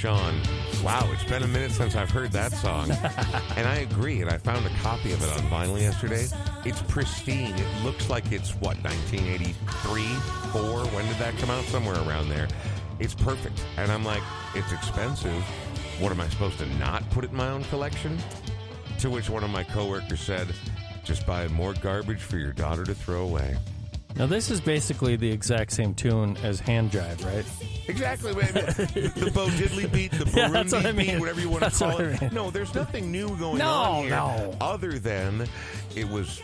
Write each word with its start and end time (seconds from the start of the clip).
Sean. 0.00 0.40
Wow, 0.82 1.06
it's 1.12 1.24
been 1.24 1.42
a 1.42 1.46
minute 1.46 1.72
since 1.72 1.94
I've 1.94 2.10
heard 2.10 2.32
that 2.32 2.52
song. 2.52 2.90
and 3.56 3.68
I 3.68 3.86
agree, 3.90 4.22
and 4.22 4.30
I 4.30 4.38
found 4.38 4.64
a 4.64 4.70
copy 4.80 5.12
of 5.12 5.22
it 5.22 5.28
on 5.28 5.50
vinyl 5.50 5.78
yesterday. 5.78 6.26
It's 6.64 6.80
pristine. 6.80 7.54
It 7.54 7.84
looks 7.84 8.08
like 8.08 8.32
it's, 8.32 8.52
what, 8.52 8.82
1983, 8.82 10.02
4? 10.52 10.86
When 10.86 11.06
did 11.06 11.16
that 11.18 11.36
come 11.36 11.50
out? 11.50 11.62
Somewhere 11.64 11.96
around 12.08 12.30
there. 12.30 12.48
It's 12.98 13.14
perfect. 13.14 13.62
And 13.76 13.92
I'm 13.92 14.02
like, 14.02 14.22
it's 14.54 14.72
expensive. 14.72 15.44
What 15.98 16.12
am 16.12 16.22
I 16.22 16.30
supposed 16.30 16.58
to 16.60 16.66
not 16.76 17.08
put 17.10 17.24
it 17.24 17.30
in 17.32 17.36
my 17.36 17.50
own 17.50 17.64
collection? 17.64 18.16
To 19.00 19.10
which 19.10 19.28
one 19.28 19.44
of 19.44 19.50
my 19.50 19.64
coworkers 19.64 20.20
said, 20.20 20.48
just 21.04 21.26
buy 21.26 21.46
more 21.48 21.74
garbage 21.74 22.22
for 22.22 22.38
your 22.38 22.52
daughter 22.52 22.84
to 22.84 22.94
throw 22.94 23.24
away. 23.24 23.54
Now, 24.16 24.26
this 24.26 24.50
is 24.50 24.60
basically 24.60 25.16
the 25.16 25.30
exact 25.30 25.72
same 25.72 25.94
tune 25.94 26.36
as 26.42 26.60
Hand 26.60 26.90
Jive, 26.90 27.24
right? 27.24 27.44
Exactly. 27.88 28.32
the 28.34 29.30
Bo 29.34 29.46
Diddley 29.48 29.90
beat, 29.90 30.10
the 30.12 30.24
Burundi 30.24 30.36
Yeah, 30.36 30.48
that's 30.48 30.72
what 30.72 30.84
I 30.86 30.92
mean. 30.92 31.06
beat, 31.06 31.20
whatever 31.20 31.40
you 31.40 31.48
want 31.48 31.60
to 31.62 31.66
That's 31.70 31.78
call 31.78 31.92
what 31.94 32.00
I 32.04 32.08
it. 32.10 32.20
mean. 32.22 32.30
No, 32.34 32.50
there's 32.50 32.74
nothing 32.74 33.10
new 33.10 33.34
going 33.38 33.58
No, 33.58 33.68
on 33.70 34.02
here. 34.02 34.10
no. 34.10 34.54
Other 34.60 34.98
than 34.98 35.46
it 35.96 36.06
was 36.08 36.40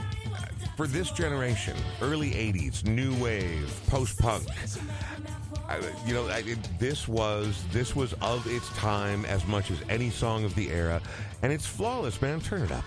for 0.77 0.86
this 0.86 1.11
generation, 1.11 1.77
early 2.03 2.31
'80s, 2.33 2.84
new 2.84 3.14
wave, 3.23 3.78
post-punk. 3.89 4.45
I- 5.69 5.78
You 6.06 6.14
know, 6.14 6.28
I, 6.28 6.39
it, 6.47 6.58
this 6.78 7.06
was 7.08 7.62
this 7.73 7.95
was 7.95 8.12
of 8.23 8.47
its 8.47 8.69
time 8.70 9.25
as 9.27 9.45
much 9.47 9.70
as 9.70 9.78
any 9.89 10.11
song 10.11 10.45
of 10.45 10.55
the 10.55 10.70
era, 10.70 11.01
and 11.42 11.53
it's 11.53 11.67
flawless, 11.67 12.20
man. 12.23 12.41
Turn 12.41 12.62
it 12.62 12.73
up. 12.73 12.84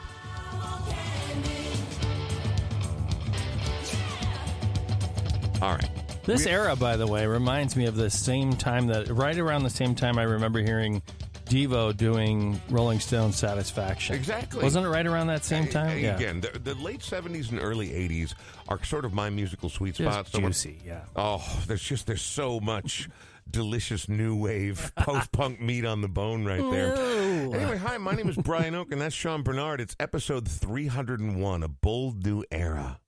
All 5.62 5.74
right. 5.76 5.90
This 6.24 6.46
We- 6.46 6.52
era, 6.52 6.76
by 6.76 6.96
the 6.98 7.08
way, 7.08 7.26
reminds 7.26 7.76
me 7.76 7.86
of 7.86 7.96
the 7.96 8.10
same 8.10 8.54
time 8.54 8.88
that, 8.88 9.10
right 9.10 9.38
around 9.38 9.64
the 9.64 9.70
same 9.70 9.94
time 9.96 10.18
I 10.18 10.24
remember 10.24 10.62
hearing 10.62 11.02
Devo 11.46 11.96
doing 11.98 12.62
Rolling 12.70 13.00
Stone 13.00 13.34
Satisfaction. 13.34 14.16
Exactly. 14.16 14.62
Wasn't 14.64 14.86
it 14.86 14.90
right 14.90 15.06
around 15.08 15.28
that 15.28 15.44
same 15.44 15.68
time? 15.68 15.98
a- 15.98 16.02
yeah. 16.02 16.16
Again, 16.16 16.42
the, 16.42 16.58
the 16.60 16.76
late 16.76 17.02
70s 17.02 17.50
and 17.50 17.60
early 17.60 17.90
80s 17.90 18.36
are 18.68 18.82
sort 18.86 19.04
of 19.04 19.14
my 19.14 19.30
musical 19.30 19.70
sweet 19.70 19.96
Just 19.96 20.12
spot. 20.14 20.28
So 20.28 20.40
when- 20.40 20.52
juicy, 20.52 20.80
yeah. 20.86 21.02
Oh, 21.16 21.44
there's 21.68 21.82
just 21.84 22.06
there's 22.08 22.22
so 22.22 22.60
much 22.60 23.10
delicious 23.50 24.08
new 24.08 24.36
wave 24.36 24.92
post 25.00 25.32
punk 25.32 25.60
meat 25.60 25.84
on 25.86 26.02
the 26.02 26.08
bone 26.08 26.46
right 26.46 26.72
there. 26.72 26.96
Anyway, 26.96 27.78
hi, 27.78 27.98
my 27.98 28.14
name 28.14 28.30
is 28.30 28.38
Brian 28.38 28.76
Oak, 28.76 28.92
and 28.92 29.02
that's 29.02 29.16
Sean 29.16 29.42
Bernard. 29.42 29.82
It's 29.82 29.96
episode 30.00 30.48
301, 30.48 31.64
a 31.64 31.68
bold 31.68 32.24
new 32.24 32.44
era 32.52 33.00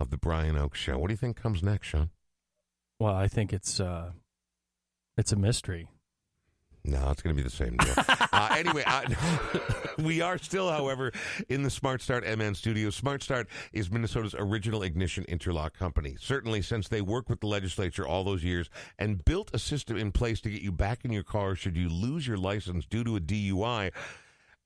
of 0.00 0.10
the 0.10 0.16
Brian 0.16 0.56
Oak 0.56 0.74
Show. 0.74 0.98
What 0.98 1.08
do 1.08 1.12
you 1.12 1.18
think 1.18 1.36
comes 1.36 1.62
next, 1.62 1.88
Sean? 1.88 2.10
Well, 2.98 3.14
I 3.14 3.28
think 3.28 3.52
it's 3.52 3.78
uh, 3.78 4.12
it's 5.16 5.32
a 5.32 5.36
mystery. 5.36 5.88
No, 6.82 7.10
it's 7.10 7.20
going 7.20 7.36
to 7.36 7.42
be 7.42 7.46
the 7.46 7.54
same 7.54 7.76
deal. 7.76 7.94
uh, 8.32 8.54
anyway, 8.56 8.82
uh, 8.86 9.02
we 10.02 10.22
are 10.22 10.38
still, 10.38 10.70
however, 10.70 11.12
in 11.50 11.62
the 11.62 11.68
Smart 11.68 12.00
Start 12.00 12.24
MN 12.24 12.54
studio. 12.54 12.88
Smart 12.88 13.22
Start 13.22 13.48
is 13.72 13.90
Minnesota's 13.90 14.34
original 14.38 14.82
ignition 14.82 15.24
interlock 15.28 15.76
company. 15.76 16.16
Certainly, 16.18 16.62
since 16.62 16.88
they 16.88 17.02
worked 17.02 17.28
with 17.28 17.40
the 17.40 17.46
legislature 17.46 18.06
all 18.06 18.24
those 18.24 18.42
years 18.42 18.70
and 18.98 19.22
built 19.24 19.50
a 19.52 19.58
system 19.58 19.98
in 19.98 20.10
place 20.10 20.40
to 20.40 20.50
get 20.50 20.62
you 20.62 20.72
back 20.72 21.04
in 21.04 21.12
your 21.12 21.22
car 21.22 21.54
should 21.54 21.76
you 21.76 21.90
lose 21.90 22.26
your 22.26 22.38
license 22.38 22.86
due 22.86 23.04
to 23.04 23.16
a 23.16 23.20
DUI, 23.20 23.90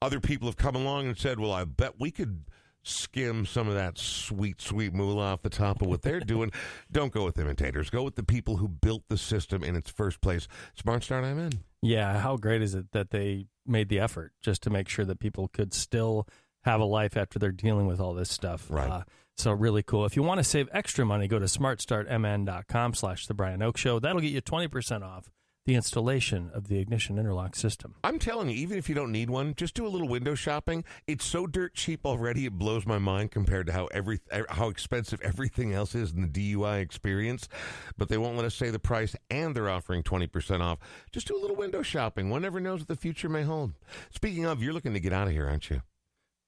other 0.01 0.21
people 0.21 0.47
have 0.47 0.57
come 0.57 0.77
along 0.77 1.07
and 1.07 1.19
said, 1.19 1.41
well, 1.41 1.53
I 1.53 1.65
bet 1.65 1.95
we 1.99 2.13
could 2.13 2.45
skim 2.85 3.47
some 3.47 3.69
of 3.69 3.75
that 3.75 3.99
sweet, 3.99 4.61
sweet 4.61 4.95
moolah 4.95 5.25
off 5.25 5.43
the 5.43 5.51
top 5.51 5.83
of 5.83 5.89
what 5.89 6.03
they're 6.03 6.21
doing. 6.35 6.53
Don't 6.91 7.13
go 7.13 7.25
with 7.25 7.39
imitators. 7.39 7.91
Go 7.91 8.03
with 8.03 8.15
the 8.15 8.23
people 8.23 8.59
who 8.59 8.69
built 8.69 9.03
the 9.09 9.19
system 9.19 9.65
in 9.65 9.75
its 9.75 9.91
first 9.91 10.21
place. 10.21 10.47
Smart 10.75 11.03
Start, 11.03 11.25
I'm 11.25 11.39
in. 11.39 11.53
Yeah, 11.83 12.19
how 12.19 12.37
great 12.37 12.63
is 12.63 12.75
it 12.75 12.93
that 12.93 13.11
they 13.11 13.47
made 13.67 13.89
the 13.89 14.01
effort 14.01 14.33
just 14.41 14.63
to 14.63 14.71
make 14.71 14.89
sure 14.89 15.05
that 15.05 15.19
people 15.19 15.49
could 15.49 15.75
still 15.75 16.27
have 16.65 16.81
a 16.81 16.85
life 16.85 17.17
after 17.17 17.39
they're 17.39 17.53
dealing 17.53 17.87
with 17.87 18.01
all 18.01 18.15
this 18.15 18.31
stuff. 18.31 18.67
Right. 18.71 18.91
Uh, 18.91 19.03
so 19.37 19.53
really 19.53 19.83
cool. 19.83 20.05
If 20.07 20.17
you 20.17 20.23
want 20.23 20.39
to 20.39 20.45
save 20.45 20.69
extra 20.73 21.05
money, 21.05 21.29
go 21.29 21.39
to 21.39 21.47
smartstartmn.com 21.47 22.95
slash 22.95 23.27
the 23.27 23.35
Brian 23.35 23.63
Oak 23.63 23.77
Show. 23.77 23.99
That'll 23.99 24.21
get 24.21 24.31
you 24.31 24.41
20% 24.41 25.03
off 25.03 25.31
the 25.67 25.75
installation 25.75 26.51
of 26.53 26.69
the 26.69 26.79
ignition 26.79 27.19
interlock 27.19 27.57
system. 27.57 27.95
I'm 28.05 28.19
telling 28.19 28.51
you, 28.51 28.57
even 28.57 28.77
if 28.77 28.89
you 28.89 28.95
don't 28.95 29.13
need 29.13 29.31
one, 29.31 29.55
just 29.55 29.75
do 29.75 29.87
a 29.87 29.89
little 29.89 30.09
window 30.09 30.35
shopping. 30.35 30.85
It's 31.07 31.25
so 31.25 31.47
dirt 31.47 31.75
cheap 31.75 32.05
already; 32.05 32.47
it 32.47 32.59
blows 32.59 32.87
my 32.87 32.99
mind 32.99 33.31
compared 33.31 33.67
to 33.69 33.73
how 33.73 33.87
every 33.87 34.21
how 34.51 34.69
expensive 34.69 35.21
everything 35.23 35.73
else 35.73 35.95
is 35.95 36.13
in 36.13 36.21
the 36.21 36.55
DUI 36.55 36.81
experience. 36.81 37.49
But 37.97 38.09
they 38.09 38.19
won't 38.19 38.37
let 38.37 38.45
us 38.45 38.55
say 38.55 38.71
the 38.71 38.79
price, 38.79 39.17
and 39.31 39.55
they're 39.55 39.71
offering 39.71 40.03
twenty 40.03 40.27
percent 40.27 40.63
off. 40.63 40.79
Just 41.13 41.29
do 41.29 41.37
a 41.37 41.41
little 41.41 41.57
window 41.57 41.83
shopping. 41.83 42.29
One 42.29 42.43
never 42.43 42.61
knows 42.61 42.81
what 42.81 42.89
the 42.89 42.97
future 42.97 43.29
may 43.29 43.43
hold. 43.43 43.73
Speaking 44.11 44.45
of, 44.45 44.63
you're 44.63 44.75
looking 44.75 44.95
to 44.95 45.01
get 45.01 45.13
out 45.13 45.29
of 45.29 45.33
here, 45.33 45.47
aren't 45.47 45.71
you? 45.71 45.83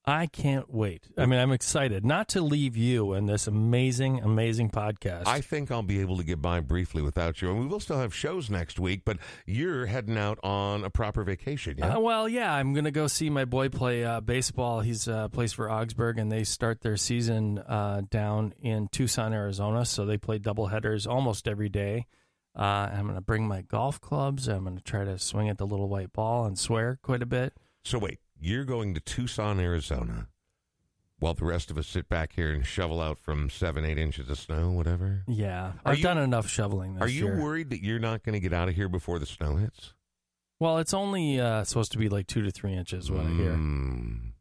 I 0.08 0.26
can't 0.26 0.72
wait. 0.72 1.08
I 1.18 1.26
mean, 1.26 1.40
I'm 1.40 1.50
excited 1.50 2.04
not 2.04 2.28
to 2.28 2.40
leave 2.40 2.76
you 2.76 3.12
and 3.12 3.28
this 3.28 3.48
amazing, 3.48 4.20
amazing 4.20 4.70
podcast. 4.70 5.24
I 5.26 5.40
think 5.40 5.72
I'll 5.72 5.82
be 5.82 6.00
able 6.00 6.16
to 6.18 6.22
get 6.22 6.40
by 6.40 6.60
briefly 6.60 7.02
without 7.02 7.42
you, 7.42 7.50
and 7.50 7.58
we 7.58 7.66
will 7.66 7.80
still 7.80 7.98
have 7.98 8.14
shows 8.14 8.48
next 8.48 8.78
week. 8.78 9.02
But 9.04 9.18
you're 9.46 9.86
heading 9.86 10.16
out 10.16 10.38
on 10.44 10.84
a 10.84 10.90
proper 10.90 11.24
vacation, 11.24 11.78
yeah? 11.78 11.96
Uh, 11.96 12.00
well, 12.00 12.28
yeah, 12.28 12.54
I'm 12.54 12.72
going 12.72 12.84
to 12.84 12.92
go 12.92 13.08
see 13.08 13.30
my 13.30 13.44
boy 13.44 13.68
play 13.68 14.04
uh, 14.04 14.20
baseball. 14.20 14.80
He's 14.80 15.08
uh, 15.08 15.26
plays 15.28 15.52
for 15.52 15.68
Augsburg, 15.68 16.20
and 16.20 16.30
they 16.30 16.44
start 16.44 16.82
their 16.82 16.96
season 16.96 17.58
uh, 17.58 18.02
down 18.08 18.54
in 18.60 18.86
Tucson, 18.92 19.32
Arizona. 19.32 19.84
So 19.84 20.06
they 20.06 20.18
play 20.18 20.38
double 20.38 20.68
headers 20.68 21.08
almost 21.08 21.48
every 21.48 21.68
day. 21.68 22.06
Uh, 22.56 22.88
I'm 22.92 23.02
going 23.02 23.16
to 23.16 23.20
bring 23.20 23.48
my 23.48 23.62
golf 23.62 24.00
clubs. 24.00 24.46
I'm 24.46 24.62
going 24.62 24.76
to 24.76 24.84
try 24.84 25.04
to 25.04 25.18
swing 25.18 25.48
at 25.48 25.58
the 25.58 25.66
little 25.66 25.88
white 25.88 26.12
ball 26.12 26.46
and 26.46 26.56
swear 26.56 27.00
quite 27.02 27.22
a 27.22 27.26
bit. 27.26 27.54
So 27.84 27.98
wait, 27.98 28.20
you're 28.40 28.64
going 28.64 28.94
to 28.94 29.00
Tucson, 29.00 29.58
Arizona, 29.60 30.28
while 31.18 31.34
the 31.34 31.44
rest 31.44 31.70
of 31.70 31.78
us 31.78 31.86
sit 31.86 32.08
back 32.08 32.32
here 32.34 32.52
and 32.52 32.66
shovel 32.66 33.00
out 33.00 33.18
from 33.18 33.48
seven, 33.50 33.84
eight 33.84 33.98
inches 33.98 34.28
of 34.28 34.38
snow, 34.38 34.70
whatever. 34.70 35.22
Yeah, 35.26 35.72
Are 35.84 35.92
I've 35.92 35.98
you- 35.98 36.04
done 36.04 36.18
enough 36.18 36.48
shoveling 36.48 36.94
this 36.94 37.02
Are 37.02 37.08
you 37.08 37.26
year. 37.26 37.40
worried 37.40 37.70
that 37.70 37.82
you're 37.82 37.98
not 37.98 38.22
going 38.22 38.34
to 38.34 38.40
get 38.40 38.52
out 38.52 38.68
of 38.68 38.74
here 38.74 38.88
before 38.88 39.18
the 39.18 39.26
snow 39.26 39.56
hits? 39.56 39.94
Well, 40.58 40.78
it's 40.78 40.94
only 40.94 41.38
uh, 41.40 41.64
supposed 41.64 41.92
to 41.92 41.98
be 41.98 42.08
like 42.08 42.26
two 42.26 42.42
to 42.42 42.50
three 42.50 42.72
inches. 42.74 43.10
What 43.10 43.26
I 43.26 43.30
hear. 43.30 43.52
Mm. 43.52 44.32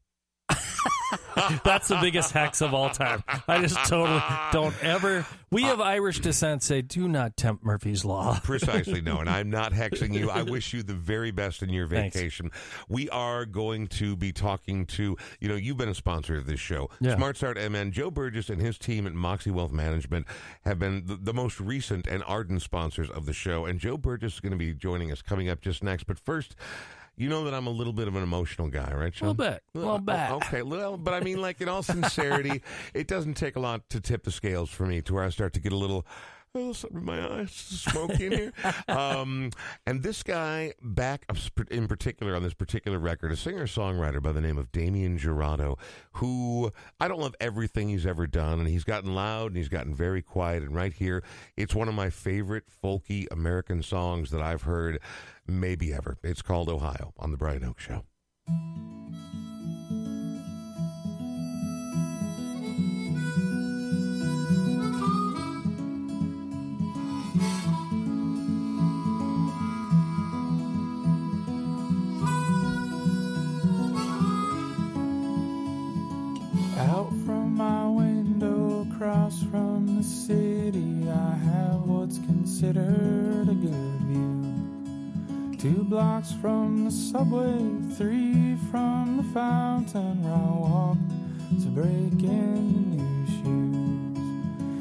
That's 1.63 1.87
the 1.87 1.97
biggest 1.97 2.31
hex 2.31 2.61
of 2.61 2.73
all 2.73 2.89
time. 2.89 3.23
I 3.47 3.61
just 3.61 3.75
totally 3.85 4.21
don't 4.51 4.75
ever. 4.83 5.25
We 5.51 5.63
have 5.63 5.79
uh, 5.79 5.83
Irish 5.83 6.19
descent 6.19 6.63
say, 6.63 6.81
"Do 6.81 7.07
not 7.07 7.37
tempt 7.37 7.63
Murphy's 7.63 8.03
law." 8.05 8.39
Precisely 8.43 9.01
no, 9.01 9.19
and 9.19 9.29
I'm 9.29 9.49
not 9.49 9.73
hexing 9.73 10.13
you. 10.13 10.29
I 10.29 10.43
wish 10.43 10.73
you 10.73 10.83
the 10.83 10.93
very 10.93 11.31
best 11.31 11.61
in 11.61 11.69
your 11.69 11.87
Thanks. 11.87 12.15
vacation. 12.15 12.51
We 12.89 13.09
are 13.09 13.45
going 13.45 13.87
to 13.87 14.15
be 14.15 14.31
talking 14.31 14.85
to 14.87 15.17
you 15.39 15.47
know 15.49 15.55
you've 15.55 15.77
been 15.77 15.89
a 15.89 15.95
sponsor 15.95 16.35
of 16.37 16.45
this 16.45 16.59
show, 16.59 16.89
Yeah. 16.99 17.15
Smart 17.15 17.37
Start 17.37 17.57
MN. 17.57 17.91
Joe 17.91 18.11
Burgess 18.11 18.49
and 18.49 18.61
his 18.61 18.77
team 18.77 19.05
at 19.07 19.13
Moxie 19.13 19.51
Wealth 19.51 19.71
Management 19.71 20.25
have 20.63 20.79
been 20.79 21.05
the, 21.05 21.15
the 21.15 21.33
most 21.33 21.59
recent 21.59 22.07
and 22.07 22.23
ardent 22.25 22.61
sponsors 22.61 23.09
of 23.09 23.25
the 23.25 23.33
show, 23.33 23.65
and 23.65 23.79
Joe 23.79 23.97
Burgess 23.97 24.35
is 24.35 24.39
going 24.39 24.51
to 24.53 24.57
be 24.57 24.73
joining 24.73 25.11
us 25.11 25.21
coming 25.21 25.49
up 25.49 25.61
just 25.61 25.83
next. 25.83 26.05
But 26.05 26.17
first. 26.19 26.55
You 27.17 27.29
know 27.29 27.45
that 27.45 27.53
I'm 27.53 27.65
a 27.67 27.71
little 27.71 27.93
bit 27.93 28.07
of 28.09 28.15
an 28.15 28.23
emotional 28.23 28.67
guy, 28.67 28.91
right, 28.93 29.13
A 29.13 29.15
Sean? 29.15 29.29
little 29.29 29.51
bit, 29.51 29.63
a 29.73 29.77
little 29.79 29.99
bit. 29.99 30.31
Okay, 30.31 30.61
well, 30.63 30.97
but 30.97 31.13
I 31.13 31.21
mean, 31.21 31.39
like 31.41 31.61
in 31.61 31.69
all 31.69 31.81
sincerity, 31.81 32.61
it 32.93 33.07
doesn't 33.07 33.35
take 33.35 33.55
a 33.55 33.59
lot 33.59 33.89
to 33.91 34.01
tip 34.01 34.23
the 34.23 34.31
scales 34.31 34.69
for 34.69 34.85
me 34.85 35.01
to 35.03 35.13
where 35.13 35.23
I 35.23 35.29
start 35.29 35.53
to 35.53 35.59
get 35.61 35.71
a 35.71 35.77
little. 35.77 36.05
My 36.91 37.39
eyes, 37.39 37.51
smoky 37.51 38.27
in 38.27 38.31
here. 38.31 38.53
um, 38.87 39.51
and 39.85 40.03
this 40.03 40.23
guy, 40.23 40.73
back 40.81 41.25
in 41.69 41.87
particular 41.87 42.33
on 42.33 42.43
this 42.43 42.53
particular 42.53 42.97
record, 42.97 43.33
a 43.33 43.35
singer 43.35 43.67
songwriter 43.67 44.21
by 44.21 44.31
the 44.31 44.39
name 44.39 44.57
of 44.57 44.71
Damien 44.71 45.17
Jurado, 45.17 45.77
who 46.13 46.71
I 46.99 47.09
don't 47.09 47.19
love 47.19 47.35
everything 47.41 47.89
he's 47.89 48.05
ever 48.05 48.25
done, 48.25 48.59
and 48.59 48.69
he's 48.69 48.85
gotten 48.85 49.13
loud 49.13 49.47
and 49.47 49.57
he's 49.57 49.67
gotten 49.67 49.93
very 49.93 50.21
quiet. 50.21 50.63
And 50.63 50.73
right 50.73 50.93
here, 50.93 51.23
it's 51.57 51.75
one 51.75 51.89
of 51.89 51.93
my 51.93 52.09
favorite 52.09 52.63
folky 52.83 53.27
American 53.31 53.83
songs 53.83 54.31
that 54.31 54.41
I've 54.41 54.61
heard 54.61 54.99
maybe 55.45 55.93
ever. 55.93 56.17
It's 56.23 56.41
called 56.41 56.69
Ohio 56.69 57.13
on 57.17 57.31
The 57.31 57.37
Brian 57.37 57.65
Oak 57.65 57.79
Show. 57.79 58.03
Across 78.95 79.43
from 79.43 79.97
the 79.97 80.03
city, 80.03 81.09
I 81.09 81.35
have 81.35 81.81
what's 81.81 82.17
considered 82.19 83.49
a 83.49 83.53
good 83.53 83.99
view. 84.03 85.57
Two 85.57 85.83
blocks 85.83 86.31
from 86.31 86.85
the 86.85 86.91
subway, 86.91 87.59
three 87.97 88.55
from 88.71 89.17
the 89.17 89.23
fountain 89.33 90.23
where 90.23 90.33
I 90.33 90.95
to 91.61 91.69
break 91.69 92.23
in 92.23 92.95
new 92.95 93.25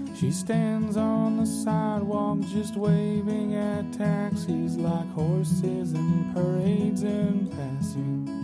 shoes. 0.07 0.21
She 0.21 0.31
stands 0.31 0.97
on 0.97 1.39
the 1.39 1.47
sidewalk 1.47 2.39
just 2.53 2.77
waving 2.77 3.57
at 3.57 3.93
taxis 3.95 4.77
like 4.77 5.11
horses 5.15 5.93
and 5.93 6.33
parades 6.35 7.03
in 7.03 7.49
passing. 7.49 8.44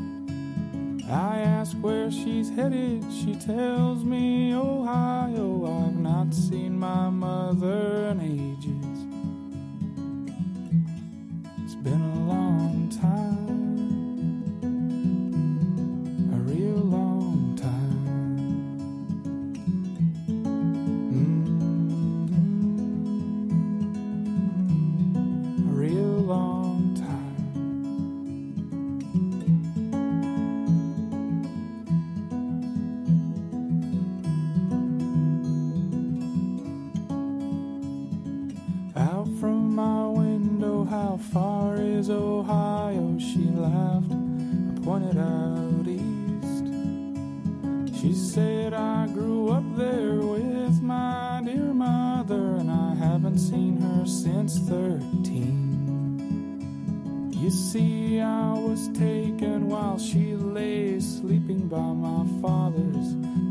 I 1.11 1.39
ask 1.41 1.77
where 1.79 2.11
she's 2.11 2.51
headed, 2.51 3.05
she 3.13 3.35
tells 3.35 4.05
me 4.05 4.55
Ohio. 4.55 5.87
I've 5.87 5.97
not 5.97 6.33
seen 6.33 6.79
my 6.79 7.11
mother 7.11 8.11
in 8.11 8.21
ages. 8.21 8.50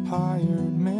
Father's 0.09 0.49
hired 0.49 0.98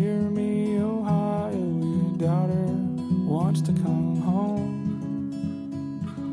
hear 0.00 0.30
me, 0.30 0.78
Ohio. 0.78 1.52
Your 1.52 2.16
daughter 2.16 2.66
wants 3.34 3.60
to 3.60 3.72
come 3.72 4.16
home. 4.22 4.72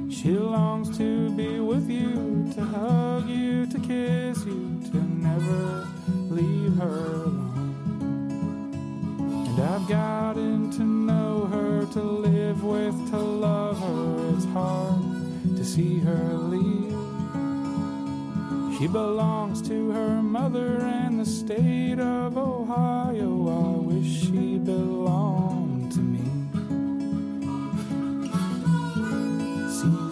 She 0.10 0.32
longs 0.32 0.98
to 0.98 1.30
be 1.32 1.60
with 1.60 1.90
you, 1.90 2.50
to 2.56 2.62
hug 2.64 3.28
you, 3.28 3.66
to 3.66 3.80
kiss 3.80 4.46
you, 4.46 4.80
to 4.92 4.98
never 5.28 5.86
leave 6.30 6.78
her 6.78 7.16
alone. 7.26 7.76
And 9.48 9.60
I've 9.60 9.86
gotten 9.90 10.72
to 10.72 10.84
know 10.84 11.48
her, 11.48 11.86
to 11.92 12.02
live 12.02 12.64
with, 12.64 12.96
to 13.12 13.18
love 13.18 13.80
her. 13.80 14.36
It's 14.36 14.46
hard 14.46 15.58
to 15.58 15.66
see 15.66 16.00
her 16.00 16.24
leave. 16.54 17.07
She 18.78 18.86
belongs 18.86 19.68
to 19.70 19.90
her 19.90 20.22
mother 20.22 20.82
and 20.82 21.20
the 21.20 21.26
state 21.26 21.98
of 22.00 22.38
Ohio. 22.38 23.50
I 23.50 23.78
wish 23.80 24.28
she 24.28 24.60
belonged 24.60 25.94
to 25.94 26.00
me. 26.00 26.22
See 29.68 30.12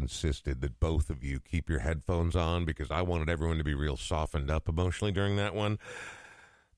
insisted 0.00 0.60
that 0.60 0.80
both 0.80 1.10
of 1.10 1.22
you 1.24 1.40
keep 1.40 1.68
your 1.68 1.80
headphones 1.80 2.34
on 2.36 2.64
because 2.64 2.90
I 2.90 3.02
wanted 3.02 3.28
everyone 3.28 3.58
to 3.58 3.64
be 3.64 3.74
real 3.74 3.96
softened 3.96 4.50
up 4.50 4.68
emotionally 4.68 5.12
during 5.12 5.36
that 5.36 5.54
one. 5.54 5.78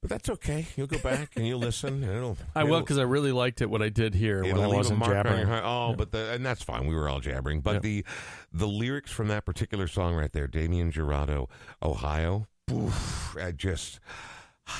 But 0.01 0.11
that's 0.11 0.29
okay. 0.31 0.67
You'll 0.77 0.89
go 0.89 0.99
back 0.99 1.31
and 1.37 1.47
you'll 1.47 1.61
listen. 1.61 2.03
And 2.03 2.13
it'll, 2.17 2.37
I 2.57 2.65
will 2.65 2.81
because 2.81 2.99
I 2.99 3.03
really 3.03 3.31
liked 3.31 3.61
it 3.61 3.71
what 3.71 3.83
I 3.83 3.89
did 3.89 4.17
here 4.17 4.43
when 4.43 4.59
I 4.59 4.67
wasn't 4.67 4.99
mark 4.99 5.11
on 5.11 5.17
your 5.37 5.47
jabbering. 5.47 5.63
Oh, 5.65 5.95
but 5.97 6.11
the 6.11 6.33
and 6.33 6.45
that's 6.45 6.63
fine. 6.63 6.89
We 6.89 6.97
were 6.97 7.09
all 7.09 7.21
jabbering, 7.21 7.61
but 7.61 7.75
Yeah. 7.75 7.79
the 7.81 8.05
the 8.53 8.67
lyrics 8.67 9.13
from 9.13 9.29
that 9.29 9.45
particular 9.45 9.87
song 9.87 10.17
right 10.17 10.33
there, 10.33 10.49
Damien 10.49 10.91
Jurado, 10.91 11.49
Ohio, 11.81 12.49
oof, 12.73 13.37
I 13.41 13.53
just 13.53 14.01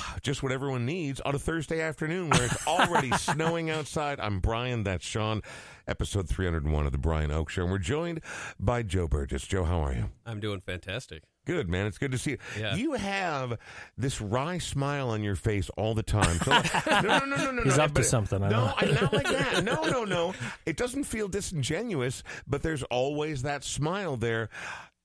just 0.21 0.43
what 0.43 0.51
everyone 0.51 0.85
needs 0.85 1.19
on 1.21 1.35
a 1.35 1.39
Thursday 1.39 1.81
afternoon 1.81 2.29
where 2.29 2.45
it's 2.45 2.67
already 2.67 3.11
snowing 3.17 3.69
outside. 3.69 4.19
I'm 4.19 4.39
Brian. 4.39 4.83
That's 4.83 5.05
Sean. 5.05 5.41
Episode 5.87 6.29
301 6.29 6.85
of 6.85 6.91
the 6.93 6.97
Brian 6.97 7.29
Oak 7.29 7.49
Show, 7.49 7.63
and 7.63 7.71
we're 7.71 7.77
joined 7.77 8.21
by 8.57 8.83
Joe 8.83 9.07
Burgess. 9.07 9.45
Joe, 9.45 9.65
how 9.65 9.83
are 9.83 9.93
you? 9.93 10.05
I'm 10.25 10.39
doing 10.39 10.61
fantastic. 10.61 11.23
Good 11.45 11.67
man, 11.67 11.87
it's 11.87 11.97
good 11.97 12.13
to 12.13 12.17
see 12.17 12.31
you. 12.31 12.37
Yeah. 12.57 12.75
You 12.75 12.93
have 12.93 13.59
this 13.97 14.21
wry 14.21 14.59
smile 14.59 15.09
on 15.09 15.23
your 15.23 15.35
face 15.35 15.69
all 15.75 15.93
the 15.93 16.03
time. 16.03 16.37
So, 16.37 16.51
no, 17.01 17.01
no, 17.01 17.25
no, 17.25 17.35
no, 17.35 17.51
no. 17.51 17.63
He's 17.63 17.77
no, 17.77 17.83
up 17.83 17.93
to 17.95 18.03
something, 18.03 18.41
I 18.41 18.49
no, 18.49 18.65
know. 18.65 18.73
I, 18.77 18.85
not 18.85 19.13
like 19.13 19.27
that. 19.27 19.63
No, 19.63 19.83
no, 19.83 20.05
no. 20.05 20.33
It 20.65 20.77
doesn't 20.77 21.03
feel 21.03 21.27
disingenuous, 21.27 22.23
but 22.47 22.63
there's 22.63 22.83
always 22.83 23.41
that 23.41 23.65
smile 23.65 24.15
there. 24.15 24.49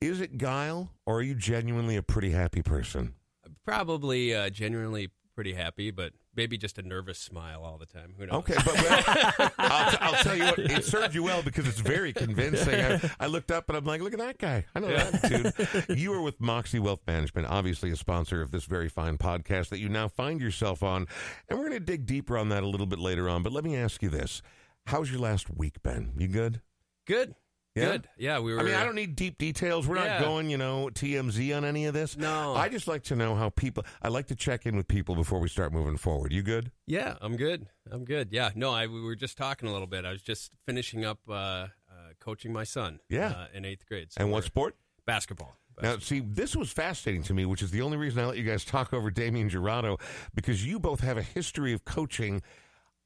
Is 0.01 0.21
it 0.21 0.39
guile, 0.39 0.93
or 1.07 1.17
are 1.19 1.23
you 1.23 1.35
genuinely 1.35 1.97
a 1.97 2.03
pretty 2.03 2.31
happy 2.31 2.63
person? 2.63 3.15
Probably 3.69 4.35
uh, 4.35 4.49
genuinely 4.49 5.11
pretty 5.35 5.53
happy, 5.53 5.91
but 5.91 6.15
maybe 6.35 6.57
just 6.57 6.79
a 6.79 6.83
nervous 6.83 7.19
smile 7.19 7.63
all 7.63 7.77
the 7.77 7.85
time. 7.85 8.15
Who 8.19 8.25
knows? 8.25 8.37
Okay, 8.37 8.55
but 8.65 8.75
well, 8.75 9.51
I'll, 9.59 9.91
t- 9.91 9.99
I'll 10.01 10.25
tell 10.25 10.35
you 10.35 10.45
what, 10.45 10.59
it 10.59 10.85
served 10.87 11.15
you 11.15 11.23
well 11.23 11.43
because 11.43 11.69
it's 11.69 11.79
very 11.79 12.15
convincing. 12.15 12.81
I, 12.81 13.11
I 13.21 13.27
looked 13.27 13.51
up 13.51 13.69
and 13.69 13.77
I'm 13.77 13.85
like, 13.85 14.01
look 14.01 14.15
at 14.15 14.21
that 14.21 14.39
guy. 14.39 14.65
I 14.75 14.81
know 14.81 14.89
that 14.89 15.85
dude. 15.87 15.99
You 15.99 16.15
are 16.15 16.23
with 16.23 16.41
Moxie 16.41 16.79
Wealth 16.79 17.03
Management, 17.07 17.47
obviously 17.47 17.91
a 17.91 17.97
sponsor 17.97 18.41
of 18.41 18.53
this 18.53 18.65
very 18.65 18.89
fine 18.89 19.19
podcast 19.19 19.69
that 19.69 19.81
you 19.81 19.91
now 19.91 20.09
find 20.09 20.41
yourself 20.41 20.83
on. 20.83 21.07
And 21.51 21.59
we're 21.59 21.69
going 21.69 21.79
to 21.79 21.85
dig 21.85 22.07
deeper 22.07 22.39
on 22.39 22.49
that 22.49 22.63
a 22.63 22.67
little 22.67 22.87
bit 22.87 22.99
later 22.99 23.29
on. 23.29 23.43
But 23.43 23.53
let 23.53 23.65
me 23.65 23.77
ask 23.77 24.03
you 24.03 24.09
this 24.09 24.41
How's 24.87 25.11
your 25.11 25.21
last 25.21 25.55
week 25.55 25.83
been? 25.83 26.15
You 26.17 26.29
good? 26.29 26.63
Good. 27.07 27.35
Yeah? 27.79 27.85
Good. 27.93 28.09
Yeah, 28.19 28.39
we 28.41 28.53
were. 28.53 28.61
I 28.61 28.63
mean, 28.63 28.75
I 28.75 28.85
don't 28.85 28.95
need 28.95 29.17
deep 29.17 29.39
details. 29.39 29.87
We're 29.87 29.95
not 29.97 30.21
going, 30.21 30.51
you 30.51 30.59
know, 30.59 30.89
TMZ 30.93 31.57
on 31.57 31.65
any 31.65 31.87
of 31.87 31.95
this. 31.95 32.17
No. 32.17 32.55
I 32.55 32.69
just 32.69 32.87
like 32.89 33.03
to 33.05 33.17
know 33.17 33.35
how 33.35 33.49
people, 33.51 33.85
I 34.03 34.09
like 34.09 34.27
to 34.29 34.35
check 34.35 34.67
in 34.67 34.77
with 34.77 34.89
people 34.89 35.15
before 35.15 35.39
we 35.41 35.49
start 35.49 35.73
moving 35.73 35.97
forward. 35.97 36.33
You 36.33 36.43
good? 36.43 36.71
Yeah, 36.87 37.17
I'm 37.21 37.37
good. 37.37 37.67
I'm 37.91 38.05
good. 38.05 38.29
Yeah. 38.33 38.51
No, 38.55 38.71
I 38.73 38.87
we 38.87 39.01
were 39.01 39.17
just 39.17 39.37
talking 39.39 39.69
a 39.69 39.73
little 39.73 39.87
bit. 39.87 40.05
I 40.05 40.11
was 40.13 40.23
just 40.23 40.53
finishing 40.67 41.05
up 41.05 41.19
uh, 41.29 41.33
uh, 41.33 41.69
coaching 42.21 42.53
my 42.53 42.65
son. 42.65 43.01
Yeah. 43.09 43.29
Uh, 43.31 43.47
in 43.55 43.65
eighth 43.65 43.87
grade. 43.87 44.13
So 44.13 44.21
And 44.21 44.31
what 44.31 44.39
we're- 44.39 44.47
sport? 44.47 44.77
Basketball. 45.07 45.55
Now, 45.81 45.99
see, 45.99 46.19
this 46.21 46.57
was 46.57 46.73
fascinating 46.73 47.23
to 47.23 47.35
me, 47.35 47.47
which 47.47 47.63
is 47.63 47.71
the 47.71 47.83
only 47.83 47.97
reason 47.97 48.21
I 48.23 48.27
let 48.27 48.37
you 48.37 48.43
guys 48.43 48.65
talk 48.65 48.93
over 48.93 49.11
Damien 49.13 49.49
Jurado, 49.49 50.01
because 50.35 50.67
you 50.67 50.81
both 50.81 51.01
have 51.01 51.17
a 51.17 51.23
history 51.23 51.73
of 51.73 51.85
coaching. 51.85 52.43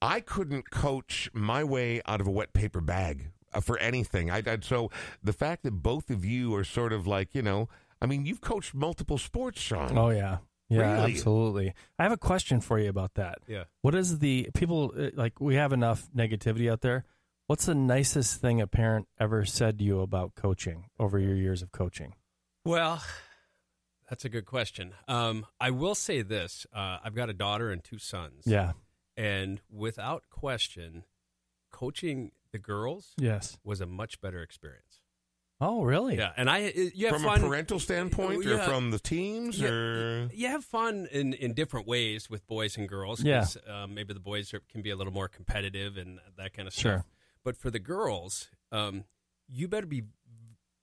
I 0.00 0.21
couldn't 0.21 0.71
coach 0.71 1.31
my 1.35 1.62
way 1.62 2.00
out 2.07 2.21
of 2.23 2.26
a 2.26 2.31
wet 2.31 2.55
paper 2.55 2.81
bag 2.81 3.29
uh, 3.54 3.61
for 3.61 3.78
anything. 3.78 4.30
I, 4.30 4.38
I 4.47 4.59
so 4.61 4.90
the 5.23 5.32
fact 5.32 5.62
that 5.64 5.73
both 5.73 6.11
of 6.11 6.25
you 6.25 6.54
are 6.54 6.64
sort 6.64 6.92
of 6.92 7.06
like, 7.06 7.35
you 7.35 7.42
know, 7.42 7.68
I 8.00 8.06
mean, 8.06 8.26
you've 8.26 8.40
coached 8.40 8.75
multiple 8.75 9.18
sports, 9.18 9.61
Sean. 9.61 9.97
Oh 9.97 10.11
yeah, 10.11 10.38
yeah, 10.68 10.94
Really? 10.99 11.12
absolutely. 11.12 11.75
I 11.99 12.02
have 12.02 12.12
a 12.12 12.16
question 12.16 12.61
for 12.61 12.78
you 12.78 12.88
about 12.88 13.14
that. 13.14 13.38
Yeah. 13.47 13.64
What 13.82 13.94
is 13.94 14.18
the 14.18 14.49
people 14.54 14.92
uh, 14.99 15.11
like? 15.14 15.40
We 15.40 15.54
have 15.56 15.73
enough 15.73 16.09
negativity 16.16 16.71
out 16.71 16.80
there. 16.80 17.04
What's 17.47 17.66
the 17.66 17.75
nicest 17.75 18.40
thing 18.40 18.61
a 18.61 18.66
parent 18.66 19.09
ever 19.21 19.44
said 19.44 19.78
to 19.78 19.85
you 19.85 20.00
about 20.00 20.35
coaching 20.35 20.87
over 20.99 21.18
your 21.18 21.35
years 21.35 21.61
of 21.62 21.71
coaching? 21.73 22.14
Well, 22.64 23.02
that's 24.09 24.25
a 24.25 24.28
good 24.28 24.47
question. 24.47 24.94
Um, 25.09 25.47
I 25.61 25.71
will 25.71 25.94
say 25.94 26.23
this: 26.23 26.66
uh, 26.75 26.99
I've 27.04 27.14
got 27.14 27.28
a 27.28 27.35
daughter 27.35 27.71
and 27.71 27.82
two 27.85 27.99
sons. 27.99 28.44
Yeah. 28.47 28.73
and 29.16 29.61
without 29.71 30.25
question, 30.30 31.04
coaching 31.71 32.30
the 32.52 32.59
girls 32.59 33.14
Yes. 33.18 33.59
was 33.64 33.80
a 33.80 33.87
much 33.87 34.21
better 34.21 34.42
experience. 34.42 35.00
Oh, 35.61 35.85
really? 35.85 36.16
Yeah, 36.16 36.32
and 36.37 36.50
I 36.50 36.73
you 36.94 37.06
have 37.06 37.14
from 37.16 37.23
fun. 37.25 37.40
a 37.44 37.47
parental 37.49 37.78
standpoint, 37.78 38.44
or 38.44 38.50
Yeah. 38.56 38.64
from 38.66 38.90
the 38.90 38.99
teams, 38.99 39.61
Yeah, 39.61 39.68
or 39.68 40.28
you 40.32 40.49
have 40.49 40.64
fun 40.64 41.06
in, 41.12 41.35
in 41.35 41.54
different 41.54 41.87
ways 41.87 42.28
with 42.28 42.44
boys 42.49 42.76
and 42.76 42.88
girls. 42.88 43.23
Yeah. 43.23 43.40
'cause, 43.40 43.56
um, 43.68 43.94
maybe 43.94 44.12
the 44.12 44.18
boys 44.21 44.52
are, 44.54 44.61
can 44.68 44.82
be 44.82 44.90
a 44.90 44.97
little 44.97 45.12
more 45.12 45.28
competitive 45.28 45.97
and 45.97 46.18
that 46.37 46.52
kind 46.52 46.66
of 46.66 46.75
stuff. 46.75 46.82
Sure. 46.82 46.99
stuff. 46.99 47.06
But 47.44 47.56
for 47.56 47.71
the 47.71 47.78
girls, 47.78 48.50
um, 48.73 49.04
you 49.49 49.68
better 49.68 49.87
be, 49.87 50.02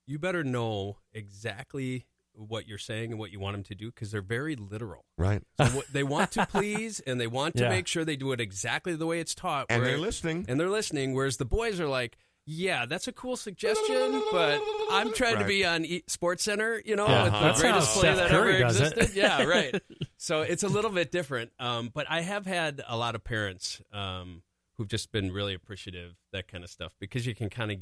you 0.05 0.17
better 0.17 0.43
know 0.45 0.99
exactly 1.13 2.05
what 2.33 2.67
you're 2.67 2.77
saying 2.77 3.11
and 3.11 3.19
what 3.19 3.31
you 3.31 3.39
want 3.39 3.55
them 3.55 3.63
to 3.63 3.75
do 3.75 3.87
because 3.91 4.11
they're 4.11 4.21
very 4.21 4.55
literal. 4.55 5.05
right? 5.17 5.41
So 5.57 5.65
what, 5.65 5.85
they 5.91 6.03
want 6.03 6.31
to 6.33 6.45
please 6.45 6.99
and 7.01 7.19
they 7.19 7.27
want 7.27 7.55
to 7.57 7.63
Yeah. 7.63 7.69
make 7.69 7.87
sure 7.87 8.05
they 8.05 8.15
do 8.15 8.31
it 8.31 8.39
exactly 8.39 8.95
the 8.95 9.05
way 9.05 9.19
it's 9.19 9.35
taught. 9.35 9.65
And 9.69 9.81
where- 9.81 9.91
they're 9.91 9.99
listening. 9.99 10.45
and 10.47 10.59
they're 10.59 10.69
listening. 10.69 11.13
Whereas 11.13 11.37
the 11.37 11.45
boys 11.45 11.79
are 11.79 11.87
like, 11.87 12.17
"Yeah, 12.45 12.85
that's 12.85 13.07
a 13.07 13.11
cool 13.11 13.35
suggestion, 13.35 14.23
but 14.31 14.61
I'm 14.91 15.13
trying 15.13 15.39
to 15.39 15.45
be 15.45 15.65
on 15.65 15.85
e- 15.85 16.03
SportsCenter, 16.09 16.81
you 16.85 16.95
know, 16.95 17.07
Yeah, 17.07 17.23
with 17.25 17.33
the 17.33 17.39
that's 17.39 17.61
greatest 17.61 17.91
play 17.93 18.01
Steph 18.01 18.17
that 18.17 18.29
Curry 18.29 18.55
ever 18.55 18.65
existed." 18.67 19.11
Yeah, 19.15 19.43
right. 19.45 19.75
So 20.17 20.41
it's 20.41 20.63
a 20.63 20.67
little 20.69 20.91
bit 20.91 21.11
different. 21.11 21.51
Um, 21.59 21.89
but 21.93 22.07
I 22.09 22.21
have 22.21 22.45
had 22.45 22.81
a 22.87 22.95
lot 22.97 23.15
of 23.15 23.23
parents 23.23 23.81
um, 23.93 24.41
who've 24.77 24.87
just 24.87 25.11
been 25.11 25.31
really 25.31 25.53
appreciative 25.53 26.15
that 26.31 26.47
kind 26.47 26.63
of 26.63 26.69
stuff 26.69 26.93
because 26.99 27.25
you 27.27 27.35
can 27.35 27.49
kind 27.49 27.71
of. 27.71 27.77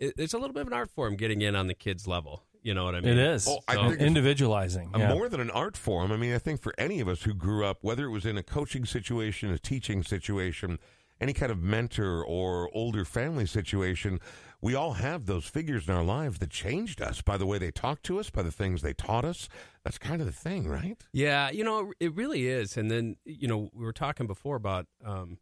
It, 0.00 0.14
it's 0.18 0.34
a 0.34 0.38
little 0.38 0.52
bit 0.52 0.62
of 0.62 0.66
an 0.66 0.72
art 0.72 0.90
form 0.90 1.14
getting 1.16 1.40
in 1.42 1.54
on 1.54 1.68
the 1.68 1.74
kids' 1.74 2.06
level. 2.08 2.42
You 2.62 2.74
know 2.74 2.84
what 2.84 2.94
I 2.94 3.00
mean? 3.00 3.12
It 3.12 3.18
is. 3.18 3.48
Oh, 3.48 3.58
I 3.66 3.74
So, 3.74 3.88
think 3.88 4.00
individualizing. 4.00 4.92
Yeah. 4.96 5.12
More 5.14 5.28
than 5.28 5.40
an 5.40 5.50
art 5.50 5.76
form. 5.76 6.12
I 6.12 6.16
mean, 6.16 6.32
I 6.32 6.38
think 6.38 6.60
for 6.60 6.72
any 6.78 7.00
of 7.00 7.08
us 7.08 7.22
who 7.22 7.34
grew 7.34 7.64
up, 7.64 7.78
whether 7.82 8.04
it 8.04 8.10
was 8.10 8.24
in 8.24 8.38
a 8.38 8.42
coaching 8.42 8.84
situation, 8.84 9.50
a 9.50 9.58
teaching 9.58 10.02
situation, 10.02 10.78
any 11.20 11.32
kind 11.32 11.50
of 11.52 11.60
mentor 11.60 12.24
or 12.24 12.70
older 12.72 13.04
family 13.04 13.46
situation, 13.46 14.20
we 14.60 14.74
all 14.76 14.92
have 14.94 15.26
those 15.26 15.44
figures 15.44 15.88
in 15.88 15.94
our 15.94 16.04
lives 16.04 16.38
that 16.38 16.50
changed 16.50 17.02
us 17.02 17.20
by 17.20 17.36
the 17.36 17.46
way 17.46 17.58
they 17.58 17.72
talked 17.72 18.04
to 18.04 18.18
us, 18.20 18.30
by 18.30 18.42
the 18.42 18.52
things 18.52 18.82
they 18.82 18.92
taught 18.94 19.24
us. 19.24 19.48
That's 19.84 19.98
kind 19.98 20.20
of 20.20 20.26
the 20.26 20.32
thing, 20.32 20.68
right? 20.68 21.02
Yeah, 21.12 21.50
you 21.50 21.64
know, 21.64 21.92
it 21.98 22.14
really 22.14 22.46
is. 22.46 22.76
And 22.76 22.90
then, 22.90 23.16
you 23.24 23.48
know, 23.48 23.70
we 23.74 23.84
were 23.84 23.92
talking 23.92 24.28
before 24.28 24.54
about, 24.56 24.86
um, 25.04 25.38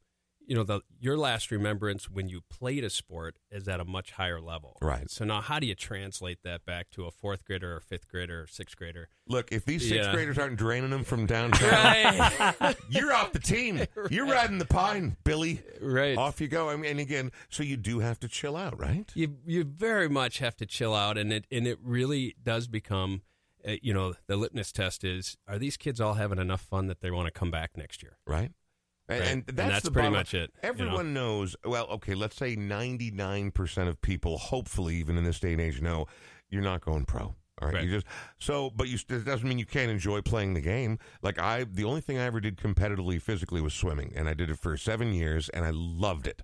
you 0.50 0.56
know, 0.56 0.64
the 0.64 0.80
your 0.98 1.16
last 1.16 1.52
remembrance 1.52 2.10
when 2.10 2.28
you 2.28 2.40
played 2.50 2.82
a 2.82 2.90
sport 2.90 3.36
is 3.52 3.68
at 3.68 3.78
a 3.78 3.84
much 3.84 4.10
higher 4.10 4.40
level. 4.40 4.76
Right. 4.82 5.08
So 5.08 5.24
now, 5.24 5.40
how 5.40 5.60
do 5.60 5.66
you 5.68 5.76
translate 5.76 6.42
that 6.42 6.66
back 6.66 6.90
to 6.90 7.04
a 7.06 7.12
fourth 7.12 7.44
grader 7.44 7.76
or 7.76 7.78
fifth 7.78 8.08
grader 8.08 8.42
or 8.42 8.46
sixth 8.48 8.76
grader? 8.76 9.08
Look, 9.28 9.52
if 9.52 9.64
these 9.64 9.82
sixth 9.88 10.06
Yeah. 10.08 10.12
graders 10.12 10.38
aren't 10.38 10.56
draining 10.56 10.90
them 10.90 11.04
from 11.04 11.26
downtown, 11.34 11.70
Right. 11.70 12.76
you're 12.88 13.12
off 13.12 13.30
the 13.32 13.38
team. 13.38 13.80
You're 14.10 14.26
riding 14.26 14.58
the 14.58 14.64
pine, 14.64 15.16
Billy. 15.22 15.62
right. 15.80 16.18
Off 16.18 16.40
you 16.40 16.48
go. 16.48 16.68
I 16.68 16.74
mean, 16.74 16.90
and 16.90 17.00
again, 17.00 17.30
so 17.48 17.62
you 17.62 17.76
do 17.76 18.00
have 18.00 18.18
to 18.18 18.26
chill 18.28 18.56
out, 18.56 18.76
right? 18.76 19.08
You 19.14 19.36
you 19.46 19.62
very 19.62 20.08
much 20.08 20.38
have 20.40 20.56
to 20.56 20.66
chill 20.66 20.94
out, 20.96 21.16
and 21.16 21.32
it 21.32 21.44
and 21.52 21.66
it 21.68 21.78
really 21.80 22.34
does 22.42 22.66
become. 22.66 23.22
Uh, 23.68 23.72
you 23.82 23.92
know, 23.92 24.14
the 24.26 24.36
litmus 24.36 24.72
test 24.72 25.04
is: 25.04 25.36
Are 25.46 25.58
these 25.58 25.76
kids 25.76 26.00
all 26.00 26.14
having 26.14 26.38
enough 26.38 26.62
fun 26.62 26.86
that 26.88 27.02
they 27.02 27.10
want 27.10 27.26
to 27.26 27.30
come 27.30 27.50
back 27.52 27.76
next 27.76 28.02
year? 28.02 28.16
right? 28.26 28.50
And, 29.10 29.20
Right. 29.20 29.28
and 29.28 29.44
And 29.48 29.56
that's, 29.58 29.70
that's 29.70 29.84
the 29.84 29.90
pretty 29.90 30.06
bottom- 30.06 30.20
much 30.20 30.34
it, 30.34 30.50
you 30.54 30.62
know? 30.62 30.68
Everyone 30.68 31.12
knows. 31.12 31.56
Well, 31.64 31.86
okay, 31.88 32.14
let's 32.14 32.36
say 32.36 32.54
ninety-nine 32.56 33.50
percent 33.50 33.88
of 33.88 34.00
people, 34.00 34.38
hopefully, 34.38 34.96
even 34.96 35.16
in 35.18 35.24
this 35.24 35.40
day 35.40 35.52
and 35.52 35.60
age, 35.60 35.80
know 35.82 36.06
you're 36.48 36.62
not 36.62 36.80
going 36.80 37.04
pro. 37.04 37.34
All 37.62 37.68
right, 37.68 37.74
Right. 37.74 37.84
you 37.84 37.90
just 37.90 38.06
so, 38.38 38.70
but 38.70 38.88
you 38.88 38.98
it 39.08 39.24
doesn't 39.26 39.46
mean 39.46 39.58
you 39.58 39.66
can't 39.66 39.90
enjoy 39.90 40.22
playing 40.22 40.54
the 40.54 40.60
game. 40.62 40.98
Like 41.22 41.38
I, 41.38 41.64
the 41.64 41.84
only 41.84 42.00
thing 42.00 42.16
I 42.16 42.22
ever 42.24 42.40
did 42.40 42.56
competitively, 42.56 43.20
physically, 43.20 43.60
was 43.60 43.74
swimming, 43.74 44.12
and 44.16 44.28
I 44.28 44.34
did 44.34 44.48
it 44.48 44.58
for 44.58 44.76
seven 44.78 45.12
years, 45.12 45.48
and 45.50 45.64
I 45.64 45.70
loved 45.74 46.26
it. 46.26 46.40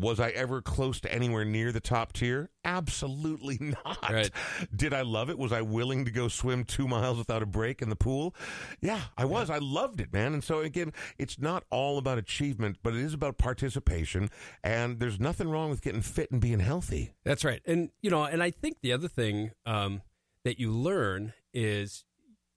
Was 0.00 0.18
I 0.18 0.30
ever 0.30 0.62
close 0.62 1.00
to 1.00 1.12
anywhere 1.12 1.44
near 1.44 1.72
the 1.72 1.80
top 1.80 2.12
tier? 2.12 2.50
Absolutely 2.64 3.58
not. 3.60 4.10
Right. 4.10 4.30
Did 4.74 4.94
I 4.94 5.02
love 5.02 5.28
it? 5.28 5.38
Was 5.38 5.52
I 5.52 5.60
willing 5.60 6.04
to 6.06 6.10
go 6.10 6.28
swim 6.28 6.64
two 6.64 6.88
miles 6.88 7.18
without 7.18 7.42
a 7.42 7.46
break 7.46 7.82
in 7.82 7.90
the 7.90 7.96
pool? 7.96 8.34
Yeah, 8.80 9.00
I 9.18 9.26
was. 9.26 9.50
I 9.50 9.58
loved 9.58 10.00
it, 10.00 10.12
man. 10.12 10.32
And 10.32 10.42
so, 10.42 10.60
again, 10.60 10.92
it's 11.18 11.38
not 11.38 11.64
all 11.70 11.98
about 11.98 12.18
achievement, 12.18 12.78
but 12.82 12.94
it 12.94 13.00
is 13.00 13.12
about 13.12 13.36
participation. 13.38 14.30
And 14.64 15.00
there's 15.00 15.20
nothing 15.20 15.48
wrong 15.48 15.70
with 15.70 15.82
getting 15.82 16.02
fit 16.02 16.30
and 16.30 16.40
being 16.40 16.60
healthy. 16.60 17.12
That's 17.24 17.44
right. 17.44 17.60
And 17.66 17.90
you 18.00 18.10
know, 18.10 18.24
and 18.24 18.42
I 18.42 18.50
think 18.50 18.78
the 18.82 18.92
other 18.92 19.08
thing 19.08 19.50
um, 19.66 20.02
that 20.44 20.58
you 20.58 20.70
learn 20.70 21.34
is 21.52 22.04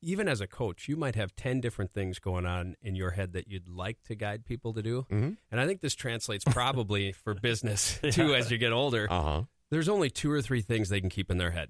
even 0.04 0.28
as 0.28 0.42
a 0.42 0.48
coach, 0.48 0.88
you 0.88 0.96
might 0.96 1.16
have 1.16 1.36
10 1.36 1.62
different 1.62 1.94
things 1.94 2.20
going 2.20 2.46
on 2.46 2.76
in 2.82 2.96
your 2.96 3.12
head 3.12 3.34
that 3.34 3.48
you'd 3.48 3.68
like 3.70 4.04
to 4.04 4.16
guide 4.16 4.46
people 4.46 4.74
to 4.74 4.82
do. 4.84 5.06
Mhm. 5.10 5.38
And 5.52 5.60
I 5.62 5.66
think 5.66 5.82
this 5.82 5.96
translates 5.96 6.44
probably 6.46 7.12
for 7.24 7.34
business 7.34 8.00
too 8.12 8.36
as 8.36 8.52
you 8.52 8.58
get 8.58 8.72
older. 8.74 9.08
Uh 9.10 9.22
huh. 9.22 9.42
There's 9.72 9.90
only 9.90 10.10
two 10.10 10.30
or 10.32 10.42
three 10.42 10.62
things 10.62 10.90
they 10.90 11.02
can 11.02 11.10
keep 11.10 11.32
in 11.32 11.38
their 11.38 11.52
head. 11.52 11.70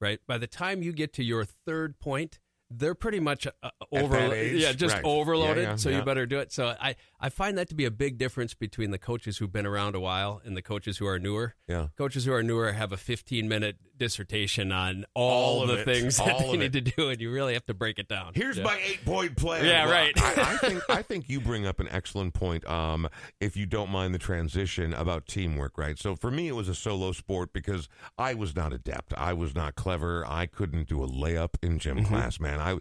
Right? 0.00 0.20
By 0.26 0.38
the 0.38 0.46
time 0.46 0.82
you 0.82 0.92
get 0.92 1.12
to 1.14 1.24
your 1.24 1.44
third 1.44 1.98
point, 1.98 2.38
they're 2.70 2.94
pretty 2.94 3.18
much 3.18 3.46
uh, 3.62 3.70
over 3.90 4.16
age? 4.16 4.62
yeah, 4.62 4.72
just 4.72 4.94
Right. 4.96 5.04
overloaded, 5.04 5.64
Yeah, 5.64 5.70
yeah, 5.70 5.76
so 5.76 5.88
yeah. 5.90 5.98
you 5.98 6.04
better 6.04 6.26
do 6.26 6.38
it. 6.38 6.52
So 6.52 6.66
I 6.80 6.94
I 7.20 7.28
find 7.30 7.58
that 7.58 7.68
to 7.70 7.74
be 7.74 7.84
a 7.84 7.90
big 7.90 8.16
difference 8.18 8.54
between 8.54 8.90
the 8.92 8.98
coaches 8.98 9.38
who've 9.38 9.52
been 9.52 9.66
around 9.66 9.94
a 9.96 10.00
while 10.00 10.40
and 10.44 10.56
the 10.56 10.62
coaches 10.62 10.98
who 10.98 11.06
are 11.06 11.18
newer 11.18 11.54
Yeah. 11.68 11.88
coaches 11.96 12.24
who 12.24 12.32
are 12.32 12.42
newer 12.42 12.72
have 12.72 12.92
a 12.92 12.96
15 12.96 13.48
minute 13.48 13.76
dissertation 13.96 14.70
on 14.70 15.04
all, 15.14 15.56
All 15.58 15.62
of 15.62 15.68
the 15.68 15.80
it. 15.80 15.84
things 15.84 16.16
that 16.18 16.38
they 16.38 16.56
need 16.56 16.72
to 16.74 16.80
do, 16.80 17.08
and 17.10 17.20
you 17.20 17.32
really 17.32 17.54
have 17.54 17.66
to 17.66 17.74
break 17.74 17.98
it 17.98 18.06
down. 18.06 18.32
Here's 18.34 18.56
Yeah. 18.56 18.62
my 18.64 18.78
eight 18.84 19.04
point 19.04 19.36
plan. 19.36 19.64
Yeah, 19.64 19.90
right. 19.90 20.12
I, 20.16 20.52
I 20.52 20.56
think 20.68 20.82
I 20.88 21.02
think 21.02 21.28
you 21.28 21.40
bring 21.40 21.66
up 21.66 21.80
an 21.80 21.88
excellent 21.90 22.32
point. 22.34 22.64
Um, 22.68 23.08
if 23.40 23.56
you 23.56 23.66
don't 23.66 23.90
mind 23.90 24.14
the 24.14 24.18
transition 24.18 24.94
about 24.94 25.26
teamwork, 25.26 25.76
right? 25.76 25.98
So 25.98 26.14
for 26.14 26.30
me, 26.30 26.46
it 26.48 26.54
was 26.54 26.68
a 26.68 26.74
solo 26.74 27.10
sport 27.12 27.52
because 27.52 27.88
I 28.16 28.34
was 28.34 28.54
not 28.54 28.72
adept. 28.72 29.12
I 29.14 29.32
was 29.32 29.54
not 29.56 29.74
clever. 29.74 30.24
I 30.26 30.46
couldn't 30.46 30.88
do 30.88 31.02
a 31.02 31.08
layup 31.08 31.54
in 31.62 31.78
gym 31.80 31.98
Mm-hmm. 31.98 32.06
class, 32.06 32.38
man. 32.38 32.60
I 32.60 32.78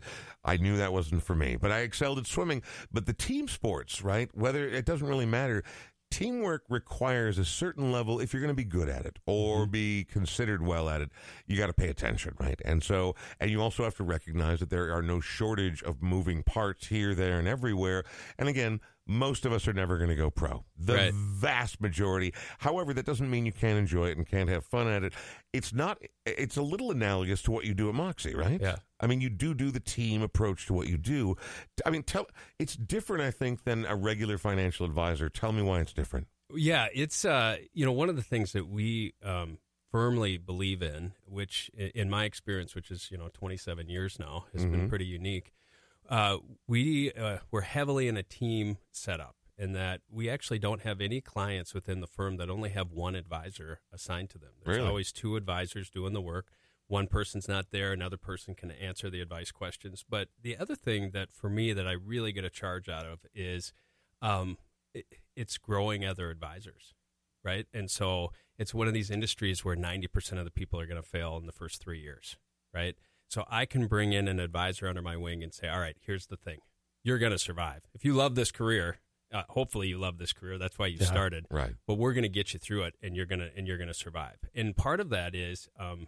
I 0.48 0.58
knew 0.58 0.77
that 0.77 0.94
wasn't 0.94 1.22
for 1.22 1.36
me. 1.36 1.58
But 1.58 1.72
I 1.72 1.80
excelled 1.80 2.18
at 2.18 2.25
swimming. 2.25 2.63
But 2.92 3.06
the 3.06 3.13
team 3.13 3.48
sports, 3.48 4.01
right? 4.01 4.30
Whether 4.34 4.68
it 4.68 4.86
doesn't 4.86 5.08
really 5.08 5.25
matter. 5.27 5.63
Teamwork 6.10 6.63
requires 6.70 7.38
a 7.38 7.44
certain 7.44 7.92
level 7.92 8.22
if 8.22 8.32
you're 8.32 8.42
going 8.42 8.48
to 8.48 8.56
be 8.56 8.63
good 8.63 8.88
at 8.88 9.06
it 9.06 9.20
or 9.25 9.63
Mm-hmm. 9.63 9.72
be 9.72 10.06
considered 10.06 10.66
well 10.66 10.88
at 10.88 11.01
it. 11.01 11.10
You 11.48 11.58
got 11.58 11.68
to 11.68 11.74
pay 11.74 11.89
attention, 11.89 12.34
right? 12.39 12.60
And 12.63 12.82
so, 12.82 13.13
and 13.42 13.51
you 13.51 13.62
also 13.62 13.84
have 13.84 13.96
to 13.98 14.06
recognize 14.06 14.62
that 14.62 14.70
there 14.70 14.94
are 14.96 15.01
no 15.01 15.20
shortage 15.20 15.84
of 15.84 16.01
moving 16.01 16.44
parts 16.44 16.88
here, 16.88 17.13
there, 17.13 17.38
and 17.39 17.48
everywhere. 17.48 18.06
And 18.39 18.48
again, 18.48 18.80
most 19.07 19.45
of 19.45 19.53
us 19.53 19.67
are 19.67 19.73
never 19.73 19.97
going 19.97 20.09
to 20.09 20.15
go 20.15 20.29
pro. 20.29 20.65
The 20.77 20.93
Right. 20.95 21.13
vast 21.13 21.79
majority. 21.81 22.33
However, 22.59 22.93
that 22.93 23.05
doesn't 23.05 23.29
mean 23.29 23.45
you 23.45 23.51
can't 23.53 23.77
enjoy 23.79 24.09
it 24.09 24.17
and 24.17 24.27
can't 24.27 24.49
have 24.49 24.65
fun 24.65 24.87
at 24.87 25.03
it. 25.03 25.13
It's 25.53 25.73
not. 25.73 26.01
It's 26.25 26.57
a 26.57 26.61
little 26.61 26.91
analogous 26.91 27.41
to 27.43 27.51
what 27.51 27.65
you 27.65 27.73
do 27.73 27.87
at 27.89 27.95
Moxie, 27.95 28.35
right? 28.35 28.59
Yeah. 28.61 28.75
I 28.99 29.07
mean, 29.07 29.21
you 29.21 29.29
do 29.29 29.53
do 29.53 29.71
the 29.71 29.79
team 29.79 30.21
approach 30.21 30.65
to 30.67 30.73
what 30.73 30.87
you 30.87 30.97
do. 30.97 31.35
I 31.85 31.89
mean, 31.89 32.03
tell 32.03 32.27
it's 32.59 32.75
different, 32.75 33.23
I 33.23 33.31
think, 33.31 33.63
than 33.63 33.85
a 33.85 33.95
regular 33.95 34.37
financial 34.37 34.85
advisor. 34.85 35.29
Tell 35.29 35.51
me 35.51 35.61
why 35.61 35.79
it's 35.81 35.93
different. 35.93 36.27
Yeah, 36.53 36.87
it's 36.93 37.25
uh, 37.25 37.57
you 37.73 37.85
know 37.85 37.91
one 37.91 38.09
of 38.09 38.15
the 38.15 38.23
things 38.23 38.53
that 38.53 38.67
we 38.67 39.13
um, 39.23 39.57
firmly 39.91 40.37
believe 40.37 40.81
in, 40.81 41.13
which 41.25 41.69
in 41.77 42.09
my 42.09 42.23
experience, 42.25 42.73
which 42.75 42.89
is 42.91 43.09
you 43.11 43.17
know 43.17 43.29
27 43.33 43.89
years 43.89 44.17
now, 44.19 44.45
has 44.53 44.63
been 44.65 44.87
Mhm. 44.87 44.89
pretty 44.89 45.05
unique. 45.05 45.51
Uh, 46.09 46.37
we 46.67 47.11
uh, 47.13 47.37
we're 47.51 47.61
heavily 47.61 48.07
in 48.07 48.17
a 48.17 48.23
team 48.23 48.77
setup, 48.91 49.35
in 49.57 49.73
that 49.73 50.01
we 50.09 50.29
actually 50.29 50.59
don't 50.59 50.81
have 50.81 51.01
any 51.01 51.19
clients 51.19 51.73
within 51.73 51.99
the 51.99 52.07
firm 52.07 52.37
that 52.37 52.49
only 52.49 52.69
have 52.69 52.91
one 52.91 53.15
advisor 53.15 53.81
assigned 53.91 54.29
to 54.29 54.37
them. 54.37 54.51
There's 54.63 54.77
Really? 54.77 54.87
always 54.89 55.11
two 55.11 55.35
advisors 55.35 55.89
doing 55.89 56.13
the 56.13 56.21
work. 56.21 56.47
One 56.87 57.07
person's 57.07 57.49
not 57.49 57.71
there, 57.71 57.91
another 57.91 58.17
person 58.17 58.55
can 58.55 58.71
answer 58.71 59.09
the 59.09 59.19
advice 59.19 59.51
questions. 59.51 60.05
But 60.07 60.29
the 60.41 60.57
other 60.57 60.75
thing 60.75 61.11
that 61.11 61.33
for 61.33 61.49
me 61.49 61.73
that 61.73 61.87
I 61.87 61.91
really 61.91 62.31
get 62.31 62.45
a 62.45 62.49
charge 62.49 62.87
out 62.87 63.05
of 63.05 63.25
is 63.35 63.73
um, 64.21 64.57
it, 64.93 65.05
it's 65.35 65.57
growing 65.57 66.05
other 66.05 66.29
advisors, 66.29 66.93
right? 67.43 67.65
And 67.73 67.91
so 67.91 68.31
it's 68.57 68.73
one 68.73 68.87
of 68.87 68.93
these 68.93 69.11
industries 69.11 69.65
where 69.65 69.75
90% 69.75 70.37
of 70.37 70.45
the 70.45 70.51
people 70.51 70.79
are 70.79 70.85
going 70.85 71.01
to 71.01 71.07
fail 71.07 71.35
in 71.35 71.45
the 71.45 71.51
first 71.51 71.81
three 71.81 71.99
years, 71.99 72.37
right? 72.73 72.95
So 73.29 73.46
I 73.50 73.65
can 73.65 73.88
bring 73.88 74.13
in 74.13 74.27
an 74.27 74.39
advisor 74.39 74.88
under 74.88 75.01
my 75.01 75.17
wing 75.17 75.43
and 75.43 75.53
say, 75.53 75.67
all 75.67 75.79
right, 75.79 75.98
here's 76.00 76.27
the 76.27 76.38
thing. 76.38 76.60
You're 77.03 77.17
going 77.17 77.31
to 77.34 77.39
survive. 77.39 77.81
If 77.93 78.05
you 78.05 78.13
love 78.13 78.36
this 78.36 78.51
career, 78.51 79.00
uh, 79.34 79.43
hopefully 79.50 79.88
you 79.89 79.98
love 79.98 80.17
this 80.17 80.31
career. 80.34 80.57
That's 80.57 80.79
why 80.79 80.88
you 80.88 80.98
Yeah. 81.00 81.05
started 81.07 81.46
Right. 81.51 81.74
but 81.86 81.96
we're 81.96 82.13
going 82.13 82.24
to 82.24 82.29
get 82.29 82.53
you 82.53 82.60
through 82.60 82.84
it 82.84 82.96
and 83.01 83.15
you're 83.15 83.25
going 83.25 83.39
to 83.39 83.51
and 83.57 83.67
you're 83.67 83.77
going 83.77 83.89
to 83.89 83.93
survive 83.93 84.38
and 84.55 84.75
part 84.75 85.00
of 85.01 85.10
that 85.10 85.36
is 85.36 85.67
um, 85.77 86.07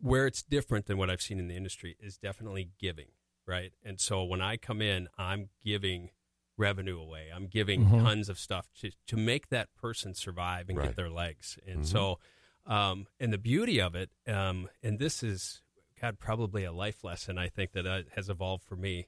where 0.00 0.26
it's 0.26 0.42
different 0.42 0.84
than 0.86 0.98
what 0.98 1.08
i've 1.08 1.22
seen 1.22 1.38
in 1.38 1.48
the 1.48 1.56
industry 1.56 1.96
is 1.98 2.18
definitely 2.18 2.68
giving 2.78 3.08
right 3.46 3.72
and 3.82 3.98
so 4.00 4.22
when 4.22 4.40
i 4.42 4.56
come 4.58 4.82
in 4.82 5.08
i'm 5.18 5.48
giving 5.64 6.10
revenue 6.58 7.00
away. 7.00 7.28
I'm 7.34 7.46
giving 7.46 7.86
Mhm. 7.86 8.02
tons 8.02 8.28
of 8.28 8.38
stuff 8.38 8.68
to 8.80 8.90
to 9.06 9.16
make 9.16 9.48
that 9.48 9.74
person 9.74 10.12
survive 10.14 10.68
and 10.68 10.76
Right. 10.76 10.88
get 10.88 10.96
their 10.96 11.08
legs. 11.10 11.58
And 11.66 11.80
Mhm. 11.80 11.86
so, 11.86 12.20
um, 12.66 13.08
and 13.18 13.32
the 13.32 13.38
beauty 13.38 13.80
of 13.80 13.94
it, 13.94 14.10
um, 14.28 14.68
and 14.82 14.98
this 14.98 15.22
is 15.22 15.62
God 16.02 16.18
probably 16.18 16.64
a 16.64 16.72
life 16.72 17.04
lesson 17.04 17.38
I 17.38 17.48
think 17.48 17.72
that 17.72 17.86
uh, 17.86 18.02
has 18.16 18.28
evolved 18.28 18.64
for 18.64 18.76
me. 18.76 19.06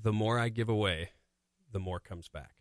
The 0.00 0.12
more 0.12 0.38
I 0.38 0.50
give 0.50 0.68
away, 0.68 1.10
the 1.72 1.80
more 1.80 1.98
comes 1.98 2.28
back. 2.28 2.52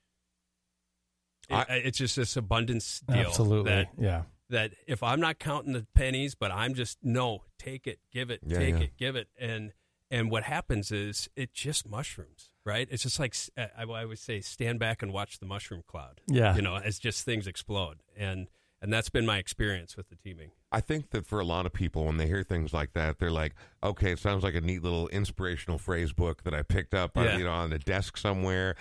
It- 1.50 1.54
I- 1.54 1.76
it's 1.84 1.98
just 1.98 2.16
this 2.16 2.36
abundance 2.38 3.02
deal. 3.02 3.18
Absolutely. 3.28 3.72
That, 3.72 3.88
yeah. 4.00 4.24
that 4.50 4.72
if 4.88 5.04
I'm 5.04 5.20
not 5.20 5.40
counting 5.40 5.74
the 5.74 5.86
pennies, 5.94 6.34
but 6.36 6.52
I'm 6.52 6.74
just 6.74 7.00
no, 7.04 7.44
take 7.60 7.86
it, 7.86 8.00
give 8.12 8.30
it, 8.32 8.40
Yeah, 8.46 8.58
take 8.58 8.76
yeah. 8.76 8.82
it, 8.82 8.98
give 8.98 9.16
it, 9.18 9.28
and 9.38 9.74
and 10.10 10.32
what 10.32 10.44
happens 10.44 10.92
is 10.92 11.28
it 11.36 11.52
just 11.54 11.88
mushrooms, 11.88 12.52
right? 12.64 12.88
It's 12.90 13.04
just 13.04 13.20
like 13.20 13.36
I 13.78 14.06
would 14.06 14.20
say, 14.20 14.40
stand 14.40 14.80
back 14.80 15.02
and 15.02 15.12
watch 15.12 15.40
the 15.40 15.46
mushroom 15.46 15.84
cloud. 15.86 16.22
Yeah. 16.28 16.56
you 16.56 16.62
know, 16.62 16.76
as 16.78 16.98
just 17.00 17.26
things 17.26 17.46
explode, 17.48 17.98
and 18.16 18.48
and 18.86 18.94
that's 18.94 19.10
been 19.10 19.26
my 19.26 19.38
experience 19.38 19.98
with 19.98 20.10
the 20.10 20.16
teaming. 20.16 20.52
I 20.72 20.80
think 20.82 21.10
that 21.12 21.26
for 21.28 21.40
a 21.40 21.44
lot 21.46 21.66
of 21.66 21.74
people, 21.74 22.06
when 22.06 22.18
they 22.18 22.28
hear 22.28 22.44
things 22.44 22.74
like 22.74 22.94
that, 22.94 23.20
they're 23.20 23.32
like, 23.32 23.54
"Okay, 23.84 24.12
it 24.12 24.20
sounds 24.20 24.44
like 24.44 24.56
a 24.56 24.62
neat 24.62 24.84
little 24.84 25.08
inspirational 25.10 25.78
phrase 25.78 26.14
book 26.14 26.44
that 26.44 26.54
I 26.54 26.62
picked 26.64 26.94
up, 26.94 27.18
on, 27.18 27.26
Yeah. 27.26 27.38
you 27.38 27.44
know, 27.44 27.52
on 27.52 27.74
a 27.74 27.80
desk 27.80 28.18
somewhere." 28.18 28.76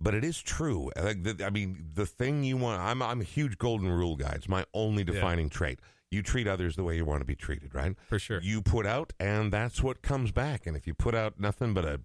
But 0.00 0.14
it 0.14 0.24
is 0.24 0.40
true. 0.42 0.90
I 0.96 1.14
mean, 1.50 1.86
the 1.94 2.04
thing 2.04 2.44
you 2.44 2.56
want. 2.58 2.80
I'm 2.82 3.00
I'm 3.02 3.20
a 3.22 3.24
huge 3.24 3.56
golden 3.58 3.88
rule 3.88 4.16
guy. 4.16 4.32
It's 4.36 4.48
my 4.48 4.64
only 4.74 5.04
defining 5.04 5.48
trait. 5.48 5.80
You 6.10 6.22
treat 6.22 6.46
others 6.46 6.76
the 6.76 6.84
way 6.84 6.96
you 6.96 7.04
want 7.04 7.22
to 7.22 7.24
be 7.26 7.34
treated, 7.34 7.74
right? 7.74 7.96
For 8.08 8.18
sure. 8.18 8.40
You 8.42 8.60
put 8.62 8.86
out, 8.86 9.12
and 9.18 9.52
that's 9.52 9.82
what 9.82 10.02
comes 10.02 10.32
back. 10.32 10.66
And 10.66 10.76
if 10.76 10.86
you 10.86 10.94
put 10.94 11.14
out 11.14 11.40
nothing 11.40 11.72
but 11.74 11.84
a 11.84 12.00